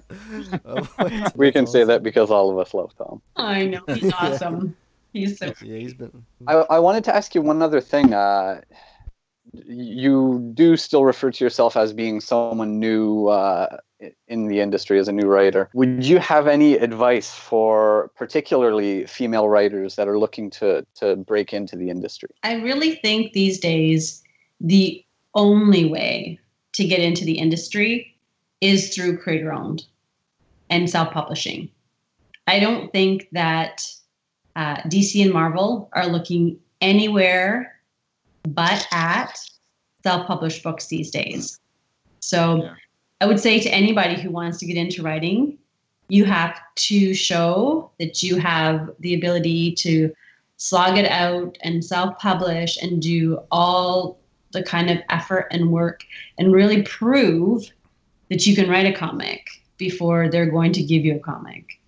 of- 0.66 1.36
We 1.36 1.50
can 1.50 1.64
that's 1.64 1.72
say 1.72 1.84
that 1.84 2.02
because 2.02 2.30
all 2.30 2.50
of 2.50 2.58
us 2.58 2.74
love 2.74 2.92
Tom. 2.98 3.22
I 3.36 3.64
know 3.66 3.80
he's 3.88 4.12
awesome. 4.12 4.76
He's 5.14 5.38
so 5.38 5.46
Yeah, 5.62 5.78
he's 5.78 5.94
been. 5.94 6.24
I, 6.46 6.54
I 6.54 6.78
wanted 6.78 7.04
to 7.04 7.14
ask 7.16 7.34
you 7.34 7.40
one 7.40 7.62
other 7.62 7.80
thing. 7.80 8.12
Uh, 8.12 8.60
you 9.52 10.50
do 10.54 10.76
still 10.76 11.04
refer 11.04 11.30
to 11.30 11.44
yourself 11.44 11.76
as 11.76 11.92
being 11.92 12.20
someone 12.20 12.78
new 12.78 13.28
uh, 13.28 13.76
in 14.28 14.48
the 14.48 14.60
industry 14.60 14.98
as 14.98 15.08
a 15.08 15.12
new 15.12 15.26
writer. 15.28 15.68
Would 15.74 16.04
you 16.04 16.18
have 16.18 16.46
any 16.46 16.74
advice 16.74 17.32
for 17.32 18.10
particularly 18.16 19.06
female 19.06 19.48
writers 19.48 19.96
that 19.96 20.08
are 20.08 20.18
looking 20.18 20.50
to 20.50 20.86
to 20.96 21.16
break 21.16 21.52
into 21.52 21.76
the 21.76 21.90
industry? 21.90 22.30
I 22.42 22.54
really 22.54 22.96
think 22.96 23.32
these 23.32 23.60
days 23.60 24.22
the 24.60 25.04
only 25.34 25.84
way 25.84 26.38
to 26.74 26.84
get 26.84 27.00
into 27.00 27.24
the 27.24 27.38
industry 27.38 28.16
is 28.60 28.94
through 28.94 29.18
creator 29.18 29.52
owned 29.52 29.84
and 30.70 30.88
self 30.88 31.12
publishing. 31.12 31.68
I 32.46 32.58
don't 32.58 32.92
think 32.92 33.28
that 33.32 33.86
uh, 34.56 34.76
DC 34.82 35.22
and 35.22 35.32
Marvel 35.32 35.88
are 35.92 36.06
looking 36.06 36.58
anywhere 36.80 37.73
but 38.48 38.86
at 38.92 39.38
self 40.02 40.26
published 40.26 40.62
books 40.62 40.86
these 40.88 41.10
days. 41.10 41.58
So 42.20 42.62
Yeah. 42.62 42.74
I 43.20 43.26
would 43.26 43.40
say 43.40 43.58
to 43.60 43.70
anybody 43.72 44.20
who 44.20 44.30
wants 44.30 44.58
to 44.58 44.66
get 44.66 44.76
into 44.76 45.02
writing, 45.02 45.58
you 46.08 46.24
have 46.24 46.58
to 46.76 47.14
show 47.14 47.90
that 47.98 48.22
you 48.22 48.36
have 48.38 48.90
the 49.00 49.14
ability 49.14 49.72
to 49.76 50.12
slog 50.56 50.98
it 50.98 51.10
out 51.10 51.56
and 51.62 51.82
self 51.84 52.18
publish 52.18 52.76
and 52.82 53.00
do 53.00 53.38
all 53.50 54.18
the 54.52 54.62
kind 54.62 54.90
of 54.90 54.98
effort 55.08 55.48
and 55.50 55.70
work 55.70 56.04
and 56.38 56.52
really 56.52 56.82
prove 56.82 57.64
that 58.30 58.46
you 58.46 58.54
can 58.54 58.68
write 58.68 58.86
a 58.86 58.92
comic 58.92 59.46
before 59.78 60.28
they're 60.28 60.50
going 60.50 60.72
to 60.72 60.82
give 60.82 61.04
you 61.04 61.16
a 61.16 61.18
comic. 61.18 61.80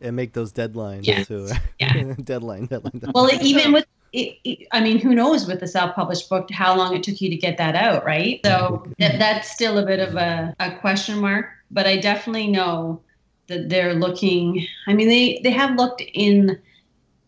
And 0.00 0.16
make 0.16 0.32
those 0.32 0.52
deadlines 0.52 1.06
Yes. 1.06 1.28
too. 1.28 1.48
Yeah. 1.78 2.14
deadline, 2.24 2.66
deadline, 2.66 2.98
deadline. 2.98 3.12
Well, 3.14 3.30
even 3.40 3.72
with 3.72 3.86
it, 4.12 4.38
it- 4.44 4.68
I 4.72 4.80
mean, 4.80 4.98
who 4.98 5.14
knows 5.14 5.46
with 5.46 5.60
the 5.60 5.66
self-published 5.66 6.28
book 6.28 6.50
how 6.50 6.76
long 6.76 6.94
it 6.94 7.02
took 7.02 7.20
you 7.20 7.30
to 7.30 7.36
get 7.36 7.56
that 7.58 7.74
out, 7.74 8.04
right? 8.04 8.40
So 8.44 8.86
that, 8.98 9.18
that's 9.18 9.50
still 9.50 9.78
a 9.78 9.86
bit 9.86 10.00
of 10.00 10.14
a, 10.16 10.54
a 10.60 10.76
question 10.76 11.18
mark. 11.18 11.46
But 11.70 11.86
I 11.86 11.96
definitely 11.96 12.48
know 12.48 13.00
that 13.48 13.68
they're 13.68 13.94
looking. 13.94 14.66
I 14.86 14.92
mean, 14.94 15.08
they 15.08 15.40
they 15.42 15.50
have 15.50 15.76
looked 15.76 16.02
in 16.12 16.58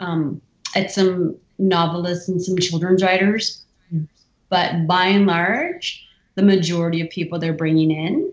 um, 0.00 0.40
at 0.76 0.90
some 0.90 1.36
novelists 1.58 2.28
and 2.28 2.42
some 2.42 2.58
children's 2.58 3.02
writers, 3.02 3.64
but 4.50 4.86
by 4.86 5.06
and 5.06 5.26
large, 5.26 6.06
the 6.34 6.42
majority 6.42 7.00
of 7.00 7.08
people 7.10 7.38
they're 7.38 7.52
bringing 7.52 7.90
in 7.90 8.32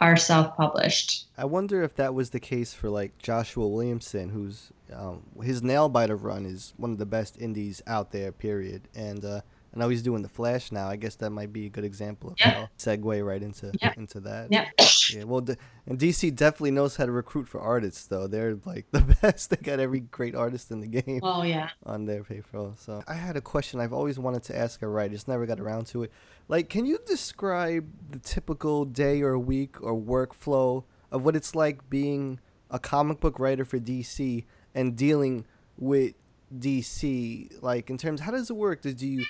are 0.00 0.16
self-published. 0.16 1.26
I 1.36 1.44
wonder 1.44 1.82
if 1.82 1.94
that 1.96 2.14
was 2.14 2.30
the 2.30 2.40
case 2.40 2.72
for 2.72 2.88
like 2.88 3.18
Joshua 3.18 3.68
Williamson, 3.68 4.30
who's 4.30 4.72
um, 4.92 5.22
his 5.42 5.60
Nailbiter 5.62 6.20
run 6.20 6.46
is 6.46 6.72
one 6.76 6.90
of 6.90 6.98
the 6.98 7.06
best 7.06 7.38
indies 7.38 7.82
out 7.86 8.10
there. 8.10 8.32
Period. 8.32 8.88
And 8.94 9.24
uh, 9.24 9.40
I 9.74 9.78
know 9.78 9.88
he's 9.88 10.02
doing 10.02 10.22
the 10.22 10.28
Flash 10.28 10.72
now. 10.72 10.88
I 10.88 10.96
guess 10.96 11.14
that 11.16 11.30
might 11.30 11.52
be 11.52 11.66
a 11.66 11.68
good 11.68 11.84
example 11.84 12.30
of 12.30 12.36
Yeah. 12.40 12.50
how 12.50 12.68
segue 12.76 13.24
right 13.24 13.42
into 13.42 13.72
Yeah. 13.80 13.94
into 13.96 14.20
that. 14.20 14.48
Yeah. 14.50 14.68
Yeah. 15.12 15.24
Well, 15.24 15.44
and 15.86 15.98
DC 15.98 16.34
definitely 16.34 16.72
knows 16.72 16.96
how 16.96 17.06
to 17.06 17.12
recruit 17.12 17.46
for 17.48 17.60
artists, 17.60 18.06
though. 18.06 18.26
They're 18.26 18.56
like 18.64 18.86
the 18.92 19.02
best. 19.22 19.50
They 19.50 19.56
got 19.56 19.78
every 19.80 20.00
great 20.00 20.34
artist 20.34 20.70
in 20.70 20.80
the 20.80 20.86
game 20.88 21.20
Oh 21.22 21.42
yeah. 21.42 21.70
on 21.86 22.04
their 22.04 22.24
payroll. 22.24 22.74
So 22.76 23.02
I 23.06 23.14
had 23.14 23.36
a 23.36 23.40
question 23.40 23.78
I've 23.80 23.92
always 23.92 24.18
wanted 24.18 24.42
to 24.44 24.56
ask 24.58 24.82
a 24.82 24.88
writer, 24.88 25.14
just 25.14 25.28
never 25.28 25.46
got 25.46 25.60
around 25.60 25.86
to 25.88 26.02
it. 26.02 26.12
Like, 26.48 26.68
can 26.68 26.84
you 26.84 26.98
describe 27.06 27.86
the 28.10 28.18
typical 28.18 28.84
day 28.84 29.20
or 29.22 29.38
week 29.38 29.80
or 29.82 29.94
workflow 29.94 30.84
of 31.12 31.24
what 31.24 31.36
it's 31.36 31.54
like 31.54 31.88
being 31.88 32.40
a 32.70 32.78
comic 32.80 33.20
book 33.20 33.38
writer 33.38 33.64
for 33.64 33.78
DC 33.78 34.44
and 34.74 34.96
dealing 34.96 35.44
with 35.78 36.14
DC? 36.56 37.62
Like, 37.62 37.90
in 37.90 37.98
terms, 37.98 38.20
how 38.20 38.30
does 38.32 38.50
it 38.50 38.56
work? 38.56 38.82
Do 38.82 38.90
you 39.06 39.24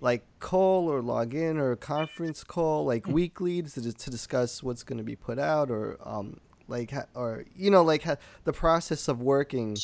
like 0.00 0.24
call 0.40 0.88
or 0.90 1.00
log 1.00 1.34
in 1.34 1.56
or 1.56 1.72
a 1.72 1.76
conference 1.76 2.44
call 2.44 2.84
like 2.84 3.06
weekly 3.06 3.62
to, 3.62 3.92
to 3.92 4.10
discuss 4.10 4.62
what's 4.62 4.82
going 4.82 4.98
to 4.98 5.04
be 5.04 5.16
put 5.16 5.38
out 5.38 5.70
or 5.70 5.96
um 6.04 6.38
like 6.68 6.90
ha- 6.90 7.06
or 7.14 7.44
you 7.56 7.70
know 7.70 7.82
like 7.82 8.02
ha- 8.02 8.16
the 8.44 8.52
process 8.52 9.08
of 9.08 9.22
working 9.22 9.76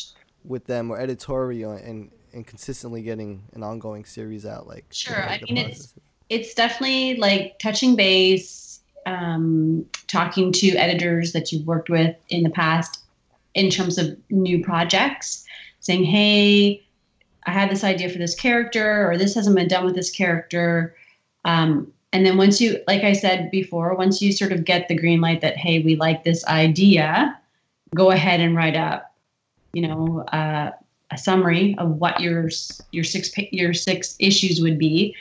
with 0.45 0.67
them 0.67 0.91
or 0.91 0.99
editorial 0.99 1.73
and 1.73 2.11
and 2.35 2.47
consistently 2.47 3.03
getting 3.03 3.43
an 3.55 3.63
ongoing 3.63 4.05
series 4.05 4.45
out 4.47 4.67
like 4.67 4.85
Sure. 4.91 5.17
like 5.17 5.43
I 5.49 5.53
mean, 5.53 5.65
process? 5.65 5.81
it's 5.81 5.95
it's 6.29 6.55
definitely 6.55 7.17
like 7.17 7.59
touching 7.59 7.95
base, 7.95 8.81
um, 9.05 9.85
talking 10.07 10.51
to 10.53 10.71
editors 10.77 11.33
that 11.33 11.53
you've 11.53 11.67
worked 11.67 11.91
with 11.91 12.17
in 12.31 12.43
the 12.43 12.49
past 12.49 13.03
in 13.55 13.69
terms 13.69 13.99
of 13.99 14.17
new 14.31 14.65
projects, 14.65 15.45
saying, 15.81 16.05
"Hey, 16.05 16.83
I 17.47 17.53
had 17.53 17.71
this 17.71 17.85
idea 17.85 18.09
for 18.09 18.19
this 18.19 18.35
character, 18.35 19.11
or 19.11 19.17
this 19.17 19.35
hasn't 19.35 19.57
been 19.57 19.69
done 19.69 19.85
with 19.85 19.95
this 19.95 20.11
character." 20.11 20.95
Um, 21.45 21.93
and 22.13 22.27
then 22.27 22.37
once 22.37 22.61
you, 22.61 22.79
like 22.87 23.05
I 23.05 23.13
said 23.13 23.51
before, 23.51 23.95
once 23.95 24.21
you 24.21 24.33
sort 24.33 24.53
of 24.53 24.65
get 24.65 24.89
the 24.89 24.95
green 24.95 25.21
light 25.21 25.41
that, 25.41 25.57
"Hey, 25.57 25.81
we 25.81 25.97
like 25.97 26.25
this 26.25 26.45
idea," 26.47 27.39
go 27.95 28.11
ahead 28.11 28.41
and 28.41 28.57
write 28.57 28.77
up, 28.77 29.15
you 29.73 29.87
know, 29.87 30.21
uh, 30.33 30.71
a 31.13 31.19
summary 31.19 31.75
of 31.79 32.01
what 32.01 32.21
your 32.21 32.49
your 32.91 33.05
six 33.05 33.31
your 33.53 33.75
six 33.75 34.17
issues 34.19 34.61
would 34.61 34.79
be 34.79 35.15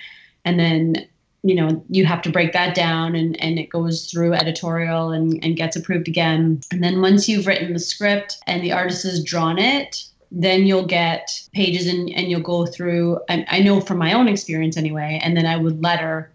and 0.46 0.60
then 0.60 0.96
you 1.44 1.54
know 1.54 1.84
you 1.90 2.06
have 2.06 2.22
to 2.22 2.32
break 2.32 2.54
that 2.54 2.74
down 2.74 3.16
and 3.16 3.40
and 3.42 3.60
it 3.60 3.70
goes 3.70 4.10
through 4.10 4.34
editorial 4.34 5.12
and 5.12 5.44
and 5.44 5.58
gets 5.58 5.76
approved 5.76 6.08
again 6.08 6.62
and 6.72 6.84
then 6.84 7.02
once 7.02 7.28
you've 7.28 7.48
written 7.48 7.74
the 7.74 7.80
script 7.80 8.38
and 8.48 8.64
the 8.64 8.72
artist 8.72 9.04
has 9.04 9.24
drawn 9.24 9.60
it 9.60 10.06
then 10.32 10.66
you'll 10.66 10.86
get 10.86 11.42
pages 11.54 11.88
and 11.88 12.10
and 12.12 12.30
you'll 12.30 12.42
go 12.42 12.66
through 12.66 13.20
and 13.28 13.46
i 13.50 13.60
know 13.60 13.82
from 13.82 13.98
my 13.98 14.14
own 14.14 14.28
experience 14.28 14.78
anyway 14.78 15.20
and 15.22 15.36
then 15.36 15.46
i 15.46 15.58
would 15.58 15.82
letter 15.82 16.32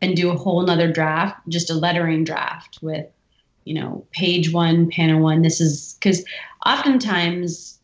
and 0.00 0.16
do 0.16 0.30
a 0.30 0.36
whole 0.36 0.62
nother 0.62 0.92
draft 0.92 1.36
just 1.48 1.70
a 1.70 1.74
lettering 1.74 2.24
draft 2.24 2.78
with 2.82 3.06
you 3.64 3.74
know 3.74 4.04
page 4.12 4.52
one 4.52 4.90
panel 4.90 5.20
one 5.20 5.42
this 5.42 5.60
is 5.60 5.96
because 5.98 6.24
oftentimes 6.66 7.78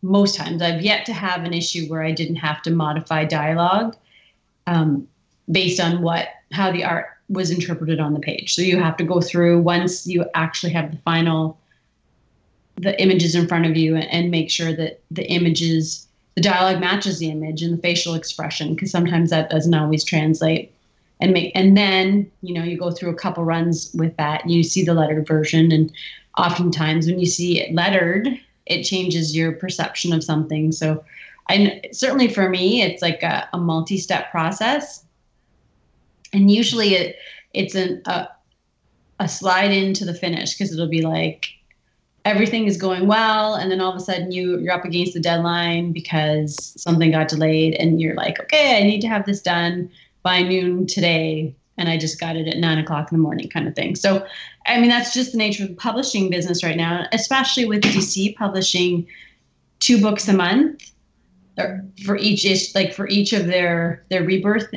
most 0.00 0.34
times 0.34 0.62
i've 0.62 0.82
yet 0.82 1.04
to 1.04 1.12
have 1.12 1.44
an 1.44 1.52
issue 1.52 1.86
where 1.86 2.02
i 2.02 2.10
didn't 2.12 2.36
have 2.36 2.62
to 2.62 2.70
modify 2.70 3.24
dialogue 3.24 3.94
um, 4.66 5.06
based 5.50 5.80
on 5.80 6.02
what 6.02 6.28
how 6.52 6.70
the 6.70 6.84
art 6.84 7.06
was 7.28 7.50
interpreted 7.50 7.98
on 7.98 8.12
the 8.12 8.20
page. 8.20 8.54
So 8.54 8.62
you 8.62 8.78
have 8.78 8.96
to 8.98 9.04
go 9.04 9.20
through 9.20 9.62
once 9.62 10.06
you 10.06 10.24
actually 10.34 10.72
have 10.72 10.90
the 10.90 10.98
final 10.98 11.58
the 12.78 13.00
images 13.00 13.34
in 13.34 13.46
front 13.46 13.66
of 13.66 13.76
you 13.76 13.94
and, 13.94 14.08
and 14.10 14.30
make 14.30 14.50
sure 14.50 14.72
that 14.72 15.00
the 15.10 15.28
images 15.30 16.06
the 16.34 16.40
dialogue 16.40 16.80
matches 16.80 17.18
the 17.18 17.30
image 17.30 17.62
and 17.62 17.76
the 17.76 17.82
facial 17.82 18.14
expression 18.14 18.74
because 18.74 18.90
sometimes 18.90 19.28
that 19.30 19.50
doesn't 19.50 19.74
always 19.74 20.02
translate. 20.02 20.72
And 21.20 21.32
make 21.32 21.52
and 21.54 21.76
then 21.76 22.30
you 22.42 22.52
know 22.52 22.64
you 22.64 22.76
go 22.76 22.90
through 22.90 23.10
a 23.10 23.14
couple 23.14 23.44
runs 23.44 23.92
with 23.94 24.16
that 24.16 24.42
and 24.42 24.50
you 24.50 24.64
see 24.64 24.82
the 24.84 24.94
lettered 24.94 25.26
version 25.26 25.70
and 25.70 25.92
oftentimes 26.36 27.06
when 27.06 27.20
you 27.20 27.26
see 27.26 27.60
it 27.60 27.72
lettered 27.74 28.28
it 28.66 28.82
changes 28.82 29.36
your 29.36 29.52
perception 29.52 30.12
of 30.12 30.24
something. 30.24 30.72
So 30.72 31.04
I 31.48 31.82
certainly 31.92 32.28
for 32.28 32.48
me, 32.48 32.82
it's 32.82 33.02
like 33.02 33.22
a, 33.22 33.48
a 33.52 33.58
multi-step 33.58 34.30
process, 34.30 35.04
and 36.32 36.50
usually 36.50 36.94
it 36.94 37.16
it's 37.52 37.74
an, 37.74 38.02
a 38.06 38.28
a 39.20 39.28
slide 39.28 39.72
into 39.72 40.04
the 40.04 40.14
finish 40.14 40.54
because 40.54 40.72
it'll 40.72 40.88
be 40.88 41.02
like 41.02 41.48
everything 42.24 42.66
is 42.66 42.76
going 42.76 43.06
well, 43.06 43.54
and 43.54 43.70
then 43.70 43.80
all 43.80 43.90
of 43.90 43.96
a 43.96 44.00
sudden 44.00 44.32
you 44.32 44.58
you're 44.58 44.74
up 44.74 44.84
against 44.84 45.14
the 45.14 45.20
deadline 45.20 45.92
because 45.92 46.74
something 46.80 47.10
got 47.10 47.28
delayed, 47.28 47.74
and 47.74 48.00
you're 48.00 48.14
like, 48.14 48.40
okay, 48.40 48.78
I 48.78 48.82
need 48.84 49.00
to 49.02 49.08
have 49.08 49.26
this 49.26 49.42
done 49.42 49.90
by 50.22 50.42
noon 50.42 50.86
today, 50.86 51.54
and 51.76 51.88
I 51.88 51.96
just 51.96 52.20
got 52.20 52.36
it 52.36 52.48
at 52.48 52.58
nine 52.58 52.78
o'clock 52.78 53.10
in 53.10 53.18
the 53.18 53.22
morning, 53.22 53.48
kind 53.48 53.66
of 53.66 53.74
thing. 53.74 53.96
So, 53.96 54.26
I 54.66 54.80
mean, 54.80 54.90
that's 54.90 55.14
just 55.14 55.32
the 55.32 55.38
nature 55.38 55.64
of 55.64 55.70
the 55.70 55.76
publishing 55.76 56.30
business 56.30 56.62
right 56.62 56.76
now, 56.76 57.06
especially 57.12 57.64
with 57.64 57.82
DC 57.82 58.36
publishing 58.36 59.06
two 59.80 60.00
books 60.00 60.28
a 60.28 60.32
month 60.32 60.92
or 61.58 61.84
for 62.04 62.16
each 62.16 62.44
ish 62.44 62.74
like 62.74 62.94
for 62.94 63.08
each 63.08 63.32
of 63.32 63.46
their 63.46 64.04
their 64.08 64.22
rebirth 64.22 64.72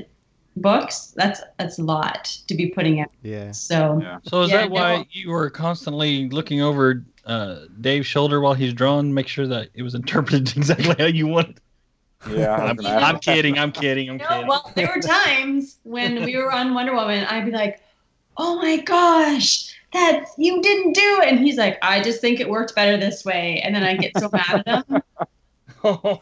books 0.58 1.14
that's 1.18 1.42
that's 1.60 1.80
a 1.80 1.84
lot 1.84 2.26
to 2.48 2.56
be 2.56 2.68
putting 2.68 3.02
out 3.02 3.10
Yeah. 3.24 3.52
so 3.52 4.00
Yeah. 4.02 4.20
So 4.24 4.42
is 4.44 4.52
Yeah, 4.52 4.58
that 4.62 4.72
why 4.72 4.98
no. 4.98 5.06
you 5.12 5.30
were 5.30 5.50
constantly 5.50 6.30
looking 6.30 6.62
over 6.62 7.04
uh, 7.26 7.66
Dave's 7.82 8.06
shoulder 8.08 8.40
while 8.40 8.54
he's 8.54 8.74
drawing, 8.74 9.14
make 9.14 9.28
sure 9.28 9.48
that 9.48 9.70
it 9.74 9.82
was 9.84 9.96
interpreted 9.96 10.56
exactly 10.58 10.96
how 10.98 11.06
you 11.08 11.28
wanted? 11.28 11.60
Yeah, 12.30 12.56
I 12.56 12.72
was 12.74 12.86
I'm, 12.86 13.04
I'm 13.04 13.20
kidding. 13.20 13.58
I'm 13.60 13.72
kidding. 13.72 14.10
I'm 14.10 14.18
no, 14.18 14.28
kidding. 14.28 14.48
well 14.48 14.72
there 14.76 14.92
were 14.96 15.02
times 15.02 15.80
when 15.84 16.24
we 16.24 16.38
were 16.38 16.52
on 16.52 16.74
wonder 16.74 16.94
woman 16.96 17.26
i'd 17.26 17.46
be 17.46 17.52
like 17.52 17.82
oh 18.38 18.56
my 18.58 18.78
gosh 18.78 19.74
that's 19.94 20.32
you 20.38 20.62
didn't 20.62 20.94
do 20.94 21.20
it 21.22 21.28
and 21.30 21.40
he's 21.40 21.58
like 21.58 21.78
i 21.82 22.02
just 22.02 22.22
think 22.22 22.40
it 22.40 22.50
worked 22.50 22.74
better 22.76 22.98
this 22.98 23.24
way 23.26 23.62
and 23.64 23.76
then 23.76 23.84
i 23.84 23.96
get 23.96 24.12
so 24.18 24.30
mad 24.32 24.64
at 24.66 24.88
him 24.88 25.02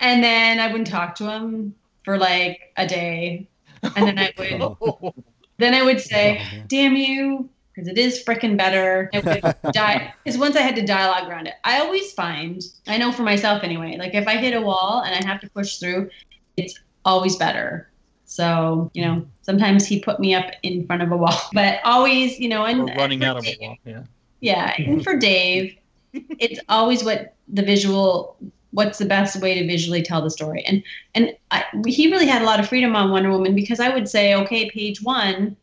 and 0.00 0.22
then 0.24 0.58
i 0.58 0.66
wouldn't 0.68 0.86
talk 0.88 1.14
to 1.14 1.30
him 1.30 1.74
for 2.04 2.18
like 2.18 2.72
a 2.76 2.86
day 2.86 3.48
and 3.96 4.06
then 4.06 4.18
i 4.18 4.32
would 4.38 5.12
then 5.58 5.74
i 5.74 5.82
would 5.82 6.00
say 6.00 6.42
damn 6.68 6.96
you 6.96 7.48
because 7.74 7.88
it 7.88 7.98
is 7.98 8.22
freaking 8.24 8.56
better 8.56 9.10
because 9.12 10.38
once 10.38 10.56
i 10.56 10.60
had 10.60 10.76
to 10.76 10.84
dialogue 10.84 11.28
around 11.28 11.46
it 11.46 11.54
i 11.64 11.80
always 11.80 12.12
find 12.12 12.62
i 12.88 12.96
know 12.96 13.12
for 13.12 13.22
myself 13.22 13.62
anyway 13.62 13.96
like 13.98 14.14
if 14.14 14.26
i 14.26 14.36
hit 14.36 14.54
a 14.54 14.60
wall 14.60 15.02
and 15.04 15.14
i 15.14 15.28
have 15.28 15.40
to 15.40 15.50
push 15.50 15.78
through 15.78 16.08
it's 16.56 16.78
always 17.04 17.36
better 17.36 17.90
so 18.24 18.90
you 18.94 19.04
know 19.04 19.24
sometimes 19.42 19.86
he 19.86 20.00
put 20.00 20.18
me 20.18 20.34
up 20.34 20.46
in 20.62 20.86
front 20.86 21.02
of 21.02 21.12
a 21.12 21.16
wall 21.16 21.38
but 21.52 21.80
always 21.84 22.38
you 22.38 22.48
know 22.48 22.64
and 22.64 22.84
We're 22.84 22.94
running 22.96 23.20
for 23.20 23.26
out 23.26 23.36
of 23.38 23.46
a 23.46 23.56
wall. 23.60 23.76
Yeah. 23.84 24.02
yeah 24.40 24.74
and 24.78 25.04
for 25.04 25.16
dave 25.16 25.76
it's 26.12 26.60
always 26.68 27.04
what 27.04 27.34
the 27.48 27.62
visual 27.62 28.36
what's 28.74 28.98
the 28.98 29.06
best 29.06 29.40
way 29.40 29.58
to 29.58 29.66
visually 29.66 30.02
tell 30.02 30.20
the 30.20 30.30
story? 30.30 30.62
And 30.64 30.82
and 31.14 31.34
I, 31.50 31.64
he 31.86 32.10
really 32.10 32.26
had 32.26 32.42
a 32.42 32.44
lot 32.44 32.60
of 32.60 32.68
freedom 32.68 32.94
on 32.94 33.10
wonder 33.10 33.30
woman 33.30 33.54
because 33.54 33.80
i 33.80 33.88
would 33.88 34.08
say 34.08 34.34
okay 34.34 34.70
page 34.70 35.02
one 35.02 35.56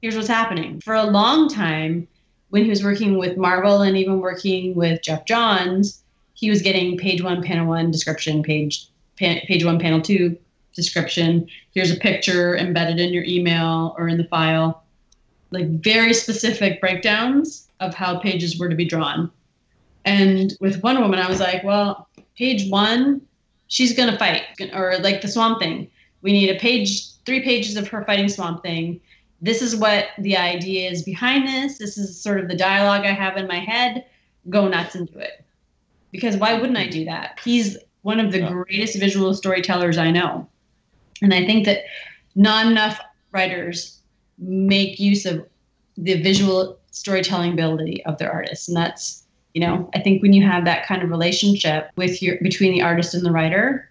here's 0.00 0.16
what's 0.16 0.28
happening. 0.28 0.80
For 0.80 0.94
a 0.94 1.04
long 1.04 1.48
time 1.48 2.08
when 2.50 2.64
he 2.64 2.70
was 2.70 2.84
working 2.84 3.18
with 3.18 3.36
marvel 3.36 3.82
and 3.82 3.96
even 3.96 4.20
working 4.20 4.74
with 4.74 5.02
geoff 5.02 5.24
johns 5.24 6.02
he 6.34 6.50
was 6.50 6.62
getting 6.62 6.98
page 6.98 7.22
one 7.22 7.42
panel 7.42 7.66
one 7.66 7.90
description 7.90 8.42
page 8.42 8.88
pa- 9.18 9.40
page 9.46 9.64
one 9.64 9.78
panel 9.78 10.00
two 10.00 10.36
description. 10.74 11.46
Here's 11.72 11.90
a 11.90 11.96
picture 11.96 12.56
embedded 12.56 12.98
in 12.98 13.12
your 13.12 13.24
email 13.24 13.94
or 13.98 14.08
in 14.08 14.18
the 14.18 14.24
file. 14.24 14.82
Like 15.50 15.68
very 15.68 16.14
specific 16.14 16.80
breakdowns 16.80 17.68
of 17.80 17.94
how 17.94 18.18
pages 18.18 18.58
were 18.58 18.68
to 18.68 18.74
be 18.74 18.86
drawn 18.86 19.30
and 20.04 20.54
with 20.60 20.82
Wonder 20.82 21.02
Woman, 21.02 21.18
I 21.18 21.28
was 21.28 21.40
like, 21.40 21.62
well, 21.64 22.08
page 22.36 22.70
one, 22.70 23.20
she's 23.68 23.94
gonna 23.96 24.18
fight, 24.18 24.42
or 24.72 24.96
like 25.00 25.20
the 25.20 25.28
Swamp 25.28 25.60
Thing. 25.60 25.90
We 26.22 26.32
need 26.32 26.50
a 26.50 26.58
page, 26.58 27.16
three 27.24 27.40
pages 27.42 27.76
of 27.76 27.88
her 27.88 28.04
fighting 28.04 28.28
Swamp 28.28 28.62
Thing. 28.62 29.00
This 29.40 29.60
is 29.60 29.74
what 29.74 30.08
the 30.18 30.36
idea 30.36 30.88
is 30.90 31.02
behind 31.02 31.48
this. 31.48 31.78
This 31.78 31.98
is 31.98 32.20
sort 32.20 32.38
of 32.40 32.48
the 32.48 32.56
dialogue 32.56 33.04
I 33.04 33.12
have 33.12 33.36
in 33.36 33.48
my 33.48 33.58
head. 33.58 34.04
Go 34.48 34.68
nuts 34.68 34.94
and 34.94 35.10
do 35.12 35.18
it. 35.18 35.44
Because 36.12 36.36
why 36.36 36.54
wouldn't 36.54 36.78
I 36.78 36.86
do 36.86 37.04
that? 37.06 37.40
He's 37.42 37.76
one 38.02 38.20
of 38.20 38.30
the 38.32 38.40
Yeah. 38.40 38.50
greatest 38.50 38.98
visual 38.98 39.34
storytellers 39.34 39.98
I 39.98 40.10
know. 40.10 40.48
And 41.22 41.32
I 41.32 41.44
think 41.44 41.64
that 41.66 41.84
not 42.34 42.66
enough 42.66 43.00
writers 43.32 43.98
make 44.38 45.00
use 45.00 45.26
of 45.26 45.46
the 45.96 46.20
visual 46.22 46.78
storytelling 46.90 47.52
ability 47.52 48.04
of 48.04 48.18
their 48.18 48.30
artists. 48.30 48.68
And 48.68 48.76
that's 48.76 49.21
you 49.54 49.60
know 49.60 49.88
i 49.94 50.00
think 50.00 50.22
when 50.22 50.32
you 50.32 50.42
have 50.42 50.64
that 50.64 50.86
kind 50.86 51.02
of 51.02 51.10
relationship 51.10 51.90
with 51.96 52.22
your 52.22 52.38
between 52.42 52.72
the 52.72 52.82
artist 52.82 53.14
and 53.14 53.24
the 53.24 53.30
writer 53.30 53.88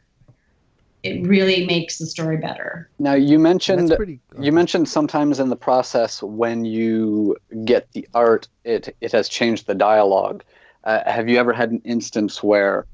it 1.03 1.25
really 1.25 1.65
makes 1.65 1.97
the 1.97 2.05
story 2.05 2.37
better. 2.37 2.89
Now 2.99 3.13
you 3.13 3.39
mentioned 3.39 3.93
pretty. 3.95 4.19
you 4.39 4.51
mentioned 4.51 4.87
sometimes 4.87 5.39
in 5.39 5.49
the 5.49 5.55
process 5.55 6.21
when 6.21 6.63
you 6.65 7.35
get 7.65 7.91
the 7.93 8.07
art, 8.13 8.47
it 8.63 8.95
it 9.01 9.11
has 9.11 9.27
changed 9.27 9.67
the 9.67 9.73
dialogue. 9.73 10.43
Uh, 10.83 10.99
have 11.09 11.27
you 11.27 11.37
ever 11.37 11.53
had 11.53 11.71
an 11.71 11.81
instance 11.85 12.41
where, 12.43 12.85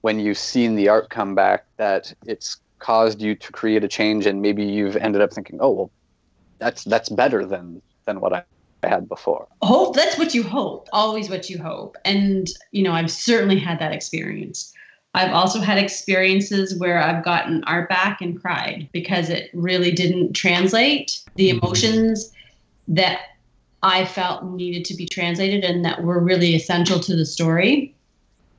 when 0.00 0.18
you've 0.18 0.38
seen 0.38 0.74
the 0.76 0.88
art 0.88 1.10
come 1.10 1.34
back, 1.34 1.66
that 1.76 2.12
it's 2.26 2.58
caused 2.78 3.20
you 3.20 3.34
to 3.34 3.52
create 3.52 3.84
a 3.84 3.88
change, 3.88 4.26
and 4.26 4.42
maybe 4.42 4.64
you've 4.64 4.96
ended 4.96 5.22
up 5.22 5.32
thinking, 5.32 5.58
oh 5.60 5.70
well, 5.70 5.90
that's 6.58 6.84
that's 6.84 7.08
better 7.08 7.46
than 7.46 7.80
than 8.04 8.20
what 8.20 8.32
I 8.34 8.44
had 8.82 9.08
before. 9.08 9.46
Hope 9.62 9.94
that's 9.94 10.18
what 10.18 10.34
you 10.34 10.42
hope. 10.42 10.88
Always 10.92 11.28
what 11.28 11.48
you 11.48 11.58
hope. 11.58 11.96
And 12.04 12.48
you 12.70 12.82
know, 12.82 12.92
I've 12.92 13.10
certainly 13.10 13.58
had 13.58 13.78
that 13.78 13.92
experience. 13.92 14.72
I've 15.14 15.32
also 15.32 15.60
had 15.60 15.78
experiences 15.78 16.78
where 16.78 16.98
I've 17.02 17.24
gotten 17.24 17.62
art 17.64 17.88
back 17.88 18.22
and 18.22 18.40
cried 18.40 18.88
because 18.92 19.28
it 19.28 19.50
really 19.52 19.92
didn't 19.92 20.32
translate 20.32 21.20
the 21.34 21.50
mm-hmm. 21.50 21.58
emotions 21.58 22.32
that 22.88 23.20
I 23.82 24.04
felt 24.04 24.44
needed 24.44 24.84
to 24.86 24.94
be 24.94 25.06
translated 25.06 25.64
and 25.64 25.84
that 25.84 26.02
were 26.02 26.20
really 26.20 26.54
essential 26.54 26.98
to 27.00 27.16
the 27.16 27.26
story. 27.26 27.94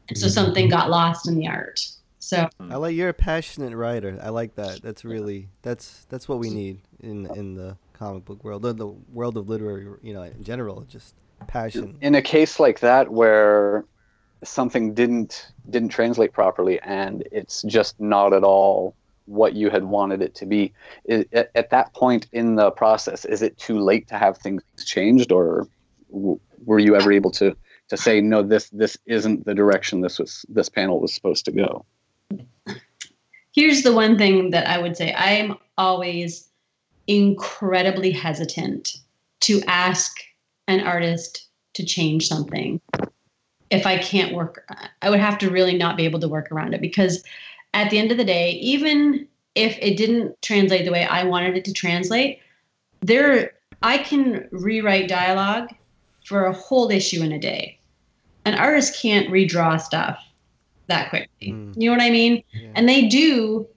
And 0.10 0.18
so 0.18 0.28
mm-hmm. 0.28 0.34
something 0.34 0.70
got 0.70 0.90
lost 0.90 1.28
in 1.28 1.36
the 1.36 1.48
art. 1.48 1.88
So 2.20 2.48
I 2.60 2.78
like 2.78 2.96
you're 2.96 3.10
a 3.10 3.14
passionate 3.14 3.76
writer. 3.76 4.18
I 4.22 4.30
like 4.30 4.56
that. 4.56 4.82
That's 4.82 5.04
really 5.04 5.50
that's 5.62 6.06
that's 6.08 6.30
what 6.30 6.40
we 6.40 6.50
need 6.50 6.80
in 7.02 7.26
in 7.36 7.54
the 7.54 7.76
comic 7.94 8.26
book 8.26 8.44
world, 8.44 8.64
the, 8.64 8.74
the 8.74 8.88
world 8.88 9.38
of 9.38 9.50
literary, 9.50 9.88
you 10.02 10.14
know, 10.14 10.24
in 10.24 10.44
general. 10.44 10.82
Just 10.82 11.16
passion. 11.48 11.98
In 12.02 12.16
a 12.16 12.22
case 12.22 12.60
like 12.60 12.80
that 12.80 13.12
where 13.12 13.86
something 14.44 14.94
didn't 14.94 15.52
didn't 15.70 15.90
translate 15.90 16.34
properly 16.34 16.80
and 16.82 17.24
it's 17.32 17.62
just 17.64 18.00
not 18.00 18.34
at 18.34 18.44
all 18.44 18.96
what 19.26 19.54
you 19.54 19.70
had 19.70 19.86
wanted 19.86 20.22
it 20.22 20.36
to 20.36 20.46
be 20.46 20.74
i 21.10 21.26
at, 21.32 21.50
at 21.56 21.70
that 21.70 21.94
point 21.94 22.28
in 22.34 22.56
the 22.56 22.70
process 22.72 23.24
is 23.24 23.42
it 23.42 23.58
too 23.58 23.80
late 23.80 24.06
to 24.06 24.18
have 24.18 24.38
things 24.38 24.62
changed 24.84 25.32
or 25.32 25.66
w- 26.12 26.38
were 26.66 26.80
you 26.80 26.94
ever 26.94 27.10
able 27.10 27.32
to 27.32 27.56
to 27.88 27.96
say 27.96 28.20
no 28.20 28.44
this 28.44 28.70
this 28.72 28.98
isn't 29.06 29.46
the 29.46 29.54
direction 29.54 30.02
this 30.02 30.20
was 30.20 30.46
this 30.50 30.68
panel 30.68 31.00
was 31.00 31.14
supposed 31.14 31.46
to 31.46 31.52
go 31.54 31.86
here's 33.54 33.84
the 33.84 33.94
one 33.94 34.18
thing 34.18 34.50
that 34.50 34.68
I 34.68 34.78
would 34.80 34.98
say 34.98 35.14
I'm 35.14 35.58
always 35.78 36.50
incredibly 37.08 38.12
hesitant 38.12 38.98
to 39.42 39.62
ask 39.68 40.18
an 40.68 40.82
artist 40.82 41.48
to 41.74 41.86
change 41.86 42.28
something 42.28 42.80
if 43.74 43.88
I 43.88 43.98
can't 43.98 44.34
work, 44.36 44.72
I 45.02 45.10
would 45.10 45.20
have 45.20 45.40
to 45.40 45.50
really 45.50 45.76
not 45.76 45.98
be 45.98 46.06
able 46.06 46.20
to 46.20 46.28
work 46.28 46.52
around 46.52 46.76
it 46.76 46.82
because 46.82 47.24
at 47.74 47.90
the 47.90 47.98
end 47.98 48.12
of 48.12 48.18
the 48.18 48.24
day, 48.24 48.52
even 48.52 49.28
if 49.56 49.78
it 49.82 49.98
didn't 49.98 50.40
translate 50.44 50.86
the 50.86 50.92
way 50.92 51.06
I 51.06 51.24
wanted 51.24 51.58
it 51.58 51.66
to 51.66 51.74
translate, 51.74 52.40
there 53.02 53.54
I 53.82 53.98
can 53.98 54.48
rewrite 54.52 55.10
dialogue 55.10 55.70
for 56.24 56.46
a 56.46 56.54
whole 56.54 56.92
issue 56.92 57.24
in 57.24 57.32
a 57.32 57.40
day. 57.40 57.80
An 58.46 58.54
artist 58.54 59.02
can't 59.02 59.30
redraw 59.30 59.82
stuff 59.82 60.24
that 60.88 61.10
quickly. 61.10 61.52
Mm. 61.52 61.74
You 61.76 61.90
know 61.90 61.98
what 61.98 62.04
I 62.04 62.12
mean? 62.12 62.44
Yeah. 62.52 62.70
And 62.76 62.88
they 62.88 63.08
do, 63.08 63.68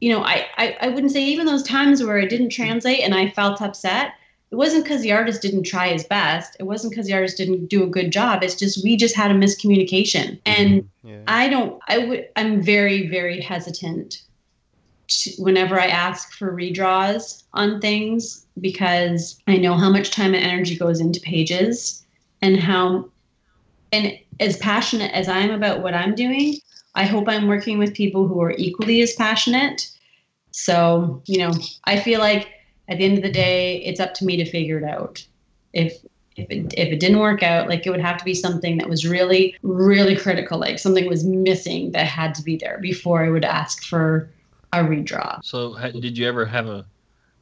you 0.00 0.12
know, 0.12 0.22
I, 0.22 0.46
I 0.56 0.76
I 0.82 0.88
wouldn't 0.88 1.12
say 1.12 1.22
even 1.24 1.46
those 1.46 1.62
times 1.62 2.02
where 2.02 2.18
it 2.18 2.30
didn't 2.30 2.50
translate 2.50 3.00
and 3.00 3.14
I 3.14 3.30
felt 3.30 3.60
upset, 3.60 4.14
it 4.50 4.56
wasn't 4.56 4.84
because 4.84 5.02
the 5.02 5.12
artist 5.12 5.42
didn't 5.42 5.62
try 5.62 5.88
his 5.88 6.04
best. 6.04 6.56
It 6.58 6.64
wasn't 6.64 6.92
because 6.92 7.06
the 7.06 7.14
artist 7.14 7.36
didn't 7.36 7.66
do 7.66 7.84
a 7.84 7.86
good 7.86 8.10
job. 8.10 8.42
It's 8.42 8.56
just 8.56 8.82
we 8.82 8.96
just 8.96 9.14
had 9.14 9.30
a 9.30 9.34
miscommunication. 9.34 10.40
Mm-hmm. 10.40 10.62
And 10.62 10.88
yeah. 11.04 11.22
I 11.28 11.48
don't. 11.48 11.80
I 11.88 11.98
would. 11.98 12.28
I'm 12.36 12.62
very 12.62 13.08
very 13.08 13.40
hesitant 13.40 14.22
to, 15.08 15.30
whenever 15.38 15.78
I 15.78 15.86
ask 15.86 16.32
for 16.32 16.52
redraws 16.52 17.44
on 17.52 17.80
things 17.80 18.46
because 18.60 19.40
I 19.46 19.56
know 19.56 19.76
how 19.76 19.90
much 19.90 20.10
time 20.10 20.34
and 20.34 20.44
energy 20.44 20.76
goes 20.76 21.00
into 21.00 21.20
pages 21.20 22.04
and 22.42 22.58
how 22.58 23.08
and 23.92 24.18
as 24.40 24.56
passionate 24.56 25.12
as 25.12 25.28
I 25.28 25.38
am 25.38 25.50
about 25.50 25.82
what 25.82 25.94
I'm 25.94 26.14
doing, 26.14 26.54
I 26.94 27.04
hope 27.04 27.28
I'm 27.28 27.46
working 27.46 27.78
with 27.78 27.94
people 27.94 28.26
who 28.26 28.40
are 28.40 28.52
equally 28.52 29.00
as 29.00 29.14
passionate. 29.14 29.90
So, 30.50 31.22
you 31.26 31.38
know, 31.38 31.52
I 31.84 32.00
feel 32.00 32.20
like 32.20 32.48
at 32.88 32.98
the 32.98 33.04
end 33.04 33.16
of 33.16 33.22
the 33.22 33.30
day, 33.30 33.76
it's 33.84 34.00
up 34.00 34.14
to 34.14 34.24
me 34.24 34.36
to 34.36 34.44
figure 34.44 34.78
it 34.78 34.84
out. 34.84 35.24
If 35.72 36.04
if 36.36 36.50
it, 36.50 36.74
if 36.76 36.92
it 36.92 37.00
didn't 37.00 37.18
work 37.18 37.42
out, 37.42 37.68
like 37.68 37.86
it 37.86 37.90
would 37.90 38.00
have 38.00 38.16
to 38.16 38.24
be 38.24 38.34
something 38.34 38.78
that 38.78 38.88
was 38.88 39.06
really, 39.06 39.56
really 39.62 40.16
critical, 40.16 40.58
like 40.58 40.78
something 40.78 41.06
was 41.06 41.24
missing 41.24 41.92
that 41.92 42.06
had 42.06 42.34
to 42.36 42.42
be 42.42 42.56
there 42.56 42.78
before 42.80 43.24
I 43.24 43.30
would 43.30 43.44
ask 43.44 43.84
for 43.84 44.30
a 44.72 44.78
redraw. 44.78 45.44
So, 45.44 45.76
did 45.92 46.16
you 46.16 46.26
ever 46.26 46.46
have 46.46 46.66
a 46.66 46.86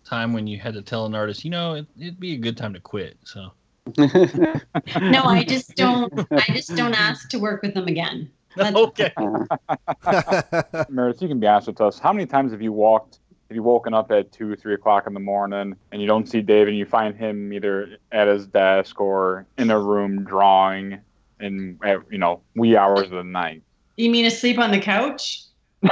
time 0.04 0.32
when 0.32 0.46
you 0.46 0.58
had 0.58 0.74
to 0.74 0.82
tell 0.82 1.06
an 1.06 1.14
artist, 1.14 1.44
you 1.44 1.50
know, 1.50 1.74
it, 1.74 1.86
would 1.96 2.18
be 2.18 2.34
a 2.34 2.38
good 2.38 2.56
time 2.56 2.72
to 2.74 2.80
quit? 2.80 3.16
So, 3.24 3.52
no, 3.98 5.22
I 5.24 5.44
just 5.46 5.74
don't. 5.76 6.12
I 6.32 6.52
just 6.52 6.74
don't 6.76 6.94
ask 6.94 7.28
to 7.30 7.38
work 7.38 7.62
with 7.62 7.74
them 7.74 7.86
again. 7.86 8.30
That's 8.56 8.76
okay. 8.76 9.12
Meredith, 10.88 11.22
you 11.22 11.28
can 11.28 11.40
be 11.40 11.46
honest 11.46 11.68
with 11.68 11.80
us. 11.80 11.98
How 11.98 12.12
many 12.12 12.26
times 12.26 12.52
have 12.52 12.62
you 12.62 12.72
walked 12.72 13.18
Have 13.48 13.56
you 13.56 13.62
woken 13.62 13.94
up 13.94 14.10
at 14.10 14.32
two, 14.32 14.56
three 14.56 14.74
o'clock 14.74 15.06
in 15.06 15.14
the 15.14 15.20
morning 15.20 15.76
and 15.92 16.00
you 16.00 16.06
don't 16.06 16.28
see 16.28 16.40
Dave, 16.40 16.68
and 16.68 16.76
you 16.76 16.86
find 16.86 17.16
him 17.16 17.52
either 17.52 17.98
at 18.12 18.28
his 18.28 18.46
desk 18.46 19.00
or 19.00 19.46
in 19.58 19.70
a 19.70 19.78
room 19.78 20.24
drawing 20.24 21.00
in 21.40 21.78
at, 21.84 21.98
you 22.10 22.18
know 22.18 22.40
wee 22.56 22.76
hours 22.76 23.04
of 23.04 23.10
the 23.10 23.24
night. 23.24 23.62
You 23.96 24.10
mean 24.10 24.24
asleep 24.24 24.58
on 24.58 24.70
the 24.70 24.80
couch? 24.80 25.42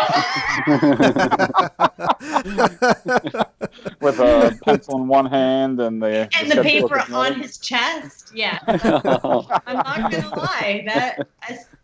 With 4.01 4.19
a 4.19 4.59
pencil 4.65 4.97
in 5.01 5.07
one 5.07 5.27
hand 5.27 5.81
and 5.81 6.03
the 6.03 6.29
and 6.37 6.51
the, 6.51 6.57
the 6.57 6.63
paper 6.63 7.05
on 7.13 7.35
his 7.35 7.59
chest. 7.59 8.33
Yeah, 8.35 8.59
I'm 8.67 9.77
not 9.77 10.11
gonna 10.11 10.35
lie. 10.35 10.83
That 10.87 11.29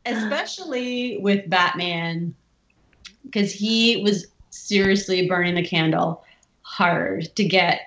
especially 0.05 1.19
with 1.19 1.49
Batman, 1.49 2.35
because 3.25 3.53
he 3.53 4.03
was 4.03 4.27
seriously 4.51 5.29
burning 5.29 5.55
the 5.55 5.65
candle 5.65 6.25
hard 6.63 7.35
to 7.37 7.45
get 7.45 7.83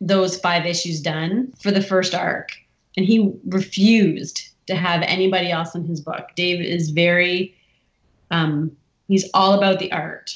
those 0.00 0.38
five 0.38 0.66
issues 0.66 1.00
done 1.00 1.52
for 1.60 1.70
the 1.70 1.82
first 1.82 2.14
arc. 2.14 2.50
And 2.96 3.06
he 3.06 3.32
refused 3.46 4.48
to 4.66 4.74
have 4.74 5.02
anybody 5.02 5.50
else 5.50 5.74
in 5.74 5.84
his 5.84 6.00
book. 6.00 6.28
Dave 6.34 6.60
is 6.60 6.90
very, 6.90 7.54
um, 8.30 8.74
he's 9.10 9.28
all 9.34 9.54
about 9.54 9.78
the 9.78 9.92
art. 9.92 10.34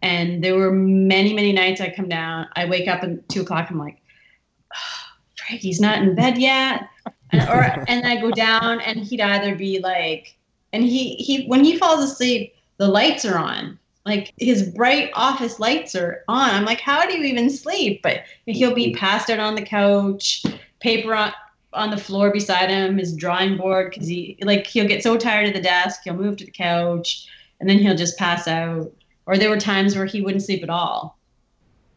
And 0.00 0.42
there 0.42 0.56
were 0.56 0.72
many, 0.72 1.34
many 1.34 1.52
nights 1.52 1.80
I 1.80 1.90
come 1.90 2.08
down, 2.08 2.46
I 2.54 2.66
wake 2.66 2.88
up 2.88 3.02
at 3.02 3.28
two 3.28 3.42
o'clock, 3.42 3.68
I'm 3.70 3.78
like, 3.78 3.98
oh, 4.74 5.56
he's 5.56 5.80
not 5.80 5.98
in 6.02 6.14
bed 6.14 6.38
yet. 6.38 6.88
And, 7.30 7.42
or, 7.48 7.84
and 7.88 8.06
I 8.06 8.20
go 8.20 8.30
down 8.30 8.80
and 8.80 9.00
he'd 9.00 9.20
either 9.20 9.54
be 9.54 9.80
like, 9.80 10.36
and 10.72 10.84
he, 10.84 11.16
he, 11.16 11.46
when 11.46 11.64
he 11.64 11.76
falls 11.76 12.02
asleep, 12.02 12.54
the 12.76 12.88
lights 12.88 13.24
are 13.24 13.36
on 13.36 13.78
like 14.06 14.32
his 14.38 14.70
bright 14.70 15.10
office 15.12 15.60
lights 15.60 15.94
are 15.94 16.24
on. 16.28 16.48
I'm 16.50 16.64
like, 16.64 16.80
how 16.80 17.06
do 17.06 17.18
you 17.18 17.24
even 17.24 17.50
sleep? 17.50 18.00
But 18.02 18.22
he'll 18.46 18.74
be 18.74 18.94
passed 18.94 19.28
out 19.28 19.38
on 19.38 19.54
the 19.54 19.62
couch, 19.62 20.44
paper 20.80 21.14
on 21.14 21.32
on 21.74 21.90
the 21.90 21.98
floor 21.98 22.32
beside 22.32 22.70
him, 22.70 22.96
his 22.96 23.14
drawing 23.14 23.58
board, 23.58 23.90
because 23.90 24.08
he 24.08 24.38
like 24.40 24.66
he'll 24.66 24.88
get 24.88 25.02
so 25.02 25.18
tired 25.18 25.48
of 25.48 25.54
the 25.54 25.60
desk, 25.60 26.00
he'll 26.04 26.14
move 26.14 26.38
to 26.38 26.46
the 26.46 26.50
couch, 26.50 27.28
and 27.60 27.68
then 27.68 27.78
he'll 27.78 27.96
just 27.96 28.18
pass 28.18 28.48
out. 28.48 28.92
Or 29.26 29.36
there 29.36 29.50
were 29.50 29.60
times 29.60 29.94
where 29.96 30.06
he 30.06 30.22
wouldn't 30.22 30.42
sleep 30.42 30.62
at 30.62 30.70
all. 30.70 31.18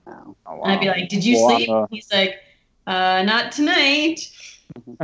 Oh, 0.08 0.36
wow. 0.46 0.62
And 0.64 0.72
I'd 0.74 0.80
be 0.80 0.88
like, 0.88 1.10
"Did 1.10 1.24
you 1.24 1.38
well, 1.38 1.56
sleep?" 1.56 1.70
Uh, 1.70 1.88
He's 1.90 2.12
like, 2.12 2.40
uh, 2.88 3.24
"Not 3.24 3.52
tonight." 3.52 4.20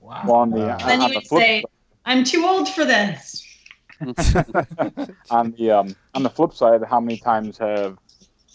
wow. 0.00 0.22
Well, 0.26 0.36
on 0.36 0.50
the, 0.50 0.66
uh, 0.66 0.86
then 0.86 1.00
he 1.02 1.14
would 1.14 1.26
say, 1.26 1.64
"I'm 2.04 2.24
too 2.24 2.46
old 2.46 2.68
for 2.68 2.84
this." 2.84 3.44
on 5.30 5.52
the 5.58 5.70
um, 5.70 5.96
on 6.14 6.22
the 6.22 6.30
flip 6.30 6.54
side, 6.54 6.82
how 6.84 7.00
many 7.00 7.18
times 7.18 7.58
have 7.58 7.98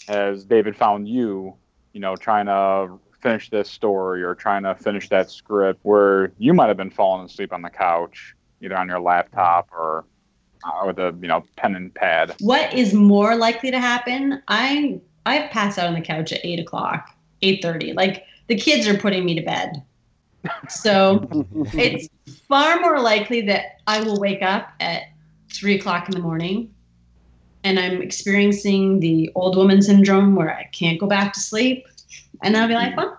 has 0.07 0.45
David 0.45 0.75
found 0.75 1.07
you, 1.07 1.53
you 1.91 1.99
know, 1.99 2.15
trying 2.15 2.45
to 2.45 2.97
finish 3.21 3.49
this 3.49 3.69
story 3.69 4.23
or 4.23 4.35
trying 4.35 4.63
to 4.63 4.75
finish 4.75 5.09
that 5.09 5.29
script 5.29 5.79
where 5.83 6.31
you 6.37 6.53
might 6.53 6.67
have 6.67 6.77
been 6.77 6.89
falling 6.89 7.25
asleep 7.25 7.53
on 7.53 7.61
the 7.61 7.69
couch, 7.69 8.35
either 8.61 8.77
on 8.77 8.87
your 8.87 8.99
laptop 8.99 9.69
or 9.71 9.99
uh, 9.99 10.03
Uh, 10.63 10.85
with 10.85 10.99
a 10.99 11.15
you 11.21 11.27
know 11.27 11.43
pen 11.57 11.75
and 11.75 11.93
pad. 11.93 12.35
What 12.39 12.73
is 12.73 12.93
more 12.93 13.35
likely 13.35 13.71
to 13.71 13.79
happen? 13.79 14.41
I 14.47 14.99
I 15.25 15.47
pass 15.47 15.77
out 15.77 15.87
on 15.87 15.93
the 15.93 16.01
couch 16.01 16.31
at 16.31 16.39
eight 16.43 16.59
o'clock, 16.59 17.09
eight 17.41 17.61
thirty. 17.61 17.93
Like 17.93 18.25
the 18.47 18.55
kids 18.55 18.87
are 18.87 18.97
putting 18.97 19.25
me 19.25 19.35
to 19.35 19.41
bed. 19.41 19.83
So 20.67 21.25
it's 21.73 22.09
far 22.49 22.81
more 22.81 22.99
likely 22.99 23.39
that 23.43 23.79
I 23.87 24.01
will 24.03 24.19
wake 24.19 24.41
up 24.41 24.73
at 24.81 25.03
three 25.49 25.79
o'clock 25.79 26.09
in 26.09 26.13
the 26.13 26.19
morning 26.19 26.73
and 27.63 27.79
I'm 27.79 28.01
experiencing 28.01 28.99
the 28.99 29.31
old 29.35 29.55
woman 29.55 29.81
syndrome 29.81 30.35
where 30.35 30.53
I 30.53 30.65
can't 30.65 30.99
go 30.99 31.07
back 31.07 31.33
to 31.33 31.39
sleep. 31.39 31.87
And 32.41 32.57
I'll 32.57 32.67
be 32.67 32.73
like, 32.73 32.95
well, 32.97 33.17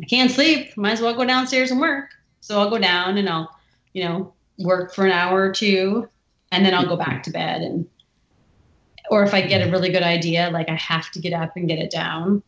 I 0.00 0.06
can't 0.06 0.30
sleep. 0.30 0.76
Might 0.76 0.92
as 0.92 1.00
well 1.00 1.14
go 1.14 1.24
downstairs 1.24 1.70
and 1.70 1.80
work. 1.80 2.10
So 2.40 2.58
I'll 2.58 2.70
go 2.70 2.78
down 2.78 3.18
and 3.18 3.28
I'll, 3.28 3.54
you 3.92 4.04
know, 4.04 4.32
work 4.58 4.94
for 4.94 5.04
an 5.04 5.12
hour 5.12 5.42
or 5.42 5.52
two 5.52 6.08
and 6.50 6.64
then 6.64 6.74
I'll 6.74 6.86
go 6.86 6.96
back 6.96 7.22
to 7.24 7.30
bed. 7.30 7.62
And 7.62 7.86
or 9.10 9.22
if 9.24 9.34
I 9.34 9.42
get 9.42 9.66
a 9.66 9.70
really 9.70 9.90
good 9.90 10.02
idea, 10.02 10.50
like 10.52 10.68
I 10.68 10.76
have 10.76 11.10
to 11.12 11.20
get 11.20 11.32
up 11.32 11.56
and 11.56 11.68
get 11.68 11.78
it 11.78 11.90
down. 11.90 12.42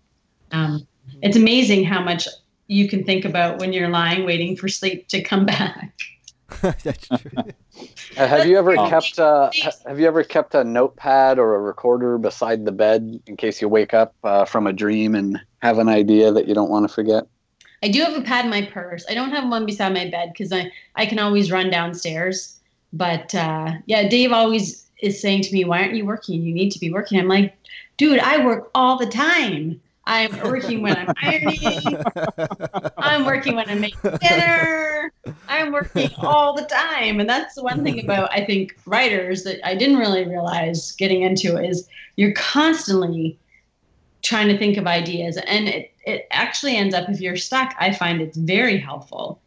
Um, 0.53 0.86
it's 1.22 1.36
amazing 1.36 1.84
how 1.84 2.03
much 2.03 2.28
you 2.68 2.88
can 2.88 3.05
think 3.05 3.24
about 3.24 3.59
when 3.59 3.72
you're 3.72 3.88
lying 3.88 4.24
waiting 4.24 4.57
for 4.57 4.68
sleep 4.68 5.09
to 5.09 5.22
come 5.22 5.46
back. 5.46 5.92
That's 6.61 7.09
true. 7.09 7.44
Uh, 8.16 8.26
have 8.26 8.46
you 8.46 8.59
ever 8.59 8.76
Um, 8.78 8.90
kept 8.90 9.18
uh, 9.18 9.50
ha- 9.55 9.70
Have 9.86 9.98
you 9.98 10.07
ever 10.07 10.22
kept 10.22 10.55
a 10.55 10.62
notepad 10.62 11.38
or 11.38 11.55
a 11.55 11.61
recorder 11.61 12.18
beside 12.18 12.64
the 12.64 12.72
bed 12.72 13.20
in 13.26 13.36
case 13.36 13.62
you 13.62 13.68
wake 13.68 13.94
up 13.94 14.14
uh, 14.22 14.44
from 14.44 14.66
a 14.66 14.72
dream 14.72 15.14
and 15.14 15.40
have 15.61 15.78
an 15.78 15.88
idea 15.88 16.30
that 16.30 16.46
you 16.46 16.55
don't 16.55 16.70
want 16.70 16.86
to 16.86 16.92
forget? 16.92 17.24
I 17.82 17.88
do 17.88 18.00
have 18.03 18.14
a 18.14 18.22
pad 18.22 18.44
in 18.44 18.50
my 18.50 18.62
purse. 18.62 19.05
I 19.09 19.14
don't 19.14 19.30
have 19.30 19.48
one 19.48 19.66
beside 19.66 19.92
my 19.94 20.09
bed 20.09 20.30
because 20.32 20.53
I, 20.53 20.70
I 20.94 21.07
can 21.07 21.18
always 21.18 21.50
run 21.50 21.70
downstairs. 21.70 22.61
But 22.93 23.34
uh, 23.34 23.72
yeah, 23.86 24.09
Dave 24.09 24.32
always 24.32 24.86
is 25.01 25.20
saying 25.20 25.43
to 25.43 25.53
me, 25.53 25.64
Why 25.64 25.82
aren't 25.82 25.95
you 25.95 26.05
working? 26.05 26.43
You 26.43 26.55
need 26.55 26.70
to 26.70 26.78
be 26.78 26.93
working. 26.93 27.18
I'm 27.18 27.28
like, 27.28 27.57
Dude, 27.97 28.18
I 28.18 28.45
work 28.45 28.70
all 28.74 28.99
the 28.99 29.07
time. 29.07 29.80
I'm 30.05 30.36
working 30.43 30.82
when 30.82 30.97
I'm 30.97 31.14
ironing. 31.22 32.03
I'm 32.99 33.24
working 33.24 33.55
when 33.55 33.68
I'm 33.68 33.80
making 33.80 34.16
dinner. 34.20 35.12
I'm 35.49 35.72
working 35.72 36.11
all 36.18 36.55
the 36.55 36.64
time. 36.64 37.20
And 37.20 37.28
that's 37.28 37.55
the 37.55 37.62
one 37.62 37.84
thing 37.84 38.03
about, 38.03 38.32
I 38.32 38.45
think, 38.45 38.76
writers 38.84 39.45
that 39.45 39.64
I 39.66 39.76
didn't 39.76 39.99
really 39.99 40.26
realize 40.26 40.93
getting 40.93 41.22
into 41.22 41.62
is 41.62 41.88
you're 42.16 42.32
constantly 42.32 43.38
trying 44.22 44.49
to 44.49 44.59
think 44.59 44.76
of 44.76 44.86
ideas. 44.86 45.36
And 45.47 45.68
it, 45.68 45.93
it 46.05 46.26
actually 46.30 46.76
ends 46.76 46.95
up, 46.95 47.09
if 47.09 47.20
you're 47.20 47.36
stuck, 47.36 47.74
I 47.78 47.93
find 47.93 48.20
it's 48.20 48.36
very 48.36 48.78
helpful 48.78 49.40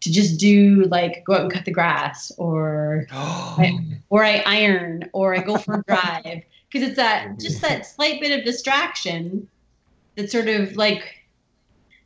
to 0.00 0.10
just 0.10 0.38
do 0.38 0.84
like 0.84 1.24
go 1.24 1.34
out 1.34 1.42
and 1.42 1.52
cut 1.52 1.64
the 1.64 1.70
grass 1.70 2.32
or 2.38 3.06
I, 3.10 3.78
or 4.08 4.24
I 4.24 4.42
iron 4.46 5.08
or 5.12 5.34
I 5.34 5.42
go 5.42 5.56
for 5.56 5.74
a 5.74 5.82
drive 5.88 6.42
because 6.70 6.88
it's 6.88 6.96
that 6.96 7.38
just 7.38 7.60
that 7.62 7.86
slight 7.86 8.20
bit 8.20 8.38
of 8.38 8.44
distraction 8.44 9.48
that 10.16 10.30
sort 10.30 10.48
of 10.48 10.76
like 10.76 11.20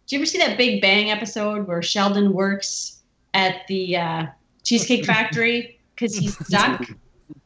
do 0.07 0.17
you 0.17 0.21
ever 0.21 0.27
see 0.27 0.39
that 0.39 0.59
Big 0.59 0.83
Bang 0.83 1.11
episode 1.11 1.67
where 1.67 1.81
Sheldon 1.81 2.33
works 2.35 3.01
at 3.33 3.67
the 3.69 3.97
uh, 3.97 4.27
Cheesecake 4.63 5.05
Factory 5.07 5.81
because 5.95 6.17
he's 6.17 6.37
stuck? 6.47 6.85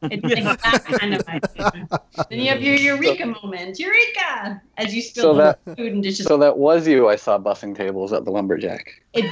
It's 0.03 0.23
like 0.23 0.61
that 0.61 0.85
kind 0.85 1.13
of 1.13 1.27
idea. 1.27 1.99
Then 2.29 2.39
you 2.39 2.49
have 2.49 2.61
your 2.61 2.75
eureka 2.75 3.25
moment, 3.25 3.79
eureka, 3.79 4.61
as 4.77 4.95
you 4.95 5.01
spill 5.01 5.23
So 5.23 5.33
that- 5.35 5.59
food 5.65 5.93
and 5.93 6.03
dishes. 6.03 6.25
So 6.25 6.37
that 6.37 6.57
was 6.57 6.87
you. 6.87 7.09
I 7.09 7.15
saw 7.15 7.37
bussing 7.37 7.75
tables 7.75 8.13
at 8.13 8.23
the 8.25 8.31
lumberjack. 8.31 9.01
It 9.13 9.25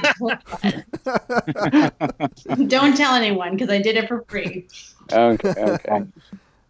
Don't 2.68 2.96
tell 2.96 3.14
anyone 3.14 3.52
because 3.52 3.70
I 3.70 3.80
did 3.80 3.96
it 3.96 4.08
for 4.08 4.24
free. 4.28 4.66
Okay, 5.12 5.54
okay. 5.56 6.02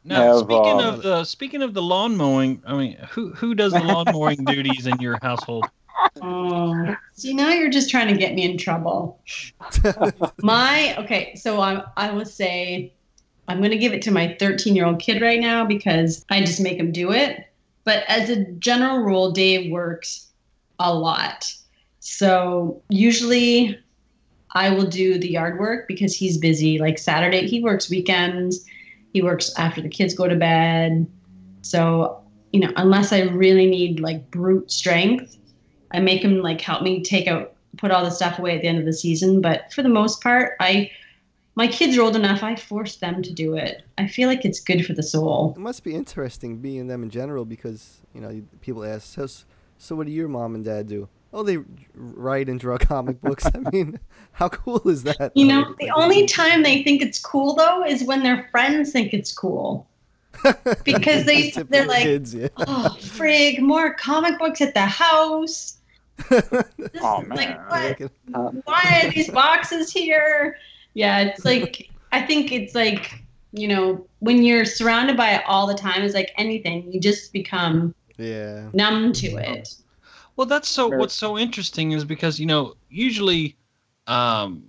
Now, 0.05 0.37
Have, 0.37 0.39
speaking 0.39 0.81
uh, 0.81 0.89
of 0.89 1.03
the 1.03 1.25
speaking 1.25 1.63
of 1.63 1.75
the 1.75 1.83
lawn 1.83 2.17
mowing, 2.17 2.63
I 2.67 2.77
mean, 2.77 2.97
who 3.11 3.33
who 3.35 3.55
does 3.55 3.73
the 3.73 3.81
lawn 3.81 4.07
mowing 4.13 4.45
duties 4.45 4.87
in 4.87 4.99
your 5.01 5.19
household? 5.23 5.67
Oh, 6.23 6.95
see 7.13 7.35
now 7.35 7.51
you're 7.51 7.71
just 7.71 7.91
trying 7.91 8.09
to 8.09 8.17
get 8.17 8.35
me 8.35 8.45
in 8.45 8.57
trouble. 8.57 9.21
my 10.43 10.97
okay, 10.99 11.35
so 11.35 11.61
I 11.61 11.83
I 11.97 12.13
would 12.13 12.29
say 12.29 12.95
I'm 13.49 13.63
gonna 13.63 13.79
give 13.79 13.93
it 13.93 14.03
to 14.03 14.11
my 14.11 14.37
13 14.39 14.77
year 14.77 14.87
old 14.87 15.01
kid 15.01 15.23
right 15.23 15.41
now 15.41 15.65
because 15.65 16.25
I 16.31 16.41
just 16.41 16.61
make 16.61 16.79
him 16.79 16.93
do 16.93 17.13
it. 17.13 17.47
But 17.85 18.05
as 18.07 18.29
a 18.29 18.45
general 18.53 18.99
rule, 18.99 19.33
Dave 19.33 19.71
works 19.71 20.29
a 20.79 20.95
lot. 20.95 21.53
So 22.01 22.83
usually 22.91 23.79
I 24.53 24.71
will 24.71 24.87
do 24.87 25.19
the 25.19 25.31
yard 25.31 25.59
work 25.59 25.89
because 25.89 26.15
he's 26.15 26.39
busy. 26.39 26.79
Like 26.79 26.99
Saturday, 26.99 27.47
he 27.47 27.63
works 27.63 27.91
weekends. 27.91 28.65
He 29.13 29.23
works 29.23 29.53
after 29.59 29.81
the 29.81 29.89
kids 29.89 30.15
go 30.15 30.29
to 30.29 30.37
bed. 30.37 31.07
So, 31.63 32.23
you 32.53 32.61
know, 32.61 32.73
unless 32.77 33.13
I 33.13 33.23
really 33.23 33.67
need 33.67 34.01
like 34.01 34.31
brute 34.31 34.71
strength, 34.71 35.37
I 35.93 36.01
make 36.01 36.23
him 36.23 36.41
like 36.41 36.61
help 36.61 36.83
me 36.83 37.03
take 37.03 37.27
out 37.27 37.55
put 37.77 37.91
all 37.91 38.05
the 38.05 38.11
stuff 38.11 38.39
away 38.39 38.57
at 38.57 38.63
the 38.63 38.69
end 38.69 38.79
of 38.79 38.85
the 38.85 38.93
season. 38.93 39.41
But 39.41 39.73
for 39.73 39.83
the 39.83 39.89
most 39.89 40.23
part, 40.23 40.57
I 40.61 40.91
my 41.59 41.67
kids 41.67 41.99
are 41.99 42.03
old 42.03 42.15
enough, 42.15 42.45
I 42.45 42.55
force 42.55 42.97
them 42.97 43.21
to 43.21 43.33
do 43.33 43.57
it. 43.57 43.83
I 43.99 44.07
feel 44.07 44.29
like 44.29 44.45
it's 44.45 44.61
good 44.61 44.87
for 44.87 44.93
the 44.93 45.03
soul. 45.03 45.55
It 45.57 45.61
must 45.61 45.83
be 45.83 45.93
interesting 45.93 46.59
being 46.59 46.87
them 46.87 47.03
in 47.03 47.11
general 47.11 47.45
because 47.45 48.01
you 48.15 48.21
know 48.21 48.41
people 48.61 48.85
ask, 48.85 49.03
so, 49.13 49.27
so 49.77 49.97
what 49.97 50.07
do 50.07 50.13
your 50.13 50.29
mom 50.29 50.55
and 50.55 50.65
dad 50.65 50.87
do? 50.87 51.09
Oh, 51.33 51.43
they 51.43 51.59
write 51.95 52.49
and 52.49 52.61
draw 52.61 52.79
comic 52.95 53.21
books. 53.21 53.45
I 53.45 53.59
mean, 53.73 53.99
how 54.33 54.51
cool 54.51 54.89
is 54.89 55.03
that? 55.03 55.33
You 55.35 55.47
know, 55.47 55.75
the 55.81 55.91
only 55.91 56.27
time 56.27 56.63
they 56.63 56.85
think 56.85 57.03
it's 57.03 57.19
cool 57.19 57.57
though 57.57 57.85
is 57.85 58.05
when 58.05 58.23
their 58.23 58.47
friends 58.53 58.93
think 58.93 59.13
it's 59.13 59.33
cool. 59.33 59.87
Because 60.85 61.25
they 61.25 61.51
they're 61.51 61.87
like, 61.87 62.05
kids, 62.05 62.33
yeah. 62.37 62.47
oh 62.59 62.97
frig, 63.01 63.59
more 63.59 63.95
comic 63.95 64.39
books 64.39 64.61
at 64.61 64.75
the 64.75 64.87
house. 64.87 65.79
This 66.31 66.45
Oh, 67.03 67.23
man. 67.23 67.37
like 67.37 67.59
what? 67.69 68.11
Uh, 68.33 68.51
Why 68.65 69.03
are 69.03 69.11
these 69.11 69.29
boxes 69.29 69.91
here? 69.91 70.57
Yeah, 70.99 71.21
it's 71.21 71.45
like 71.45 71.89
I 72.13 72.23
think 72.23 72.51
it's 72.51 72.75
like 72.75 73.23
you 73.53 73.69
know 73.69 74.05
when 74.19 74.43
you're 74.43 74.65
surrounded 74.65 75.17
by 75.17 75.31
it 75.31 75.45
all 75.47 75.69
the 75.69 75.75
time, 75.75 76.03
it's 76.03 76.15
like 76.15 76.33
anything. 76.37 76.93
You 76.93 77.01
just 77.01 77.33
become 77.33 77.95
yeah. 78.17 78.69
numb 78.73 79.13
to 79.13 79.29
it. 79.37 79.77
Well, 80.35 80.49
that's 80.49 80.69
so. 80.69 80.89
What's 80.89 81.15
so 81.15 81.39
interesting 81.39 81.93
is 81.93 82.05
because 82.05 82.41
you 82.41 82.47
know 82.47 82.75
usually, 82.91 83.57
um, 84.09 84.65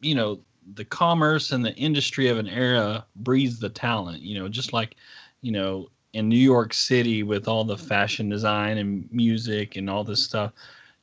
you 0.00 0.16
know, 0.16 0.40
the 0.74 0.84
commerce 0.84 1.52
and 1.52 1.64
the 1.64 1.74
industry 1.76 2.26
of 2.26 2.38
an 2.38 2.48
era 2.48 3.06
breeds 3.14 3.60
the 3.60 3.68
talent. 3.68 4.20
You 4.22 4.40
know, 4.40 4.48
just 4.48 4.72
like, 4.72 4.96
you 5.42 5.52
know, 5.52 5.86
in 6.12 6.28
New 6.28 6.36
York 6.36 6.74
City 6.74 7.22
with 7.22 7.46
all 7.46 7.62
the 7.62 7.78
fashion 7.78 8.28
design 8.28 8.78
and 8.78 9.08
music 9.12 9.76
and 9.76 9.88
all 9.88 10.02
this 10.02 10.24
stuff, 10.24 10.52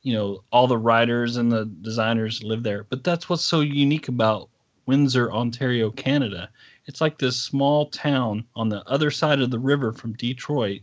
you 0.02 0.12
know, 0.12 0.44
all 0.52 0.66
the 0.66 0.76
writers 0.76 1.38
and 1.38 1.50
the 1.50 1.64
designers 1.80 2.42
live 2.42 2.62
there. 2.62 2.84
But 2.84 3.04
that's 3.04 3.30
what's 3.30 3.42
so 3.42 3.62
unique 3.62 4.08
about 4.08 4.50
Windsor, 4.86 5.32
Ontario, 5.32 5.90
Canada. 5.90 6.48
It's 6.86 7.00
like 7.00 7.18
this 7.18 7.36
small 7.36 7.86
town 7.86 8.44
on 8.54 8.68
the 8.68 8.82
other 8.88 9.10
side 9.10 9.40
of 9.40 9.50
the 9.50 9.58
river 9.58 9.92
from 9.92 10.12
Detroit, 10.14 10.82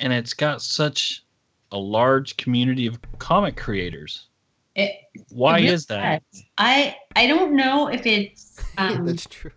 and 0.00 0.12
it's 0.12 0.34
got 0.34 0.62
such 0.62 1.24
a 1.72 1.78
large 1.78 2.36
community 2.36 2.86
of 2.86 2.98
comic 3.18 3.56
creators. 3.56 4.26
It, 4.74 4.92
Why 5.30 5.58
it 5.58 5.62
really 5.62 5.74
is 5.74 5.86
that? 5.86 6.22
does. 6.32 6.42
I 6.58 6.96
I 7.14 7.26
don't 7.26 7.54
know 7.54 7.88
if 7.88 8.06
it's 8.06 8.60
um, 8.78 9.06
That's 9.06 9.26
true. 9.26 9.52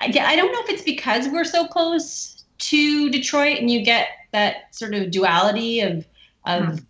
I, 0.00 0.06
yeah, 0.06 0.26
I 0.26 0.36
don't 0.36 0.52
know 0.52 0.60
if 0.62 0.70
it's 0.70 0.82
because 0.82 1.28
we're 1.28 1.44
so 1.44 1.66
close 1.66 2.44
to 2.58 3.10
Detroit 3.10 3.58
and 3.58 3.70
you 3.70 3.84
get 3.84 4.08
that 4.32 4.74
sort 4.74 4.94
of 4.94 5.10
duality 5.10 5.80
of 5.80 6.06
of 6.44 6.80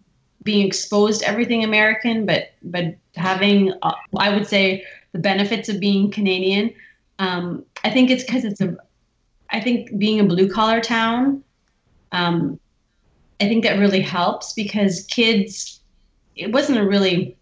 being 0.44 0.66
exposed 0.66 1.20
to 1.20 1.28
everything 1.28 1.64
American, 1.64 2.26
but 2.26 2.52
but 2.62 2.96
having 3.16 3.72
uh, 3.82 3.92
I 4.16 4.30
would 4.34 4.46
say 4.46 4.84
the 5.18 5.22
benefits 5.22 5.68
of 5.68 5.80
being 5.80 6.12
Canadian. 6.12 6.72
Um, 7.18 7.64
I 7.82 7.90
think 7.90 8.08
it's 8.10 8.22
because 8.22 8.44
it's 8.44 8.60
a 8.60 8.76
I 9.50 9.60
think 9.60 9.98
being 9.98 10.20
a 10.20 10.24
blue 10.24 10.48
collar 10.48 10.80
town. 10.80 11.42
Um, 12.12 12.60
I 13.40 13.48
think 13.48 13.64
that 13.64 13.78
really 13.78 14.00
helps 14.00 14.52
because 14.52 15.04
kids. 15.06 15.80
It 16.36 16.52
wasn't 16.52 16.78
a 16.78 16.86
really 16.86 17.36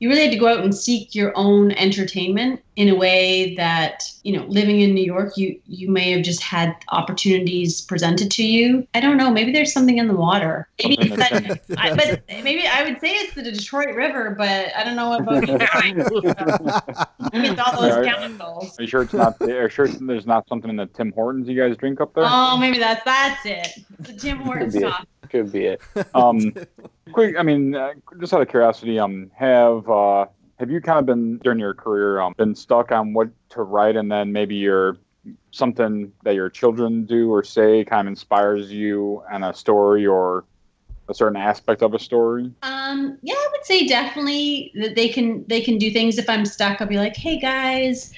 you 0.00 0.08
really 0.08 0.22
had 0.22 0.30
to 0.32 0.38
go 0.38 0.46
out 0.46 0.60
and 0.60 0.74
seek 0.74 1.14
your 1.14 1.32
own 1.36 1.72
entertainment 1.72 2.60
in 2.76 2.88
a 2.88 2.94
way 2.94 3.54
that 3.56 4.04
you 4.22 4.36
know 4.36 4.44
living 4.46 4.80
in 4.80 4.94
new 4.94 5.02
york 5.04 5.36
you 5.36 5.58
you 5.66 5.90
may 5.90 6.12
have 6.12 6.22
just 6.22 6.42
had 6.42 6.74
opportunities 6.90 7.80
presented 7.80 8.30
to 8.30 8.44
you. 8.46 8.86
I 8.94 9.00
don't 9.00 9.16
know 9.16 9.30
maybe 9.30 9.50
there's 9.52 9.72
something 9.72 9.98
in 9.98 10.06
the 10.06 10.14
water. 10.14 10.68
Maybe 10.84 10.96
it's 11.00 11.16
that, 11.16 11.60
I, 11.76 11.94
but 11.94 12.22
maybe 12.44 12.66
i 12.66 12.84
would 12.84 13.00
say 13.00 13.10
it's 13.10 13.34
the 13.34 13.42
detroit 13.42 13.94
river 13.94 14.34
but 14.38 14.72
i 14.76 14.84
don't 14.84 14.96
know 14.96 15.14
about 15.14 15.42
maybe 17.32 17.48
it's 17.48 17.60
all 17.60 17.80
those 17.80 17.92
Are- 17.92 18.04
chemicals 18.04 18.78
Are 18.78 18.82
you 18.82 18.88
sure 18.88 19.02
it's 19.02 19.12
not? 19.12 19.40
Are 19.40 19.62
you 19.64 19.68
sure 19.68 19.88
there's 19.88 20.26
not 20.26 20.48
something 20.48 20.70
in 20.70 20.76
the 20.76 20.86
Tim 20.86 21.12
Hortons 21.12 21.48
you 21.48 21.60
guys 21.60 21.76
drink 21.76 22.00
up 22.00 22.14
there? 22.14 22.24
oh 22.26 22.56
maybe 22.56 22.78
that's 22.78 23.02
that's 23.04 23.44
it. 23.44 23.68
The 23.98 24.12
tim 24.12 24.38
hortons 24.38 24.74
Could 24.74 24.80
be 24.82 24.86
it. 24.86 24.90
stuff 24.90 25.06
Could 25.30 25.52
be 25.52 25.66
it. 25.66 25.80
Um, 26.14 26.54
quick. 27.12 27.36
I 27.38 27.42
mean, 27.42 27.74
uh, 27.74 27.92
just 28.20 28.32
out 28.32 28.42
of 28.42 28.48
curiosity, 28.48 28.98
um, 28.98 29.30
have 29.34 29.88
uh, 29.88 30.26
have 30.58 30.70
you 30.70 30.80
kind 30.80 30.98
of 30.98 31.06
been 31.06 31.38
during 31.38 31.58
your 31.58 31.74
career 31.74 32.20
um, 32.20 32.34
been 32.36 32.54
stuck 32.54 32.92
on 32.92 33.12
what 33.12 33.28
to 33.50 33.62
write, 33.62 33.96
and 33.96 34.10
then 34.10 34.32
maybe 34.32 34.56
your 34.56 34.96
something 35.50 36.12
that 36.24 36.34
your 36.34 36.48
children 36.48 37.04
do 37.04 37.30
or 37.30 37.42
say 37.42 37.84
kind 37.84 38.06
of 38.06 38.12
inspires 38.12 38.72
you 38.72 39.22
on 39.30 39.42
a 39.44 39.52
story 39.52 40.06
or 40.06 40.44
a 41.08 41.14
certain 41.14 41.36
aspect 41.36 41.82
of 41.82 41.94
a 41.94 41.98
story? 41.98 42.52
Um, 42.62 43.18
yeah, 43.22 43.34
I 43.34 43.48
would 43.52 43.64
say 43.64 43.86
definitely 43.86 44.72
that 44.76 44.94
they 44.94 45.08
can 45.08 45.44
they 45.46 45.60
can 45.60 45.78
do 45.78 45.90
things. 45.90 46.18
If 46.18 46.28
I'm 46.28 46.44
stuck, 46.44 46.80
I'll 46.80 46.86
be 46.86 46.98
like, 46.98 47.16
"Hey 47.16 47.38
guys, 47.38 48.12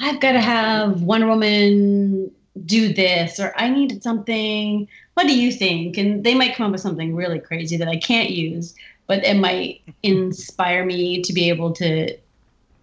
I've 0.00 0.20
got 0.20 0.32
to 0.32 0.40
have 0.40 1.02
Wonder 1.02 1.26
Woman 1.26 2.30
do 2.64 2.92
this, 2.92 3.38
or 3.38 3.52
I 3.56 3.68
needed 3.68 4.02
something. 4.02 4.88
What 5.18 5.26
do 5.26 5.36
you 5.36 5.50
think?" 5.50 5.98
And 5.98 6.22
they 6.22 6.34
might 6.36 6.54
come 6.54 6.66
up 6.66 6.72
with 6.72 6.80
something 6.80 7.16
really 7.16 7.40
crazy 7.40 7.76
that 7.76 7.88
I 7.88 7.96
can't 7.96 8.30
use, 8.30 8.76
but 9.08 9.24
it 9.24 9.36
might 9.36 9.82
inspire 10.04 10.84
me 10.84 11.22
to 11.22 11.32
be 11.32 11.48
able 11.48 11.72
to 11.72 12.16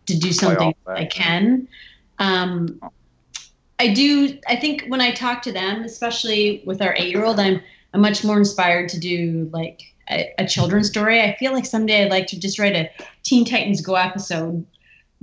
to 0.07 0.19
do 0.19 0.33
something. 0.33 0.75
I 0.85 1.05
can. 1.05 1.65
Um, 2.19 2.81
I 3.79 3.93
do. 3.93 4.37
I 4.49 4.57
think 4.57 4.83
when 4.89 4.99
I 4.99 5.11
talk 5.11 5.43
to 5.43 5.53
them, 5.53 5.83
especially 5.85 6.61
with 6.65 6.81
our 6.81 6.93
eight-year-old, 6.97 7.39
I'm 7.39 7.61
I'm 7.93 8.01
much 8.01 8.25
more 8.25 8.37
inspired 8.37 8.89
to 8.89 8.99
do 8.99 9.49
like 9.53 9.93
a, 10.09 10.33
a 10.37 10.45
children's 10.45 10.89
story. 10.89 11.21
I 11.21 11.37
feel 11.39 11.53
like 11.53 11.65
someday 11.65 12.03
I'd 12.03 12.11
like 12.11 12.27
to 12.27 12.39
just 12.39 12.59
write 12.59 12.75
a 12.75 12.89
Teen 13.23 13.45
Titans 13.45 13.79
Go 13.79 13.95
episode 13.95 14.65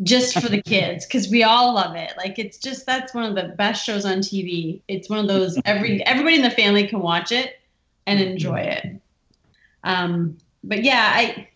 just 0.03 0.39
for 0.39 0.49
the 0.49 0.63
kids 0.67 1.07
because 1.07 1.29
we 1.29 1.43
all 1.43 1.75
love 1.75 1.97
it. 1.97 2.13
Like 2.17 2.39
it's 2.39 2.59
just 2.59 2.87
that's 2.87 3.15
one 3.15 3.25
of 3.25 3.35
the 3.35 3.55
best 3.57 3.85
shows 3.85 4.05
on 4.05 4.19
TV. 4.19 4.81
It's 4.89 5.09
one 5.09 5.19
of 5.19 5.29
those 5.29 5.59
every 5.65 6.05
everybody 6.07 6.37
in 6.37 6.43
the 6.43 6.51
family 6.51 6.87
can 6.87 7.01
watch 7.01 7.33
it 7.33 7.61
and 8.07 8.21
enjoy 8.21 8.61
it. 8.61 9.01
Um, 9.85 10.39
but 10.65 10.83
yeah, 10.83 11.13
I 11.15 11.49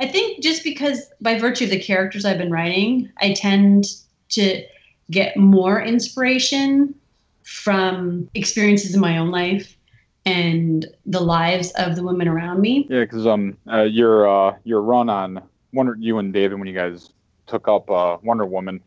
I 0.00 0.06
think 0.06 0.42
just 0.42 0.64
because 0.64 1.10
by 1.20 1.38
virtue 1.38 1.64
of 1.64 1.70
the 1.70 1.80
characters 1.80 2.24
I've 2.24 2.38
been 2.38 2.50
writing, 2.50 3.10
I 3.18 3.32
tend 3.32 3.86
to 4.30 4.64
get 5.10 5.36
more 5.36 5.80
inspiration 5.80 6.94
from 7.42 8.28
experiences 8.34 8.94
in 8.94 9.00
my 9.00 9.18
own 9.18 9.30
life 9.30 9.76
and 10.26 10.86
the 11.04 11.20
lives 11.20 11.70
of 11.72 11.94
the 11.96 12.02
women 12.02 12.26
around 12.26 12.60
me. 12.60 12.86
Yeah, 12.88 13.00
because 13.00 13.26
um, 13.26 13.56
uh, 13.70 13.82
your 13.82 14.28
uh, 14.28 14.56
your 14.64 14.82
run 14.82 15.08
on 15.08 15.42
Wonder, 15.74 15.96
you 15.98 16.18
and 16.18 16.32
David, 16.32 16.58
when 16.58 16.68
you 16.68 16.74
guys 16.74 17.10
took 17.46 17.68
up 17.68 17.90
uh, 17.90 18.18
Wonder 18.22 18.46
Woman, 18.46 18.80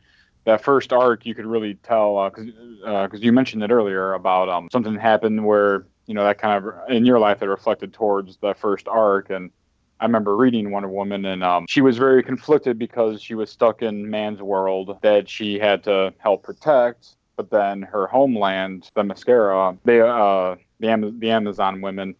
that 0.45 0.63
first 0.63 0.93
arc, 0.93 1.25
you 1.25 1.35
could 1.35 1.45
really 1.45 1.75
tell 1.75 2.29
because 2.29 2.47
uh, 2.85 3.03
because 3.05 3.21
you 3.21 3.31
mentioned 3.31 3.63
it 3.63 3.71
earlier 3.71 4.13
about 4.13 4.49
um 4.49 4.69
something 4.71 4.95
happened 4.95 5.45
where 5.45 5.85
you 6.05 6.13
know 6.13 6.23
that 6.23 6.37
kind 6.39 6.63
of 6.63 6.73
in 6.89 7.05
your 7.05 7.19
life 7.19 7.39
that 7.39 7.49
reflected 7.49 7.93
towards 7.93 8.37
the 8.37 8.53
first 8.53 8.87
arc 8.87 9.29
and. 9.29 9.51
I 9.99 10.05
remember 10.05 10.37
reading 10.37 10.69
Wonder 10.69 10.89
Woman, 10.89 11.25
and 11.25 11.43
um, 11.43 11.65
she 11.67 11.81
was 11.81 11.97
very 11.97 12.21
conflicted 12.21 12.77
because 12.77 13.19
she 13.19 13.33
was 13.33 13.49
stuck 13.49 13.81
in 13.81 14.07
man's 14.07 14.39
world 14.43 14.95
that 15.01 15.27
she 15.27 15.57
had 15.57 15.83
to 15.85 16.13
help 16.19 16.43
protect, 16.43 17.15
but 17.35 17.49
then 17.49 17.81
her 17.81 18.05
homeland, 18.05 18.91
Themyscira, 18.95 19.75
they 19.85 19.99
uh, 19.99 20.55
the 20.79 20.87
Am- 20.87 21.19
the 21.19 21.31
Amazon 21.31 21.81
women 21.81 22.13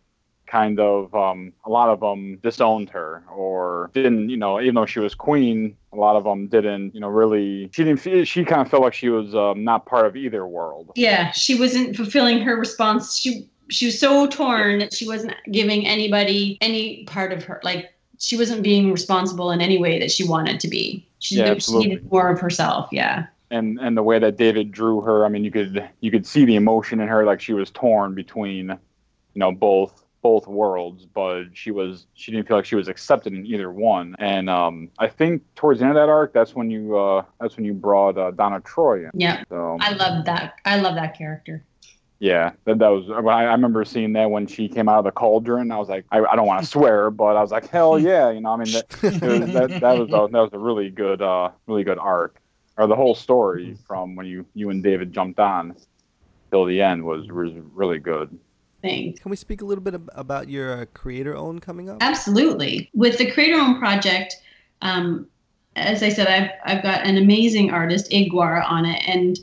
kind 0.48 0.80
of 0.80 1.14
um, 1.14 1.54
a 1.66 1.70
lot 1.70 1.90
of 1.90 2.00
them 2.00 2.38
disowned 2.42 2.90
her 2.90 3.24
or 3.34 3.92
didn't 3.94 4.30
you 4.30 4.38
know 4.38 4.60
even 4.60 4.76
though 4.76 4.86
she 4.86 5.00
was 5.00 5.14
queen 5.14 5.76
a 5.94 5.96
lot 5.96 6.16
of 6.16 6.24
them 6.24 6.48
didn't 6.48 6.94
you 6.94 7.00
know 7.00 7.10
really 7.10 7.70
she 7.74 7.84
didn't 7.84 8.00
feel 8.00 8.24
she 8.24 8.44
kind 8.46 8.62
of 8.62 8.70
felt 8.70 8.84
like 8.84 8.94
she 8.94 9.10
was 9.10 9.36
um, 9.36 9.64
not 9.64 9.86
part 9.86 10.06
of 10.06 10.16
either 10.16 10.48
world 10.48 10.92
Yeah, 10.96 11.32
she 11.32 11.60
wasn't 11.60 11.96
fulfilling 11.96 12.40
her 12.42 12.56
response. 12.56 13.18
She 13.18 13.50
she 13.70 13.88
was 13.88 14.00
so 14.00 14.28
torn 14.28 14.80
that 14.80 14.94
she 14.94 15.06
wasn't 15.06 15.34
giving 15.52 15.86
anybody 15.86 16.58
any 16.62 17.04
part 17.06 17.34
of 17.34 17.44
her 17.44 17.60
like 17.64 17.94
she 18.20 18.38
wasn't 18.38 18.64
being 18.64 18.92
responsible 18.92 19.52
in 19.52 19.62
any 19.62 19.78
way 19.78 20.00
that 20.00 20.10
she 20.10 20.28
wanted 20.28 20.60
to 20.62 20.68
be. 20.68 21.08
She, 21.20 21.36
Yeah, 21.36 21.58
she 21.60 21.78
needed 21.78 22.12
more 22.12 22.30
of 22.30 22.40
herself. 22.40 22.90
Yeah. 22.92 23.28
and 23.52 23.80
and 23.80 23.96
the 23.96 24.04
way 24.04 24.20
that 24.20 24.38
David 24.38 24.72
drew 24.72 25.02
her 25.02 25.26
I 25.26 25.30
mean 25.30 25.44
you 25.44 25.52
could 25.52 25.88
you 26.02 26.12
could 26.12 26.26
see 26.26 26.46
the 26.46 26.56
emotion 26.56 27.00
in 27.00 27.08
her 27.08 27.26
like 27.26 27.42
she 27.42 27.54
was 27.54 27.70
torn 27.72 28.16
between 28.16 28.70
you 28.70 29.40
know 29.40 29.52
both 29.52 30.04
both 30.22 30.48
worlds 30.48 31.06
but 31.06 31.44
she 31.54 31.72
was 31.72 32.08
she 32.14 32.32
didn't 32.32 32.48
feel 32.48 32.58
like 32.58 32.66
she 32.66 32.76
was 32.76 32.88
accepted 32.88 33.34
in 33.34 33.46
either 33.46 33.72
one 33.72 34.16
and 34.20 34.50
um 34.50 34.90
I 34.98 35.08
think 35.08 35.44
towards 35.56 35.80
the 35.80 35.86
end 35.86 35.98
of 35.98 36.02
that 36.02 36.10
arc 36.10 36.34
that's 36.34 36.56
when 36.56 36.70
you 36.70 36.98
uh 36.98 37.24
that's 37.40 37.56
when 37.56 37.66
you 37.66 37.74
brought 37.74 38.18
uh, 38.18 38.32
Donna 38.32 38.60
Troy 38.62 39.06
in 39.06 39.12
Yeah. 39.14 39.44
so 39.50 39.78
I 39.80 39.94
love 39.94 40.26
that. 40.26 40.56
I 40.66 40.78
love 40.80 40.96
that 40.96 41.18
character. 41.18 41.64
Yeah, 42.20 42.54
that, 42.66 42.80
that 42.80 42.88
was. 42.88 43.10
I, 43.12 43.22
I 43.22 43.52
remember 43.52 43.86
seeing 43.86 44.14
that 44.14 44.32
when 44.32 44.48
she 44.48 44.68
came 44.70 44.90
out 44.90 44.98
of 44.98 45.06
the 45.06 45.12
cauldron. 45.12 45.72
I 45.72 45.78
was 45.78 45.88
like, 45.88 46.06
I, 46.12 46.22
I 46.22 46.36
don't 46.36 46.48
want 46.48 46.64
to 46.64 46.68
swear, 46.68 47.12
but 47.12 47.38
I 47.38 47.42
was 47.42 47.52
like, 47.52 47.70
hell 47.70 48.00
yeah, 48.12 48.32
you 48.32 48.42
know. 48.42 48.54
I 48.54 48.58
mean, 48.58 48.72
that 48.72 48.88
was, 49.22 49.52
that, 49.52 49.80
that 49.82 49.98
was 49.98 50.08
a, 50.10 50.32
that 50.32 50.40
was 50.42 50.50
a 50.54 50.58
really 50.58 50.90
good, 50.90 51.22
uh, 51.22 51.52
really 51.68 51.84
good 51.84 52.00
arc, 52.00 52.42
or 52.76 52.88
the 52.88 52.96
whole 52.96 53.14
story 53.14 53.78
from 53.86 54.16
when 54.16 54.26
you 54.26 54.48
you 54.56 54.72
and 54.72 54.82
David 54.82 55.14
jumped 55.14 55.40
on 55.40 55.76
till 56.50 56.66
the 56.66 56.82
end 56.82 57.04
was 57.04 57.28
was 57.28 57.52
really 57.74 58.00
good. 58.00 58.36
Thanks. 58.82 59.20
Can 59.20 59.32
we 59.32 59.36
speak 59.36 59.62
a 59.62 59.66
little 59.66 59.84
bit 59.84 59.96
about 60.14 60.50
your 60.50 60.82
uh, 60.82 60.86
creator 60.94 61.36
own 61.36 61.60
coming 61.60 61.90
up? 61.90 61.98
Absolutely. 62.02 62.90
With 62.94 63.18
the 63.18 63.32
Creator 63.32 63.56
Own 63.56 63.80
project, 63.80 64.36
um, 64.82 65.28
as 65.76 66.04
I 66.04 66.10
said, 66.10 66.28
I've 66.28 66.52
I've 66.64 66.84
got 66.84 67.06
an 67.06 67.18
amazing 67.18 67.72
artist, 67.72 68.12
Ig 68.12 68.32
Guara, 68.32 68.64
on 68.64 68.86
it, 68.86 69.02
and 69.08 69.38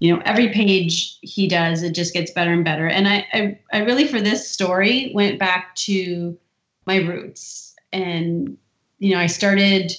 you 0.00 0.14
know 0.14 0.22
every 0.24 0.48
page 0.48 1.18
he 1.22 1.46
does, 1.46 1.82
it 1.82 1.94
just 1.94 2.12
gets 2.12 2.32
better 2.32 2.52
and 2.52 2.64
better. 2.64 2.86
And 2.88 3.06
I 3.08 3.26
I, 3.32 3.58
I 3.72 3.78
really 3.78 4.06
for 4.06 4.20
this 4.20 4.50
story 4.50 5.12
went 5.14 5.38
back 5.38 5.74
to 5.76 6.36
my 6.86 6.96
roots, 6.96 7.74
and 7.92 8.56
you 8.98 9.14
know 9.14 9.20
I 9.20 9.26
started 9.26 9.92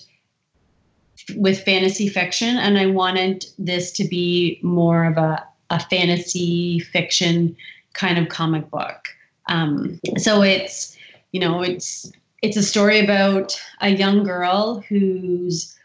with 1.36 1.64
fantasy 1.64 2.10
fiction, 2.10 2.58
and 2.58 2.78
I 2.78 2.88
wanted 2.88 3.46
this 3.58 3.92
to 3.94 4.04
be 4.04 4.60
more 4.62 5.06
of 5.06 5.18
a 5.18 5.46
a 5.70 5.80
fantasy 5.80 6.80
fiction 6.80 7.56
kind 7.94 8.18
of 8.18 8.30
comic 8.30 8.70
book. 8.70 9.10
Um, 9.48 10.00
so 10.18 10.42
it's 10.42 10.98
you 11.32 11.40
know 11.40 11.62
it's 11.62 12.12
it's 12.42 12.58
a 12.58 12.64
story 12.64 13.00
about 13.00 13.60
a 13.82 13.90
young 13.90 14.24
girl 14.24 14.84
whose 14.88 15.78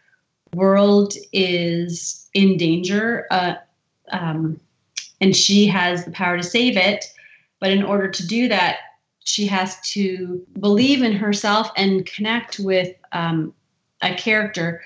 world 0.55 1.15
is 1.33 2.29
in 2.35 2.57
danger 2.57 3.27
uh, 3.31 3.55
um, 4.11 4.61
and 5.21 5.37
she 5.37 5.67
has 5.67 6.05
the 6.05 6.11
power 6.11 6.37
to 6.37 6.43
save 6.43 6.77
it 6.77 7.05
but 7.61 7.71
in 7.71 7.83
order 7.83 8.09
to 8.09 8.27
do 8.27 8.49
that 8.49 8.79
she 9.25 9.47
has 9.47 9.79
to 9.81 10.45
believe 10.59 11.03
in 11.03 11.13
herself 11.13 11.71
and 11.77 12.07
connect 12.07 12.59
with 12.59 12.95
um, 13.13 13.53
a 14.01 14.15
character 14.15 14.81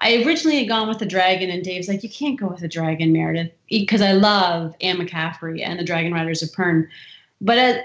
i 0.00 0.22
originally 0.24 0.58
had 0.58 0.68
gone 0.68 0.88
with 0.88 0.98
the 0.98 1.06
dragon 1.06 1.50
and 1.50 1.62
dave's 1.64 1.88
like 1.88 2.02
you 2.02 2.08
can't 2.08 2.38
go 2.38 2.46
with 2.48 2.60
the 2.60 2.68
dragon 2.68 3.12
meredith 3.12 3.52
because 3.68 4.02
i 4.02 4.12
love 4.12 4.74
anne 4.80 4.96
mccaffrey 4.98 5.64
and 5.64 5.78
the 5.78 5.84
dragon 5.84 6.12
riders 6.12 6.42
of 6.42 6.50
pern 6.50 6.86
but 7.40 7.58
uh, 7.58 7.78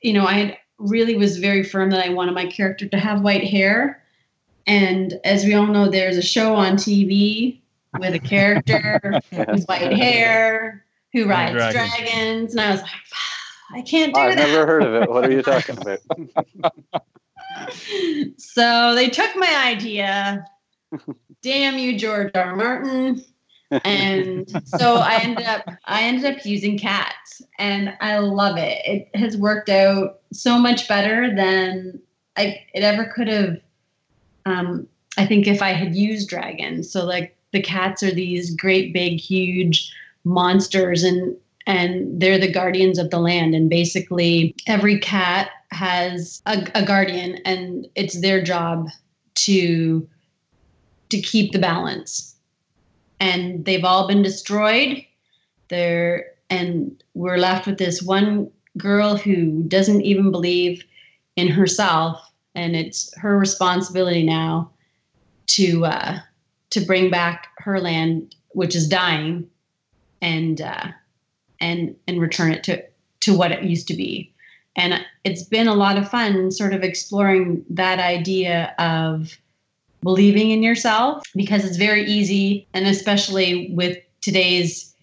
you 0.00 0.12
know 0.12 0.26
i 0.26 0.32
had 0.32 0.58
really 0.82 1.16
was 1.16 1.38
very 1.38 1.62
firm 1.62 1.90
that 1.90 2.04
I 2.04 2.10
wanted 2.10 2.34
my 2.34 2.46
character 2.46 2.86
to 2.88 2.98
have 2.98 3.22
white 3.22 3.44
hair. 3.44 4.02
And 4.66 5.18
as 5.24 5.44
we 5.44 5.54
all 5.54 5.66
know, 5.66 5.88
there's 5.88 6.16
a 6.16 6.22
show 6.22 6.54
on 6.54 6.74
TV 6.76 7.60
with 7.98 8.14
a 8.14 8.18
character 8.18 9.00
with 9.32 9.64
white 9.66 9.92
hair 9.92 10.84
who 11.12 11.26
rides 11.26 11.52
Dragons. 11.52 11.72
dragons. 11.94 12.52
And 12.52 12.60
I 12.60 12.70
was 12.70 12.82
like, 12.82 12.90
I 13.74 13.82
can't 13.82 14.14
do 14.14 14.20
that. 14.20 14.30
I've 14.30 14.36
that. 14.36 14.48
never 14.48 14.66
heard 14.66 14.82
of 14.82 14.94
it. 14.94 15.10
What 15.10 15.24
are 15.24 15.32
you 15.32 15.42
talking 15.42 15.76
about? 15.80 16.00
so 18.38 18.94
they 18.94 19.08
took 19.08 19.34
my 19.36 19.64
idea. 19.66 20.44
Damn 21.42 21.78
you, 21.78 21.98
George 21.98 22.30
R. 22.34 22.54
Martin. 22.56 23.24
And 23.84 24.50
so 24.66 24.96
I 24.96 25.20
ended 25.22 25.46
up 25.46 25.64
I 25.86 26.02
ended 26.02 26.26
up 26.26 26.44
using 26.44 26.78
cats 26.78 27.40
and 27.58 27.94
I 28.00 28.18
love 28.18 28.58
it. 28.58 28.82
It 28.84 29.16
has 29.18 29.36
worked 29.36 29.70
out 29.70 30.20
so 30.32 30.58
much 30.58 30.86
better 30.88 31.34
than 31.34 31.98
I 32.36 32.60
it 32.74 32.82
ever 32.82 33.06
could 33.06 33.28
have 33.28 33.56
um 34.44 34.86
I 35.16 35.26
think 35.26 35.46
if 35.46 35.62
I 35.62 35.70
had 35.70 35.94
used 35.94 36.28
dragons. 36.28 36.90
So 36.90 37.04
like 37.04 37.36
the 37.52 37.62
cats 37.62 38.02
are 38.02 38.12
these 38.12 38.54
great 38.54 38.92
big 38.92 39.18
huge 39.18 39.90
monsters 40.24 41.02
and 41.02 41.34
and 41.66 42.20
they're 42.20 42.38
the 42.38 42.52
guardians 42.52 42.98
of 42.98 43.10
the 43.10 43.20
land 43.20 43.54
and 43.54 43.70
basically 43.70 44.54
every 44.66 44.98
cat 44.98 45.50
has 45.70 46.42
a, 46.44 46.66
a 46.74 46.84
guardian 46.84 47.36
and 47.44 47.86
it's 47.94 48.20
their 48.20 48.42
job 48.42 48.88
to 49.34 50.06
to 51.12 51.20
keep 51.20 51.52
the 51.52 51.58
balance. 51.58 52.34
And 53.20 53.64
they've 53.64 53.84
all 53.84 54.08
been 54.08 54.22
destroyed. 54.22 55.04
They're 55.68 56.26
and 56.50 57.02
we're 57.14 57.38
left 57.38 57.66
with 57.66 57.78
this 57.78 58.02
one 58.02 58.50
girl 58.76 59.16
who 59.16 59.62
doesn't 59.68 60.02
even 60.02 60.30
believe 60.30 60.84
in 61.36 61.48
herself. 61.48 62.20
And 62.54 62.74
it's 62.74 63.14
her 63.16 63.38
responsibility 63.38 64.22
now 64.22 64.70
to 65.48 65.84
uh, 65.86 66.18
to 66.70 66.80
bring 66.80 67.10
back 67.10 67.48
her 67.58 67.80
land 67.80 68.34
which 68.54 68.74
is 68.74 68.88
dying 68.88 69.48
and 70.20 70.60
uh, 70.60 70.88
and 71.60 71.94
and 72.06 72.20
return 72.20 72.52
it 72.52 72.64
to 72.64 72.82
to 73.20 73.36
what 73.36 73.52
it 73.52 73.62
used 73.62 73.88
to 73.88 73.94
be. 73.94 74.32
And 74.74 75.04
it's 75.24 75.44
been 75.44 75.68
a 75.68 75.74
lot 75.74 75.98
of 75.98 76.08
fun 76.08 76.50
sort 76.50 76.72
of 76.72 76.82
exploring 76.82 77.64
that 77.70 77.98
idea 77.98 78.74
of 78.78 79.38
believing 80.02 80.50
in 80.50 80.62
yourself 80.62 81.22
because 81.34 81.64
it's 81.64 81.76
very 81.76 82.04
easy 82.04 82.66
and 82.74 82.86
especially 82.86 83.70
with 83.74 83.98
today's 84.20 84.94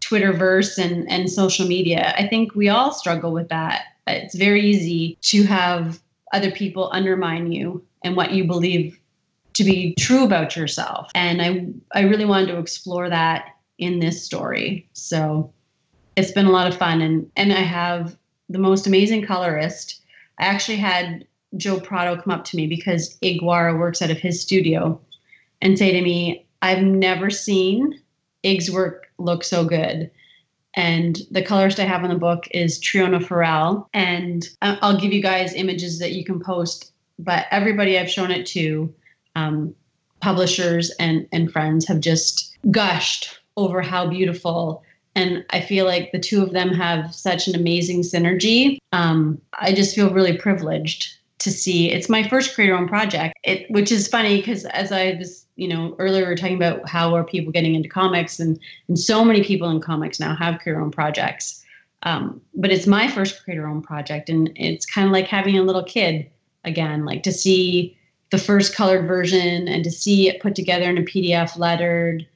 twitterverse 0.00 0.78
and 0.78 1.10
and 1.10 1.30
social 1.30 1.66
media 1.66 2.14
i 2.16 2.26
think 2.26 2.54
we 2.54 2.68
all 2.68 2.92
struggle 2.92 3.32
with 3.32 3.48
that. 3.48 3.86
It's 4.06 4.34
very 4.34 4.62
easy 4.62 5.18
to 5.22 5.42
have 5.44 6.00
other 6.32 6.50
people 6.50 6.90
undermine 6.92 7.50
you 7.52 7.84
and 8.04 8.16
what 8.16 8.32
you 8.32 8.44
believe 8.44 8.98
to 9.54 9.64
be 9.64 9.94
true 9.94 10.24
about 10.24 10.56
yourself. 10.56 11.10
And 11.14 11.42
i 11.42 11.98
i 11.98 12.02
really 12.02 12.24
wanted 12.24 12.48
to 12.48 12.58
explore 12.58 13.08
that 13.08 13.48
in 13.78 13.98
this 13.98 14.22
story. 14.22 14.88
So 14.92 15.52
it's 16.16 16.32
been 16.32 16.46
a 16.46 16.52
lot 16.52 16.68
of 16.68 16.76
fun 16.76 17.00
and 17.00 17.30
and 17.36 17.52
i 17.52 17.60
have 17.60 18.16
the 18.48 18.58
most 18.58 18.86
amazing 18.86 19.26
colorist. 19.26 20.00
I 20.38 20.46
actually 20.46 20.76
had 20.76 21.26
joe 21.56 21.80
prado 21.80 22.20
come 22.20 22.32
up 22.32 22.44
to 22.44 22.56
me 22.56 22.66
because 22.66 23.18
Ig 23.22 23.40
Guara 23.40 23.76
works 23.76 24.02
out 24.02 24.10
of 24.10 24.18
his 24.18 24.40
studio 24.40 25.00
and 25.60 25.78
say 25.78 25.92
to 25.92 26.02
me 26.02 26.46
i've 26.62 26.82
never 26.82 27.30
seen 27.30 27.98
ig's 28.42 28.70
work 28.70 29.06
look 29.18 29.44
so 29.44 29.64
good 29.64 30.10
And 30.76 31.22
the 31.30 31.42
colorist 31.42 31.80
I 31.80 31.84
have 31.84 32.04
in 32.04 32.10
the 32.10 32.18
book 32.18 32.46
is 32.50 32.78
Triona 32.78 33.26
Farrell. 33.26 33.88
And 33.94 34.46
I'll 34.60 35.00
give 35.00 35.12
you 35.12 35.22
guys 35.22 35.54
images 35.54 35.98
that 35.98 36.12
you 36.12 36.22
can 36.22 36.38
post. 36.38 36.92
But 37.18 37.46
everybody 37.50 37.98
I've 37.98 38.10
shown 38.10 38.30
it 38.30 38.44
to, 38.48 38.92
um, 39.36 39.74
publishers 40.20 40.90
and, 41.00 41.26
and 41.32 41.50
friends, 41.50 41.88
have 41.88 42.00
just 42.00 42.56
gushed 42.70 43.40
over 43.56 43.80
how 43.80 44.06
beautiful. 44.06 44.82
And 45.14 45.46
I 45.48 45.62
feel 45.62 45.86
like 45.86 46.12
the 46.12 46.20
two 46.20 46.42
of 46.42 46.52
them 46.52 46.68
have 46.74 47.14
such 47.14 47.48
an 47.48 47.54
amazing 47.54 48.02
synergy. 48.02 48.76
Um, 48.92 49.40
I 49.58 49.72
just 49.72 49.94
feel 49.94 50.12
really 50.12 50.36
privileged 50.36 51.16
to 51.46 51.52
see. 51.52 51.92
It's 51.92 52.08
my 52.08 52.28
first 52.28 52.56
creator 52.56 52.74
owned 52.74 52.88
project, 52.88 53.38
it, 53.44 53.70
which 53.70 53.92
is 53.92 54.08
funny 54.08 54.38
because 54.38 54.64
as 54.66 54.90
I 54.90 55.14
was, 55.14 55.46
you 55.54 55.68
know, 55.68 55.94
earlier 56.00 56.24
we 56.24 56.30
were 56.30 56.36
talking 56.36 56.56
about 56.56 56.88
how 56.88 57.14
are 57.14 57.22
people 57.22 57.52
getting 57.52 57.76
into 57.76 57.88
comics, 57.88 58.40
and 58.40 58.58
and 58.88 58.98
so 58.98 59.24
many 59.24 59.44
people 59.44 59.70
in 59.70 59.80
comics 59.80 60.18
now 60.18 60.34
have 60.34 60.58
creator 60.58 60.80
owned 60.80 60.92
projects. 60.92 61.64
Um, 62.02 62.40
but 62.54 62.72
it's 62.72 62.88
my 62.88 63.08
first 63.08 63.44
creator 63.44 63.68
owned 63.68 63.84
project, 63.84 64.28
and 64.28 64.50
it's 64.56 64.84
kind 64.84 65.06
of 65.06 65.12
like 65.12 65.28
having 65.28 65.56
a 65.56 65.62
little 65.62 65.84
kid 65.84 66.28
again, 66.64 67.04
like 67.04 67.22
to 67.22 67.32
see 67.32 67.96
the 68.30 68.38
first 68.38 68.74
colored 68.74 69.06
version 69.06 69.68
and 69.68 69.84
to 69.84 69.90
see 69.90 70.28
it 70.28 70.42
put 70.42 70.56
together 70.56 70.90
in 70.90 70.98
a 70.98 71.02
PDF 71.02 71.56
lettered. 71.56 72.26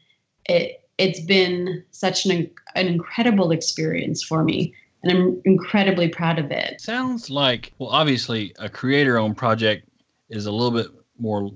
It 0.44 0.88
it's 0.98 1.20
been 1.20 1.82
such 1.90 2.26
an 2.26 2.48
an 2.76 2.86
incredible 2.86 3.50
experience 3.50 4.22
for 4.22 4.44
me 4.44 4.72
and 5.03 5.12
I'm 5.12 5.42
incredibly 5.44 6.09
proud 6.09 6.38
of 6.38 6.51
it. 6.51 6.80
Sounds 6.80 7.30
like 7.30 7.72
well, 7.78 7.90
obviously 7.90 8.55
a 8.59 8.68
creator-owned 8.68 9.36
project 9.36 9.88
is 10.28 10.46
a 10.46 10.53
little 10.53 10.70
bit 10.70 10.88
more 11.18 11.51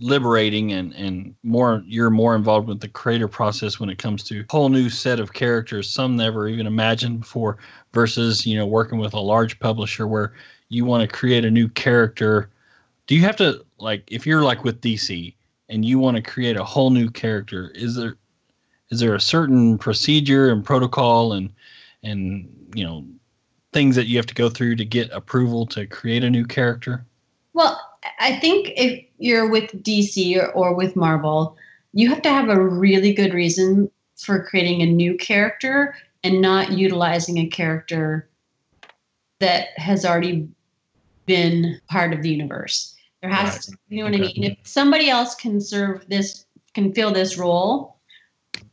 liberating 0.00 0.72
and 0.72 0.92
and 0.94 1.34
more 1.42 1.82
you're 1.86 2.10
more 2.10 2.36
involved 2.36 2.68
with 2.68 2.78
the 2.80 2.88
creator 2.88 3.26
process 3.26 3.80
when 3.80 3.90
it 3.90 3.98
comes 3.98 4.22
to 4.22 4.44
whole 4.48 4.68
new 4.68 4.88
set 4.88 5.18
of 5.18 5.32
characters 5.32 5.90
some 5.90 6.14
never 6.14 6.46
even 6.46 6.66
imagined 6.66 7.20
before 7.20 7.58
versus 7.92 8.46
you 8.46 8.56
know 8.56 8.66
working 8.66 8.98
with 8.98 9.14
a 9.14 9.20
large 9.20 9.58
publisher 9.58 10.06
where 10.06 10.34
you 10.68 10.84
want 10.84 11.00
to 11.00 11.16
create 11.16 11.44
a 11.44 11.50
new 11.50 11.68
character 11.68 12.48
do 13.08 13.16
you 13.16 13.22
have 13.22 13.34
to 13.34 13.64
like 13.78 14.04
if 14.08 14.24
you're 14.26 14.42
like 14.42 14.62
with 14.62 14.80
DC 14.82 15.34
and 15.68 15.84
you 15.84 15.98
want 15.98 16.16
to 16.16 16.22
create 16.22 16.56
a 16.56 16.64
whole 16.64 16.90
new 16.90 17.10
character 17.10 17.72
is 17.74 17.96
there 17.96 18.16
is 18.90 19.00
there 19.00 19.14
a 19.14 19.20
certain 19.20 19.78
procedure 19.78 20.50
and 20.50 20.64
protocol 20.64 21.32
and 21.32 21.52
and 22.02 22.48
you 22.74 22.84
know 22.84 23.04
things 23.72 23.96
that 23.96 24.06
you 24.06 24.16
have 24.16 24.26
to 24.26 24.34
go 24.34 24.48
through 24.48 24.76
to 24.76 24.84
get 24.84 25.10
approval 25.10 25.66
to 25.66 25.86
create 25.86 26.24
a 26.24 26.30
new 26.30 26.44
character 26.44 27.04
Well, 27.52 27.80
I 28.20 28.38
think 28.38 28.72
if 28.76 29.04
you're 29.18 29.48
with 29.48 29.72
DC 29.82 30.36
or, 30.36 30.52
or 30.52 30.74
with 30.74 30.94
Marvel, 30.96 31.56
you 31.92 32.08
have 32.08 32.22
to 32.22 32.30
have 32.30 32.48
a 32.48 32.60
really 32.60 33.12
good 33.12 33.34
reason 33.34 33.90
for 34.16 34.44
creating 34.44 34.82
a 34.82 34.86
new 34.86 35.16
character 35.16 35.94
and 36.22 36.40
not 36.40 36.72
utilizing 36.72 37.38
a 37.38 37.46
character 37.46 38.28
that 39.40 39.68
has 39.76 40.04
already 40.04 40.48
been 41.26 41.80
part 41.88 42.12
of 42.12 42.22
the 42.22 42.30
universe. 42.30 42.96
There 43.22 43.30
has 43.30 43.54
Right. 43.54 43.62
to, 43.62 43.78
you 43.88 43.98
know 43.98 44.10
what 44.10 44.14
I 44.14 44.18
mean? 44.18 44.44
If 44.44 44.58
somebody 44.64 45.10
else 45.10 45.34
can 45.34 45.60
serve 45.60 46.08
this, 46.08 46.46
can 46.74 46.92
fill 46.92 47.12
this 47.12 47.36
role, 47.36 47.96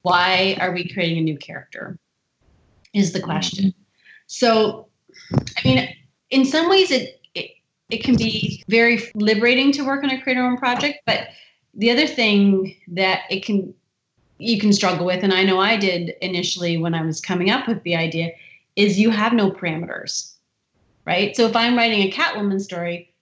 why 0.02 0.58
are 0.60 0.72
we 0.72 0.88
creating 0.88 1.18
a 1.20 1.22
new 1.22 1.38
character? 1.38 1.98
Is 2.96 3.12
the 3.12 3.20
question. 3.20 3.66
Mm-hmm. 3.66 3.82
So, 4.28 4.88
I 5.32 5.68
mean, 5.68 5.90
in 6.30 6.46
some 6.46 6.70
ways, 6.70 6.92
it, 6.92 7.20
it 7.36 7.52
it 7.90 8.04
can 8.06 8.16
be 8.16 8.64
very 8.70 9.02
liberating 9.16 9.74
to 9.74 9.86
work 9.86 10.02
on 10.04 10.10
a 10.10 10.22
creator 10.22 10.42
owned 10.42 10.60
project, 10.60 11.00
but 11.06 11.28
the 11.74 11.92
other 11.92 12.08
thing 12.08 12.74
that 12.88 13.24
it 13.30 13.44
can 13.44 13.74
you 14.38 14.60
can 14.60 14.72
struggle 14.72 15.06
with, 15.06 15.24
and 15.24 15.34
I 15.34 15.44
know 15.44 15.60
I 15.60 15.76
did 15.76 16.14
initially 16.22 16.78
when 16.78 16.94
I 16.94 17.06
was 17.06 17.20
coming 17.20 17.50
up 17.50 17.68
with 17.68 17.84
the 17.84 17.98
idea, 17.98 18.32
is 18.78 18.98
you 18.98 19.10
have 19.10 19.34
no 19.34 19.52
parameters, 19.52 20.34
right? 21.06 21.36
So 21.36 21.46
if 21.46 21.56
I'm 21.56 21.76
writing 21.76 22.02
a 22.02 22.12
Catwoman 22.12 22.62
story, 22.62 23.14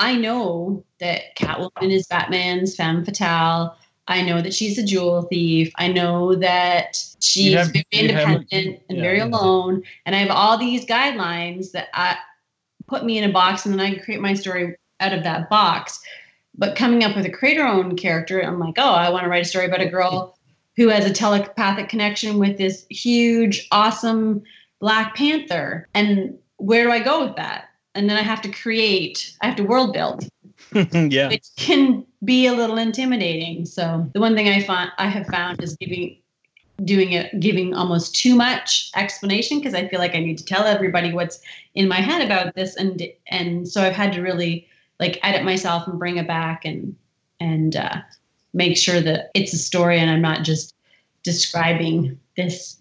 I 0.00 0.16
know 0.16 0.84
that 0.98 1.36
Catwoman 1.36 1.92
is 1.92 2.08
Batman's 2.08 2.74
femme 2.74 3.04
fatale. 3.04 3.76
I 4.08 4.22
know 4.22 4.40
that 4.40 4.54
she's 4.54 4.78
a 4.78 4.82
jewel 4.82 5.22
thief. 5.22 5.70
I 5.76 5.88
know 5.88 6.34
that 6.36 7.02
she's 7.20 7.54
have- 7.54 7.72
very 7.72 7.84
you 7.92 8.08
have- 8.14 8.28
independent 8.28 8.82
and 8.88 8.98
yeah, 8.98 9.04
very 9.04 9.20
alone. 9.20 9.82
And 10.06 10.16
I 10.16 10.20
have 10.20 10.30
all 10.30 10.58
these 10.58 10.86
guidelines 10.86 11.72
that 11.72 11.88
I 11.94 12.16
put 12.86 13.04
me 13.04 13.18
in 13.18 13.28
a 13.28 13.32
box 13.32 13.66
and 13.66 13.74
then 13.74 13.80
I 13.84 13.94
can 13.94 14.02
create 14.02 14.20
my 14.20 14.34
story 14.34 14.76
out 15.00 15.12
of 15.12 15.24
that 15.24 15.50
box. 15.50 16.00
But 16.56 16.74
coming 16.74 17.04
up 17.04 17.14
with 17.14 17.26
a 17.26 17.30
creator 17.30 17.64
owned 17.64 17.98
character, 17.98 18.40
I'm 18.40 18.58
like, 18.58 18.74
oh, 18.78 18.92
I 18.92 19.10
want 19.10 19.24
to 19.24 19.28
write 19.28 19.42
a 19.42 19.48
story 19.48 19.66
about 19.66 19.82
a 19.82 19.88
girl 19.88 20.36
who 20.76 20.88
has 20.88 21.04
a 21.04 21.12
telepathic 21.12 21.88
connection 21.88 22.38
with 22.38 22.56
this 22.56 22.86
huge, 22.88 23.68
awesome 23.70 24.42
Black 24.80 25.14
Panther. 25.14 25.86
And 25.94 26.38
where 26.56 26.84
do 26.84 26.90
I 26.90 27.00
go 27.00 27.26
with 27.26 27.36
that? 27.36 27.68
And 27.94 28.08
then 28.08 28.16
I 28.16 28.22
have 28.22 28.40
to 28.42 28.48
create, 28.48 29.36
I 29.42 29.46
have 29.46 29.56
to 29.56 29.64
world 29.64 29.92
build 29.92 30.28
yeah 30.92 31.28
which 31.28 31.46
can 31.56 32.04
be 32.24 32.46
a 32.46 32.52
little 32.52 32.78
intimidating. 32.78 33.64
So 33.64 34.08
the 34.12 34.20
one 34.20 34.34
thing 34.34 34.48
I 34.48 34.62
find 34.62 34.90
I 34.98 35.08
have 35.08 35.26
found 35.26 35.62
is 35.62 35.76
giving 35.76 36.18
doing 36.84 37.12
it 37.12 37.40
giving 37.40 37.74
almost 37.74 38.14
too 38.14 38.36
much 38.36 38.90
explanation 38.94 39.58
because 39.58 39.74
I 39.74 39.88
feel 39.88 39.98
like 39.98 40.14
I 40.14 40.20
need 40.20 40.38
to 40.38 40.44
tell 40.44 40.64
everybody 40.64 41.12
what's 41.12 41.40
in 41.74 41.88
my 41.88 41.96
head 41.96 42.24
about 42.24 42.54
this 42.54 42.76
and 42.76 43.02
and 43.26 43.68
so 43.68 43.82
I've 43.82 43.96
had 43.96 44.12
to 44.12 44.22
really 44.22 44.68
like 45.00 45.18
edit 45.24 45.44
myself 45.44 45.88
and 45.88 45.98
bring 45.98 46.18
it 46.18 46.28
back 46.28 46.64
and 46.64 46.94
and 47.40 47.76
uh, 47.76 47.96
make 48.52 48.76
sure 48.76 49.00
that 49.00 49.30
it's 49.34 49.52
a 49.52 49.58
story 49.58 49.98
and 49.98 50.10
I'm 50.10 50.22
not 50.22 50.44
just 50.44 50.74
describing 51.24 52.18
this 52.36 52.80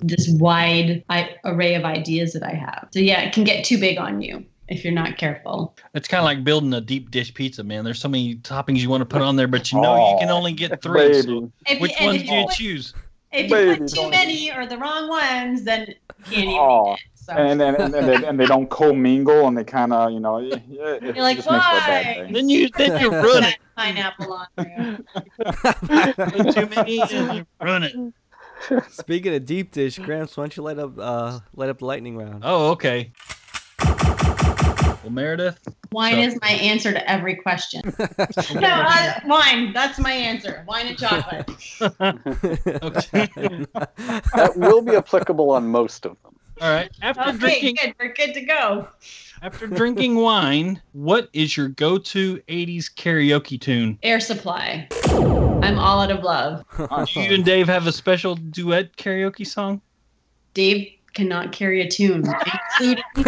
this 0.00 0.28
wide 0.28 1.04
array 1.44 1.74
of 1.74 1.84
ideas 1.84 2.34
that 2.34 2.42
I 2.42 2.52
have. 2.52 2.88
So 2.92 3.00
yeah, 3.00 3.22
it 3.22 3.32
can 3.32 3.44
get 3.44 3.64
too 3.64 3.78
big 3.78 3.98
on 3.98 4.20
you 4.20 4.44
if 4.68 4.84
you're 4.84 4.92
not 4.92 5.16
careful. 5.16 5.74
it's 5.94 6.06
kind 6.08 6.18
of 6.20 6.24
like 6.24 6.44
building 6.44 6.72
a 6.74 6.80
deep 6.80 7.10
dish 7.10 7.32
pizza 7.34 7.62
man 7.64 7.84
there's 7.84 8.00
so 8.00 8.08
many 8.08 8.36
toppings 8.36 8.78
you 8.78 8.88
want 8.90 9.00
to 9.00 9.06
put 9.06 9.22
on 9.22 9.34
there 9.36 9.48
but 9.48 9.72
you 9.72 9.80
know 9.80 9.94
you 10.12 10.18
can 10.18 10.28
Oh, 10.30 10.36
only 10.36 10.52
get 10.52 10.82
three 10.82 11.22
so 11.22 11.50
which 11.80 11.98
you, 12.00 12.06
ones 12.06 12.22
do 12.22 12.34
you 12.34 12.44
put- 12.44 12.54
choose 12.54 12.94
If 13.32 13.50
you 13.50 13.56
Baby, 13.56 13.78
put 13.80 13.88
too 13.88 13.96
don't- 13.96 14.10
many 14.10 14.50
or 14.52 14.66
the 14.66 14.78
wrong 14.78 15.08
ones, 15.08 15.64
then 15.64 15.86
you 15.88 15.94
can't 16.24 16.48
even 16.48 16.48
Oh, 16.58 16.92
eat 16.92 16.94
it. 16.94 17.00
So 17.14 17.32
and 17.34 17.60
and, 17.60 17.76
and, 17.76 17.94
and, 17.94 18.08
they, 18.08 18.26
and 18.26 18.40
they 18.40 18.46
don't 18.46 18.70
commingle 18.70 19.46
and 19.48 19.56
they 19.58 19.64
kind 19.64 19.92
of 19.92 20.12
you 20.12 20.20
know 20.20 20.38
it, 20.38 20.54
it 20.54 21.02
You're 21.14 21.22
like, 21.22 21.36
just 21.36 21.50
makes 21.50 21.64
for 21.66 21.76
a 21.76 21.80
bad 21.80 22.16
why? 22.26 22.32
then 22.32 22.48
you 22.48 22.68
then 22.76 22.98
you 23.00 23.10
run 23.28 23.44
it 23.44 23.56
pineapple 23.76 24.32
on 24.32 24.46
there. 24.56 24.98
Too 26.52 26.66
many 26.74 27.00
and 27.02 27.34
you 27.36 27.46
run 27.60 27.82
it 27.84 27.94
Speaking 28.90 29.34
of 29.34 29.44
deep 29.44 29.70
dish, 29.72 29.98
Gramps, 29.98 30.36
why 30.36 30.42
don't 30.44 30.56
you 30.56 30.62
light 30.62 30.78
up 30.78 30.98
uh 30.98 31.40
light 31.54 31.68
up 31.68 31.78
the 31.80 31.84
lightning 31.84 32.16
round? 32.16 32.42
oh 32.46 32.70
okay 32.72 33.12
well 35.08 35.14
meredith 35.14 35.58
Wine 35.90 36.14
So- 36.14 36.20
is 36.20 36.38
my 36.42 36.50
answer 36.50 36.92
to 36.92 37.10
every 37.10 37.36
question. 37.36 37.80
no, 38.54 38.68
I, 38.68 39.22
wine. 39.24 39.72
That's 39.72 39.98
my 39.98 40.12
answer. 40.12 40.62
Wine 40.68 40.86
and 40.88 40.98
chocolate. 40.98 41.48
okay 42.82 43.28
That 44.34 44.52
will 44.56 44.82
be 44.82 44.94
applicable 44.96 45.50
on 45.50 45.68
most 45.68 46.04
of 46.04 46.16
them. 46.22 46.34
all 46.60 46.70
right 46.70 46.90
after 47.02 47.22
Okay, 47.22 47.38
drinking 47.38 47.76
good. 47.82 47.94
We're 47.98 48.12
good 48.12 48.34
to 48.34 48.40
go. 48.42 48.88
after 49.42 49.66
drinking 49.66 50.16
wine 50.16 50.80
what 50.92 51.28
is 51.32 51.56
your 51.56 51.68
go-to 51.68 52.36
80s 52.48 52.92
karaoke 52.94 53.58
tune 53.60 53.98
Air 54.02 54.20
supply. 54.20 54.88
I'm 55.62 55.78
all 55.78 56.00
out 56.00 56.10
of 56.10 56.22
love. 56.22 56.64
do 56.76 57.20
you 57.20 57.34
and 57.34 57.44
dave 57.44 57.66
have 57.68 57.86
a 57.86 57.92
special 57.92 58.34
duet 58.34 58.96
karaoke 58.96 59.46
song 59.46 59.80
Dave 60.54 60.92
cannot 61.14 61.52
carry 61.52 61.80
a 61.82 61.88
tune, 61.88 62.24
including 62.78 63.04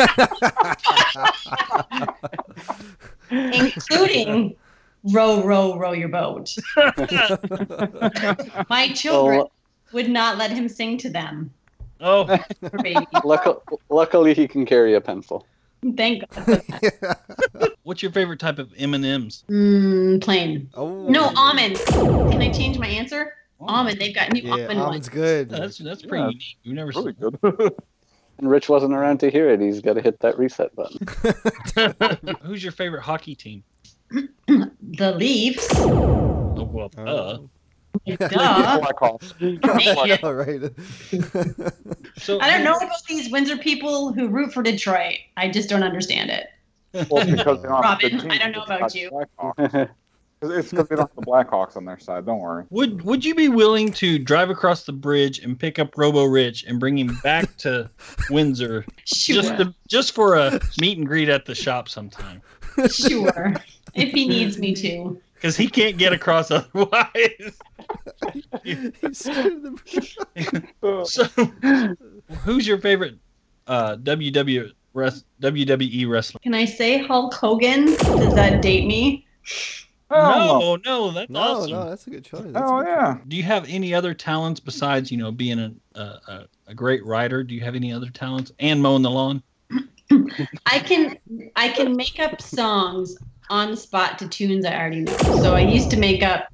including 3.31 4.57
row, 5.05 5.43
row, 5.45 5.79
row 5.79 5.93
your 5.93 6.09
boat. 6.09 6.55
My 8.69 8.89
children 8.95 9.39
Well, 9.39 9.53
would 9.93 10.09
not 10.11 10.39
let 10.39 10.51
him 10.51 10.69
sing 10.69 10.99
to 10.99 11.09
them. 11.11 11.53
oh 12.01 12.27
For 12.71 12.79
baby. 12.79 13.07
luck- 13.25 13.63
luckily, 13.89 14.35
he 14.35 14.47
can 14.49 14.67
carry 14.67 14.95
a 14.95 15.01
pencil. 15.01 15.47
Thank 15.97 16.25
God. 16.35 16.45
for 16.45 16.57
that. 16.71 17.73
what's 17.85 18.03
your 18.03 18.13
favorite 18.13 18.39
type 18.39 18.59
of 18.59 18.71
m&ms 18.77 19.45
Mm, 19.51 20.21
plain. 20.23 20.69
oh 20.75 21.09
No 21.09 21.33
almonds. 21.35 21.83
Can 21.85 22.43
I 22.43 22.51
change 22.53 22.79
my 22.79 22.87
answer? 22.87 23.33
Oh. 23.61 23.67
Almond. 23.67 23.99
They've 24.01 24.15
got 24.15 24.33
new 24.33 24.43
Yeah, 24.43 24.53
almond 24.53 24.81
almond's 24.81 25.09
ones. 25.09 25.15
good. 25.21 25.49
that's 25.51 25.79
that's 25.79 26.03
pretty 26.03 26.23
Yeah. 26.25 26.29
unique 26.31 26.57
You've 26.63 26.75
never 26.77 26.89
really 26.89 27.15
seen 27.21 27.31
good. 27.41 27.73
And 28.39 28.49
Rich 28.51 28.71
wasn't 28.71 28.95
around 28.95 29.21
to 29.21 29.31
hear 29.31 29.51
it. 29.51 29.61
He's 29.61 29.83
got 29.83 29.95
to 29.95 30.01
hit 30.01 30.19
that 30.21 30.39
reset 30.39 30.75
button. 30.75 30.99
who's 32.43 32.63
your 32.63 32.73
favorite 32.73 33.03
hockey 33.03 33.35
team 33.35 33.63
The 34.47 35.13
Leafs. 35.15 35.69
oh 35.77 36.69
well 36.73 36.91
Oh. 36.97 37.05
uh. 37.05 37.39
Duh. 38.17 38.81
Blackhawks. 38.81 39.39
Man. 39.41 40.19
All 40.23 40.33
right. 40.35 40.63
so 42.17 42.41
I 42.41 42.51
don't 42.51 42.65
know 42.65 42.77
about 42.77 43.05
these 43.09 43.31
Windsor 43.31 43.59
people 43.59 44.13
who 44.13 44.29
root 44.29 44.55
for 44.55 44.63
Detroit. 44.63 45.17
I 45.37 45.51
just 45.51 45.69
don't 45.69 45.83
understand 45.83 46.31
it. 46.31 46.47
Well, 47.11 47.27
because 47.27 47.61
they 47.63 47.69
don't 47.69 47.85
have 47.85 47.99
a 47.99 48.03
good 48.09 48.13
Robin, 48.15 48.31
I 48.31 48.39
don't 48.39 48.53
know 48.53 48.63
about 48.63 48.95
you. 48.95 49.11
Blackhawks. 50.43 50.59
It's 50.59 50.71
because 50.71 50.89
they 50.89 50.97
don't 50.97 51.09
have 51.09 51.17
the 51.17 51.23
Blackhawks 51.31 51.77
on 51.77 51.85
their 51.85 51.99
side. 51.99 52.27
Don't 52.27 52.39
worry. 52.41 52.65
Would 52.71 53.03
Would 53.03 53.25
you 53.25 53.35
be 53.35 53.49
willing 53.49 53.93
to 53.95 54.19
drive 54.19 54.51
across 54.51 54.85
the 54.85 54.93
bridge 54.93 55.39
and 55.41 55.59
pick 55.59 55.79
up 55.79 55.97
Robo 55.97 56.25
Rich 56.25 56.65
and 56.65 56.81
bring 56.81 56.99
him 56.99 57.19
back 57.23 57.57
to 57.59 57.91
Windsor 58.31 58.85
Sure. 59.05 59.35
just 59.43 59.57
to, 59.59 59.75
just 59.89 60.15
for 60.15 60.37
a 60.37 60.61
meet 60.81 60.99
and 60.99 61.07
greet 61.07 61.29
at 61.29 61.45
the 61.45 61.55
shop 61.55 61.89
sometime? 61.89 62.41
sure. 62.91 63.55
If 63.95 64.13
he 64.13 64.29
needs 64.29 64.59
me 64.59 64.75
to. 64.77 65.21
Because 65.35 65.57
he 65.57 65.69
can't 65.69 65.97
get 65.99 66.13
across 66.13 66.51
otherwise. 66.51 67.59
He's 68.63 68.91
scared 69.13 69.65
of 69.65 69.85
the- 69.85 70.67
So, 71.07 71.25
who's 72.45 72.67
your 72.67 72.79
favorite 72.79 73.17
uh, 73.67 73.97
WW 73.97 74.71
res- 74.95 75.25
WWE 75.43 76.09
wrestler? 76.09 76.41
Can 76.43 76.55
I 76.55 76.65
say 76.67 76.99
Hulk 76.99 77.33
Hogan? 77.35 77.87
Does 77.87 78.35
that 78.35 78.61
date 78.63 78.87
me? 78.87 79.27
No, 80.11 80.77
no, 80.85 81.11
that's 81.13 81.31
no, 81.31 81.41
awesome. 81.41 81.71
no, 81.71 81.89
that's 81.89 82.07
a 82.07 82.11
good 82.11 82.25
choice. 82.25 82.43
That's 82.47 82.69
Oh 82.69 82.81
good 82.81 82.89
yeah. 82.89 83.19
Do 83.29 83.37
you 83.37 83.43
have 83.45 83.69
any 83.69 83.95
other 83.95 84.13
talents 84.13 84.59
besides 84.61 85.11
you 85.11 85.17
know 85.19 85.31
being 85.31 85.59
a 85.59 85.73
a, 85.95 86.01
a, 86.01 86.49
a 86.69 86.75
great 86.75 87.05
writer? 87.05 87.45
Do 87.45 87.55
you 87.55 87.61
have 87.61 87.75
any 87.75 87.93
other 87.93 88.11
talents 88.11 88.53
and 88.59 88.83
mowing 88.83 89.03
the 89.03 89.11
lawn? 89.11 89.43
I 90.67 90.81
can 90.81 91.17
I 91.57 91.69
can 91.69 91.97
make 91.97 92.19
up 92.19 92.43
songs 92.43 93.17
on 93.51 93.71
the 93.71 93.77
spot 93.77 94.19
to 94.19 94.29
tunes 94.29 94.65
I 94.65 94.75
already 94.75 95.01
know. 95.01 95.17
So 95.17 95.55
I 95.55 95.61
used 95.61 95.91
to 95.91 95.97
make 95.97 96.23
up 96.23 96.49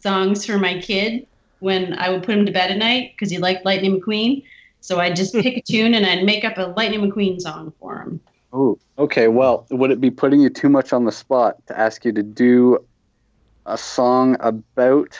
songs 0.00 0.44
for 0.44 0.58
my 0.58 0.78
kid 0.80 1.26
when 1.60 1.98
I 1.98 2.10
would 2.10 2.22
put 2.22 2.36
him 2.36 2.46
to 2.46 2.52
bed 2.52 2.70
at 2.70 2.78
night 2.78 3.12
because 3.14 3.30
he 3.30 3.38
liked 3.38 3.64
Lightning 3.64 4.00
McQueen. 4.00 4.44
So 4.80 5.00
I'd 5.00 5.16
just 5.16 5.34
pick 5.34 5.56
a 5.56 5.62
tune 5.62 5.94
and 5.94 6.06
I'd 6.06 6.24
make 6.24 6.44
up 6.44 6.56
a 6.58 6.74
Lightning 6.76 7.00
McQueen 7.00 7.40
song 7.40 7.72
for 7.80 7.98
him. 7.98 8.20
Ooh. 8.54 8.78
Okay. 8.98 9.28
Well, 9.28 9.66
would 9.70 9.90
it 9.90 10.00
be 10.00 10.10
putting 10.10 10.40
you 10.40 10.50
too 10.50 10.68
much 10.68 10.92
on 10.92 11.04
the 11.04 11.12
spot 11.12 11.64
to 11.66 11.78
ask 11.78 12.04
you 12.04 12.12
to 12.12 12.22
do 12.22 12.78
a 13.68 13.78
song 13.78 14.36
about 14.40 15.18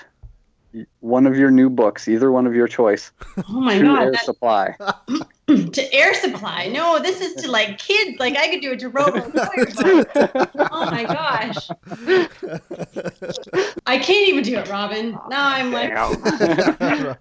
one 1.01 1.27
of 1.27 1.37
your 1.37 1.51
new 1.51 1.71
books, 1.71 2.09
either 2.09 2.31
one 2.31 2.47
of 2.47 2.55
your 2.55 2.69
choice? 2.69 3.13
Oh 3.49 3.61
my 3.61 3.79
god, 3.81 4.03
Air 4.03 4.11
that- 4.13 4.25
Supply. 4.25 4.75
to 5.49 5.95
air 5.95 6.13
supply. 6.13 6.67
No, 6.69 6.99
this 6.99 7.23
is 7.23 7.35
to 7.43 7.51
like 7.51 7.79
kids. 7.79 8.19
Like 8.21 8.37
I 8.37 8.49
could 8.49 8.61
do 8.61 8.73
it 8.73 8.81
to 8.81 8.89
Robo. 8.91 9.31
oh 10.71 10.91
my 10.91 11.05
gosh. 11.05 11.71
I 13.87 13.97
can't 13.99 14.29
even 14.29 14.45
do 14.45 14.59
it, 14.59 14.69
Robin. 14.69 15.13
Now 15.31 15.49
I'm 15.49 15.73
like, 15.73 15.91
I 15.97 17.17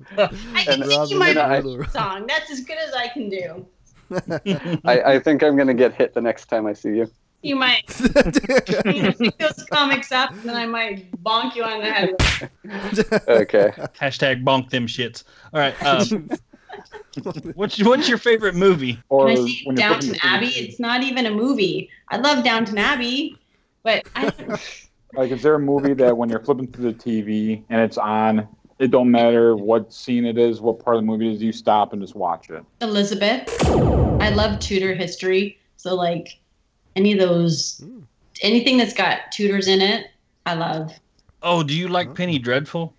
can 0.65 0.81
And 0.83 0.91
sing 0.91 1.07
you 1.09 1.19
my 1.19 1.29
I- 1.29 1.61
song. 1.89 2.27
That's 2.27 2.51
as 2.51 2.61
good 2.61 2.77
as 2.77 2.93
I 2.93 3.07
can 3.07 3.29
do. 3.29 3.65
I, 4.85 5.13
I 5.15 5.19
think 5.19 5.41
I'm 5.43 5.55
gonna 5.55 5.73
get 5.73 5.93
hit 5.93 6.13
the 6.13 6.21
next 6.21 6.45
time 6.47 6.65
I 6.67 6.73
see 6.73 6.97
you. 6.97 7.09
You 7.41 7.55
might 7.55 7.83
you 8.85 9.01
know, 9.03 9.11
pick 9.13 9.37
those 9.37 9.63
comics 9.69 10.11
up, 10.11 10.31
and 10.31 10.43
then 10.43 10.55
I 10.55 10.65
might 10.65 11.11
bonk 11.23 11.55
you 11.55 11.63
on 11.63 11.79
the 11.79 11.85
head. 11.85 13.21
Okay. 13.27 13.71
Hashtag 13.99 14.43
bonk 14.43 14.69
them 14.69 14.87
shits. 14.87 15.23
All 15.53 15.59
right. 15.59 15.83
Um, 15.83 16.29
what's 17.53 17.81
what's 17.83 18.09
your 18.09 18.17
favorite 18.17 18.55
movie? 18.55 18.99
Or 19.09 19.27
Can 19.27 19.37
I 19.37 19.45
see 19.45 19.61
when 19.65 19.75
Downton 19.75 20.15
Abbey? 20.23 20.47
It's 20.47 20.79
not 20.79 21.03
even 21.03 21.27
a 21.27 21.31
movie. 21.31 21.89
I 22.09 22.17
love 22.17 22.43
Downton 22.43 22.77
Abbey, 22.77 23.37
but 23.83 24.07
I 24.15 24.31
Like, 25.13 25.31
is 25.31 25.41
there 25.41 25.55
a 25.55 25.59
movie 25.59 25.93
that 25.95 26.15
when 26.17 26.29
you're 26.29 26.43
flipping 26.43 26.67
through 26.67 26.91
the 26.91 26.97
TV 26.97 27.63
and 27.69 27.81
it's 27.81 27.97
on, 27.97 28.47
it 28.77 28.91
don't 28.91 29.09
matter 29.09 29.55
what 29.55 29.93
scene 29.93 30.25
it 30.25 30.37
is, 30.37 30.59
what 30.59 30.83
part 30.83 30.97
of 30.97 31.01
the 31.01 31.05
movie 31.05 31.29
it 31.29 31.35
is, 31.35 31.41
you 31.41 31.51
stop 31.51 31.93
and 31.93 32.01
just 32.01 32.15
watch 32.15 32.49
it. 32.49 32.63
Elizabeth. 32.81 33.49
I 34.21 34.29
love 34.29 34.59
Tudor 34.59 34.93
history, 34.93 35.59
so 35.77 35.95
like 35.95 36.39
any 36.97 37.13
of 37.13 37.19
those, 37.19 37.77
hmm. 37.77 37.99
anything 38.41 38.77
that's 38.77 38.93
got 38.93 39.31
Tudors 39.31 39.67
in 39.67 39.81
it, 39.81 40.07
I 40.45 40.55
love. 40.55 40.91
Oh, 41.43 41.63
do 41.63 41.73
you 41.73 41.87
like 41.87 42.15
Penny 42.15 42.39
Dreadful? 42.39 42.93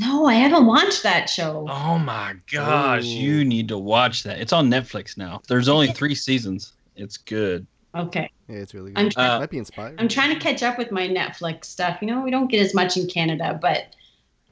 No, 0.00 0.26
I 0.26 0.34
haven't 0.34 0.66
watched 0.66 1.04
that 1.04 1.30
show. 1.30 1.66
Oh 1.70 1.98
my 1.98 2.34
gosh, 2.50 3.04
you 3.04 3.44
need 3.44 3.68
to 3.68 3.78
watch 3.78 4.24
that. 4.24 4.40
It's 4.40 4.52
on 4.52 4.68
Netflix 4.68 5.16
now. 5.16 5.40
There's 5.46 5.68
only 5.68 5.92
three 5.92 6.16
seasons. 6.16 6.72
It's 6.96 7.16
good. 7.16 7.64
Okay. 7.94 8.28
Yeah, 8.48 8.56
it's 8.56 8.74
really 8.74 8.92
I'm 8.96 9.04
good. 9.04 9.12
trying- 9.12 9.30
uh, 9.30 9.38
Might 9.38 9.50
be 9.50 9.58
inspired. 9.58 10.00
I'm 10.00 10.08
trying 10.08 10.34
to 10.34 10.40
catch 10.40 10.64
up 10.64 10.78
with 10.78 10.90
my 10.90 11.06
Netflix 11.06 11.66
stuff. 11.66 11.98
You 12.00 12.08
know, 12.08 12.22
we 12.22 12.32
don't 12.32 12.50
get 12.50 12.60
as 12.60 12.74
much 12.74 12.96
in 12.96 13.06
Canada, 13.06 13.56
but 13.62 13.94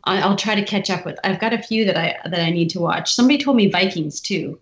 I'll 0.05 0.37
try 0.37 0.55
to 0.55 0.65
catch 0.65 0.91
up 0.91 1.05
with. 1.05 1.19
I've 1.25 1.41
got 1.41 1.53
a 1.53 1.59
few 1.59 1.85
that 1.87 1.97
I 1.97 2.17
that 2.29 2.41
I 2.41 2.51
need 2.51 2.71
to 2.71 2.81
watch. 2.81 3.13
Somebody 3.13 3.39
told 3.39 3.57
me 3.57 3.69
Vikings 3.69 4.21
too, 4.21 4.61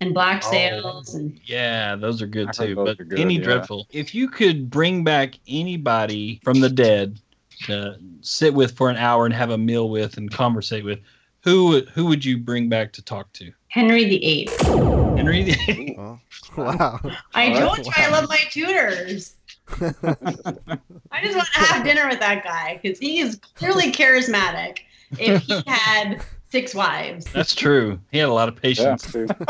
and 0.00 0.14
Black 0.14 0.42
Oh. 0.46 0.50
Sails, 0.50 1.14
and 1.14 1.38
Yeah, 1.44 1.96
those 1.96 2.22
are 2.22 2.26
good 2.26 2.48
I 2.48 2.52
too. 2.52 2.74
those 2.74 2.86
But 2.86 3.00
are 3.00 3.04
good, 3.04 3.16
Penny 3.18 3.36
yeah. 3.36 3.42
Dreadful. 3.42 3.86
If 3.90 4.14
you 4.14 4.28
could 4.28 4.70
bring 4.70 5.04
back 5.04 5.34
anybody 5.48 6.40
from 6.42 6.60
the 6.60 6.70
dead 6.70 7.18
to 7.64 7.96
sit 8.22 8.54
with 8.54 8.76
for 8.76 8.88
an 8.90 8.96
hour 8.96 9.26
and 9.26 9.34
have 9.34 9.50
a 9.50 9.58
meal 9.58 9.90
with 9.90 10.16
and 10.16 10.30
conversate 10.30 10.84
with, 10.84 11.00
who 11.44 11.68
would- 11.68 11.88
who 11.90 12.06
would 12.06 12.24
you 12.24 12.38
bring 12.38 12.68
back 12.68 12.92
to 12.94 13.02
talk 13.02 13.32
to? 13.34 13.52
Henry 13.68 14.04
the 14.04 14.22
Eighth. 14.24 14.60
Henry 14.66 15.42
the 15.44 15.94
Oh, 15.98 16.18
wow. 16.56 16.98
I 17.34 17.48
All 17.48 17.52
right. 17.54 17.58
told 17.74 17.86
you 17.86 17.92
I 17.96 18.08
love 18.10 18.28
my 18.28 18.38
Tudors. 18.50 19.34
I 19.80 21.22
just 21.22 21.36
want 21.36 21.48
to 21.52 21.60
have 21.60 21.84
dinner 21.84 22.08
with 22.08 22.18
that 22.20 22.42
guy 22.42 22.80
because 22.82 22.98
he 22.98 23.20
is 23.20 23.36
clearly 23.54 23.92
charismatic. 23.92 24.78
If 25.18 25.42
he 25.42 25.62
had 25.66 26.22
six 26.50 26.74
wives, 26.74 27.26
That's 27.32 27.54
true. 27.54 27.98
He 28.10 28.18
had 28.18 28.28
a 28.28 28.32
lot 28.32 28.48
of 28.48 28.56
patience. 28.56 29.10
dude. 29.10 29.30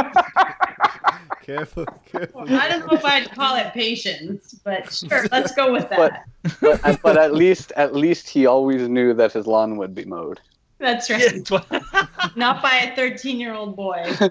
Careful, 1.42 1.86
careful. 2.06 2.42
I 2.48 2.68
don't 2.68 2.86
know 2.86 2.96
if 2.96 3.04
I'd 3.04 3.28
call 3.32 3.56
it 3.56 3.72
patience, 3.72 4.54
but 4.62 4.92
sure, 4.92 5.26
let's 5.32 5.52
go 5.52 5.72
with 5.72 5.88
that. 5.90 6.26
But, 6.60 6.80
but, 6.82 7.02
but 7.02 7.16
at 7.16 7.34
least 7.34 7.72
at 7.76 7.92
least 7.92 8.28
he 8.28 8.46
always 8.46 8.88
knew 8.88 9.14
that 9.14 9.32
his 9.32 9.48
lawn 9.48 9.76
would 9.78 9.92
be 9.94 10.04
mowed. 10.04 10.40
That's 10.78 11.10
right. 11.10 11.50
Not 12.36 12.62
by 12.62 12.92
a 12.92 12.94
13 12.94 13.40
year 13.40 13.54
old 13.54 13.74
boy. 13.74 14.04
Then 14.16 14.30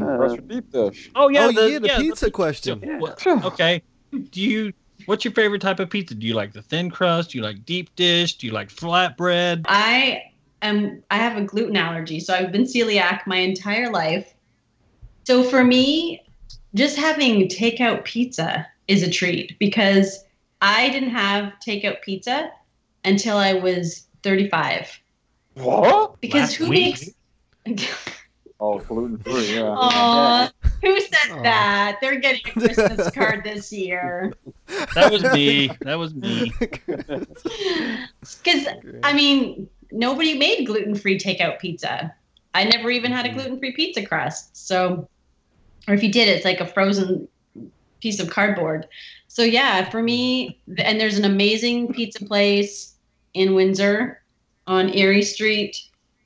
press 0.00 0.32
your 0.32 0.36
deep 0.38 0.70
dish. 0.70 1.10
oh 1.16 1.28
yeah, 1.30 1.46
oh, 1.46 1.52
the, 1.52 1.70
yeah, 1.70 1.78
the 1.80 1.86
yeah, 1.88 1.98
pizza 1.98 2.30
question. 2.30 2.80
What- 3.00 3.26
okay. 3.26 3.82
Do 4.30 4.40
you? 4.40 4.72
What's 5.04 5.24
your 5.24 5.32
favorite 5.32 5.60
type 5.62 5.78
of 5.78 5.90
pizza? 5.90 6.14
Do 6.14 6.26
you 6.26 6.34
like 6.34 6.52
the 6.52 6.62
thin 6.62 6.90
crust? 6.90 7.30
Do 7.30 7.38
you 7.38 7.44
like 7.44 7.64
deep 7.64 7.94
dish? 7.96 8.34
Do 8.34 8.46
you 8.46 8.52
like 8.52 8.68
flatbread? 8.68 9.64
I 9.68 10.22
am 10.62 11.02
I 11.10 11.16
have 11.16 11.36
a 11.36 11.42
gluten 11.42 11.76
allergy, 11.76 12.20
so 12.20 12.34
I've 12.34 12.52
been 12.52 12.64
celiac 12.64 13.26
my 13.26 13.36
entire 13.36 13.90
life. 13.90 14.32
So 15.24 15.42
for 15.42 15.62
me, 15.62 16.22
just 16.74 16.96
having 16.96 17.48
takeout 17.48 18.04
pizza 18.04 18.66
is 18.88 19.02
a 19.02 19.10
treat 19.10 19.58
because 19.58 20.24
I 20.60 20.88
didn't 20.88 21.10
have 21.10 21.52
takeout 21.66 22.02
pizza 22.02 22.50
until 23.04 23.36
I 23.36 23.54
was 23.54 24.06
35. 24.22 24.98
What? 25.54 26.20
Because 26.20 26.50
Last 26.50 26.54
who 26.56 26.68
week? 26.70 27.14
makes 27.66 27.90
Oh, 28.58 28.78
gluten 28.78 29.18
free. 29.18 29.54
Yeah. 29.54 29.74
Aw, 29.76 30.50
who 30.82 31.00
said 31.00 31.30
Aw. 31.32 31.42
that? 31.42 31.98
They're 32.00 32.20
getting 32.20 32.42
a 32.46 32.60
Christmas 32.60 33.10
card 33.14 33.44
this 33.44 33.72
year. 33.72 34.32
That 34.94 35.12
was 35.12 35.22
me. 35.22 35.70
That 35.80 35.98
was 35.98 36.14
me. 36.14 36.52
Because 38.42 38.66
I 39.02 39.12
mean, 39.12 39.68
nobody 39.92 40.36
made 40.36 40.66
gluten-free 40.66 41.18
takeout 41.18 41.58
pizza. 41.58 42.14
I 42.54 42.64
never 42.64 42.90
even 42.90 43.12
had 43.12 43.26
a 43.26 43.32
gluten-free 43.32 43.72
pizza 43.72 44.04
crust. 44.04 44.56
So, 44.56 45.08
or 45.86 45.94
if 45.94 46.02
you 46.02 46.10
did, 46.10 46.28
it's 46.28 46.44
like 46.44 46.60
a 46.60 46.66
frozen 46.66 47.28
piece 48.00 48.18
of 48.20 48.30
cardboard. 48.30 48.86
So 49.28 49.42
yeah, 49.42 49.88
for 49.90 50.02
me, 50.02 50.58
and 50.78 50.98
there's 51.00 51.18
an 51.18 51.24
amazing 51.24 51.92
pizza 51.92 52.24
place 52.24 52.94
in 53.34 53.54
Windsor 53.54 54.22
on 54.66 54.92
Erie 54.94 55.22
Street 55.22 55.76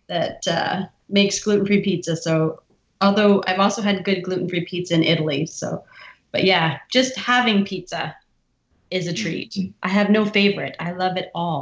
that 0.07 0.47
uh, 0.47 0.87
makes 1.09 1.43
gluten-free 1.43 1.83
pizza. 1.83 2.17
So, 2.17 2.63
although 3.01 3.43
I've 3.47 3.59
also 3.59 3.83
had 3.83 4.05
good 4.05 4.23
gluten-free 4.23 4.65
pizza 4.67 4.95
in 4.95 5.03
Italy. 5.03 5.47
So, 5.47 5.85
but 6.33 6.45
yeah, 6.45 6.79
just 6.91 7.17
having 7.17 7.65
pizza 7.65 8.15
is 8.91 9.07
a 9.07 9.13
treat. 9.13 9.57
I 9.83 9.89
have 9.89 10.11
no 10.11 10.25
favorite. 10.25 10.77
I 10.81 10.93
love 10.93 11.17
it 11.17 11.31
all. 11.35 11.61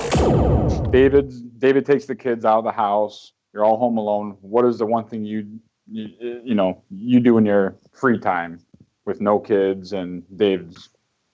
David 0.90 1.58
David 1.58 1.84
takes 1.84 2.06
the 2.06 2.14
kids 2.14 2.44
out 2.44 2.58
of 2.58 2.64
the 2.64 2.72
house. 2.72 3.32
You're 3.52 3.64
all 3.64 3.76
home 3.76 3.98
alone. 3.98 4.36
What 4.40 4.64
is 4.64 4.78
the 4.78 4.86
one 4.86 5.06
thing 5.06 5.24
you 5.24 5.60
you, 5.90 6.40
you 6.44 6.54
know 6.54 6.82
you 6.90 7.20
do 7.20 7.38
in 7.38 7.46
your 7.46 7.76
free 7.92 8.18
time 8.18 8.60
with 9.04 9.20
no 9.20 9.38
kids 9.38 9.92
and 9.92 10.22
Dave's 10.36 10.90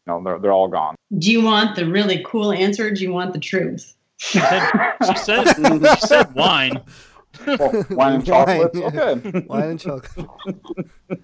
you 0.06 0.12
know 0.12 0.22
they're 0.22 0.38
they're 0.38 0.52
all 0.52 0.68
gone. 0.68 0.96
Do 1.18 1.30
you 1.30 1.42
want 1.42 1.76
the 1.76 1.86
really 1.86 2.22
cool 2.26 2.52
answer? 2.52 2.86
Or 2.86 2.90
do 2.90 3.02
you 3.02 3.12
want 3.12 3.32
the 3.32 3.38
truth? 3.38 3.94
She 4.16 4.38
said, 4.38 4.70
she 5.06 5.16
said, 5.16 5.44
she 5.54 6.06
said 6.06 6.34
wine. 6.34 6.80
Well, 7.46 7.84
wine 7.90 8.14
and 8.14 8.26
Wine, 8.28 8.68
yeah. 8.74 8.86
Okay. 8.86 9.44
Wine 9.46 9.70
and 9.70 9.80
chocolate. 9.80 10.28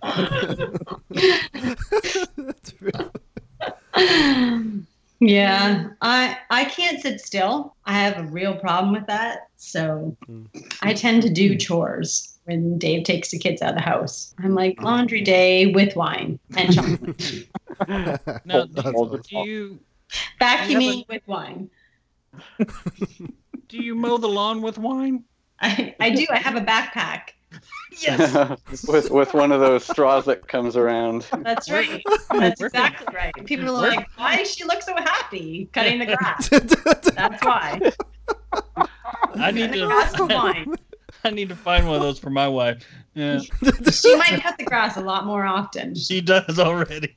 That's 2.36 2.74
real. 2.80 3.12
yeah, 5.20 5.88
I 6.00 6.38
I 6.50 6.64
can't 6.64 7.00
sit 7.00 7.20
still. 7.20 7.74
I 7.84 7.92
have 7.94 8.18
a 8.18 8.24
real 8.30 8.56
problem 8.56 8.92
with 8.92 9.06
that. 9.06 9.48
So 9.56 10.16
mm. 10.28 10.46
I 10.82 10.94
tend 10.94 11.22
to 11.22 11.30
do 11.30 11.56
chores 11.56 12.38
when 12.44 12.78
Dave 12.78 13.04
takes 13.04 13.30
the 13.30 13.38
kids 13.38 13.62
out 13.62 13.70
of 13.70 13.76
the 13.76 13.82
house. 13.82 14.34
I'm 14.38 14.54
like 14.54 14.76
mm. 14.76 14.84
laundry 14.84 15.22
day 15.22 15.66
with 15.66 15.96
wine 15.96 16.38
and 16.56 16.74
chocolate. 16.74 17.46
Now, 18.44 18.66
do, 18.66 18.82
awesome. 18.82 19.22
do 19.22 19.38
you 19.38 19.80
Vacuuming 20.40 21.06
with 21.08 21.26
wine. 21.26 21.70
Do 23.68 23.82
you 23.82 23.94
mow 23.94 24.16
the 24.16 24.28
lawn 24.28 24.62
with 24.62 24.78
wine? 24.78 25.24
I, 25.62 25.94
I 26.00 26.10
do. 26.10 26.26
I 26.30 26.38
have 26.38 26.56
a 26.56 26.60
backpack. 26.60 27.30
Yes. 28.00 28.32
with 28.88 29.10
with 29.10 29.34
one 29.34 29.50
of 29.50 29.58
those 29.60 29.84
straws 29.84 30.24
that 30.26 30.46
comes 30.46 30.76
around. 30.76 31.26
That's 31.42 31.68
right. 31.68 32.00
That's 32.30 32.60
exactly 32.60 33.08
right. 33.12 33.34
People 33.44 33.68
are 33.70 33.72
like, 33.88 34.06
why 34.16 34.36
does 34.36 34.54
she 34.54 34.62
look 34.64 34.80
so 34.80 34.94
happy 34.94 35.68
cutting 35.72 35.98
the 35.98 36.06
grass? 36.06 36.48
That's 36.48 37.44
why. 37.44 37.80
I 39.34 39.50
need 39.50 39.72
The 39.72 39.86
grass 39.86 40.18
with 40.18 40.30
to. 40.30 40.34
wine. 40.36 40.74
I 41.24 41.30
need 41.30 41.48
to 41.48 41.56
find 41.56 41.84
one 41.86 41.96
of 41.96 42.02
those 42.02 42.20
for 42.20 42.30
my 42.30 42.46
wife. 42.46 42.86
Yeah, 43.14 43.40
She 43.40 44.16
might 44.16 44.40
cut 44.40 44.56
the 44.56 44.64
grass 44.64 44.96
a 44.96 45.00
lot 45.02 45.26
more 45.26 45.44
often. 45.44 45.96
she 45.96 46.20
does 46.20 46.60
already. 46.60 47.16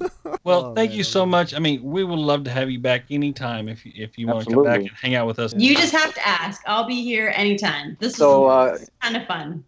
Well, 0.44 0.66
Oh, 0.66 0.74
thank 0.74 0.90
man, 0.90 0.98
you 0.98 1.04
so 1.04 1.26
much. 1.26 1.54
I 1.54 1.58
mean, 1.58 1.82
we 1.82 2.02
would 2.02 2.18
love 2.18 2.44
to 2.44 2.50
have 2.50 2.70
you 2.70 2.78
back 2.78 3.04
anytime 3.10 3.68
if 3.68 3.84
you, 3.84 3.92
if 3.94 4.16
you 4.16 4.26
want 4.26 4.46
to 4.48 4.54
come 4.54 4.64
back 4.64 4.80
and 4.80 4.90
hang 4.90 5.14
out 5.14 5.26
with 5.26 5.38
us. 5.38 5.52
You 5.54 5.74
just 5.76 5.92
have 5.92 6.14
to 6.14 6.26
ask. 6.26 6.62
I'll 6.66 6.86
be 6.86 7.02
here 7.02 7.32
anytime. 7.36 7.96
This 8.00 8.16
So, 8.16 8.46
uh, 8.46 8.78
is 8.80 8.90
kind 9.02 9.16
of 9.16 9.26
fun. 9.26 9.64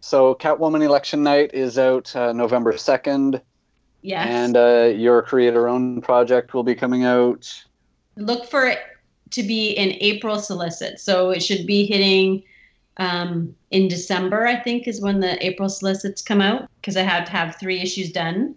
So 0.00 0.34
Catwoman 0.36 0.82
Election 0.84 1.22
Night 1.22 1.50
is 1.52 1.78
out 1.78 2.14
uh, 2.16 2.32
November 2.32 2.76
second, 2.78 3.40
Yes. 4.02 4.28
and 4.28 4.56
uh, 4.56 4.92
your 4.96 5.20
creator-owned 5.22 6.02
project 6.02 6.54
will 6.54 6.62
be 6.62 6.74
coming 6.76 7.04
out. 7.04 7.52
Look 8.16 8.46
for 8.48 8.66
it 8.66 8.78
to 9.32 9.42
be 9.42 9.70
in 9.72 9.92
April 10.00 10.38
solicit. 10.38 11.00
So 11.00 11.30
it 11.30 11.42
should 11.42 11.66
be 11.66 11.84
hitting 11.84 12.42
um, 12.98 13.54
in 13.72 13.88
December, 13.88 14.46
I 14.46 14.56
think, 14.56 14.86
is 14.86 15.00
when 15.02 15.18
the 15.20 15.44
April 15.44 15.68
solicits 15.68 16.22
come 16.22 16.40
out 16.40 16.70
because 16.80 16.96
I 16.96 17.02
have 17.02 17.24
to 17.26 17.32
have 17.32 17.56
three 17.56 17.80
issues 17.82 18.12
done 18.12 18.54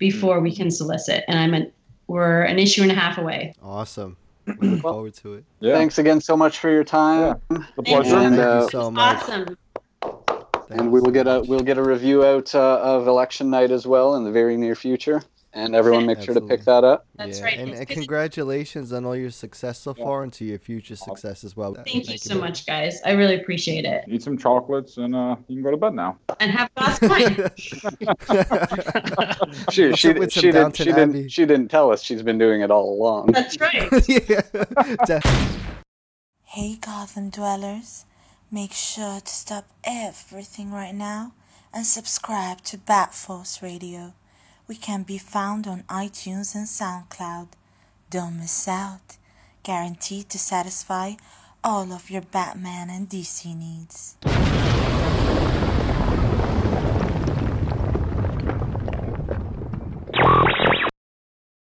before 0.00 0.40
we 0.40 0.52
can 0.52 0.72
solicit. 0.72 1.22
And 1.28 1.38
I'm 1.38 1.54
an, 1.54 1.70
we're 2.08 2.42
an 2.42 2.58
issue 2.58 2.82
and 2.82 2.90
a 2.90 2.94
half 2.94 3.18
away. 3.18 3.54
Awesome. 3.62 4.16
We 4.58 4.68
look 4.68 4.80
forward 4.80 5.14
to 5.14 5.34
it. 5.34 5.44
Yeah. 5.60 5.74
Thanks 5.74 5.98
again 5.98 6.20
so 6.20 6.36
much 6.36 6.58
for 6.58 6.70
your 6.70 6.82
time, 6.82 7.40
The 7.48 7.82
pleasure. 7.84 8.16
And, 8.16 8.34
Thank 8.34 8.48
uh, 8.48 8.62
you 8.62 8.68
so 8.70 8.90
much. 8.90 9.22
Awesome. 9.22 9.56
Thank 10.02 10.80
and 10.80 10.90
we 10.90 11.00
will 11.00 11.12
get 11.12 11.28
a 11.28 11.44
we'll 11.46 11.60
get 11.60 11.78
a 11.78 11.82
review 11.82 12.24
out 12.24 12.52
uh, 12.54 12.80
of 12.82 13.06
Election 13.06 13.50
Night 13.50 13.70
as 13.70 13.86
well 13.86 14.16
in 14.16 14.24
the 14.24 14.32
very 14.32 14.56
near 14.56 14.74
future. 14.74 15.22
And 15.52 15.74
everyone, 15.74 16.06
make 16.06 16.22
sure 16.22 16.32
to 16.34 16.40
pick 16.40 16.62
that 16.64 16.84
up. 16.84 17.06
That's 17.16 17.40
yeah. 17.40 17.44
right. 17.44 17.58
And, 17.58 17.72
and 17.72 17.88
congratulations 17.88 18.92
on 18.92 19.04
all 19.04 19.16
your 19.16 19.30
success 19.30 19.80
so 19.80 19.94
Yeah. 19.98 20.04
far 20.04 20.22
and 20.22 20.32
to 20.34 20.44
your 20.44 20.60
future 20.60 20.94
success 20.94 21.42
as 21.42 21.56
well. 21.56 21.74
Thank 21.74 22.08
you 22.08 22.18
so 22.18 22.36
much, 22.38 22.66
guys. 22.66 23.00
I 23.04 23.12
really 23.12 23.34
appreciate 23.34 23.84
it. 23.84 24.04
Eat 24.06 24.22
some 24.22 24.38
chocolates 24.38 24.96
and 24.98 25.12
uh, 25.16 25.34
you 25.48 25.56
can 25.56 25.64
go 25.64 25.72
to 25.72 25.76
bed 25.76 25.94
now. 25.94 26.18
And 26.38 26.52
have 26.52 26.70
a 26.76 26.80
glass 26.80 27.02
of 27.02 27.10
wine. 27.10 27.50
She 29.72 29.88
With 29.88 29.98
she 29.98 30.12
did, 30.12 30.30
some 30.32 30.42
she 30.42 30.50
didn't 30.52 30.76
she 30.76 30.84
didn't 30.84 31.28
she 31.30 31.46
didn't 31.46 31.68
tell 31.68 31.90
us 31.90 32.02
she's 32.02 32.22
been 32.22 32.38
doing 32.38 32.60
it 32.60 32.70
all 32.70 32.92
along. 32.94 33.26
That's 33.32 33.58
right. 33.60 33.90
yeah. 34.08 34.42
Def- 35.06 35.66
Hey 36.44 36.76
Gotham 36.80 37.30
dwellers, 37.30 38.04
make 38.50 38.72
sure 38.72 39.20
to 39.20 39.26
stop 39.32 39.66
everything 39.84 40.70
right 40.72 40.94
now 40.94 41.32
and 41.72 41.84
subscribe 41.86 42.60
to 42.62 42.78
Bat 42.78 43.14
Force 43.14 43.62
Radio. 43.62 44.14
We 44.70 44.76
can 44.76 45.02
be 45.02 45.18
found 45.18 45.66
on 45.66 45.82
iTunes 45.88 46.54
and 46.54 46.64
SoundCloud. 46.64 47.48
Don't 48.08 48.38
miss 48.38 48.68
out. 48.68 49.16
Guaranteed 49.64 50.28
to 50.28 50.38
satisfy 50.38 51.14
all 51.64 51.92
of 51.92 52.08
your 52.08 52.22
Batman 52.22 52.88
and 52.88 53.08
DC 53.08 53.46
needs. 53.56 54.14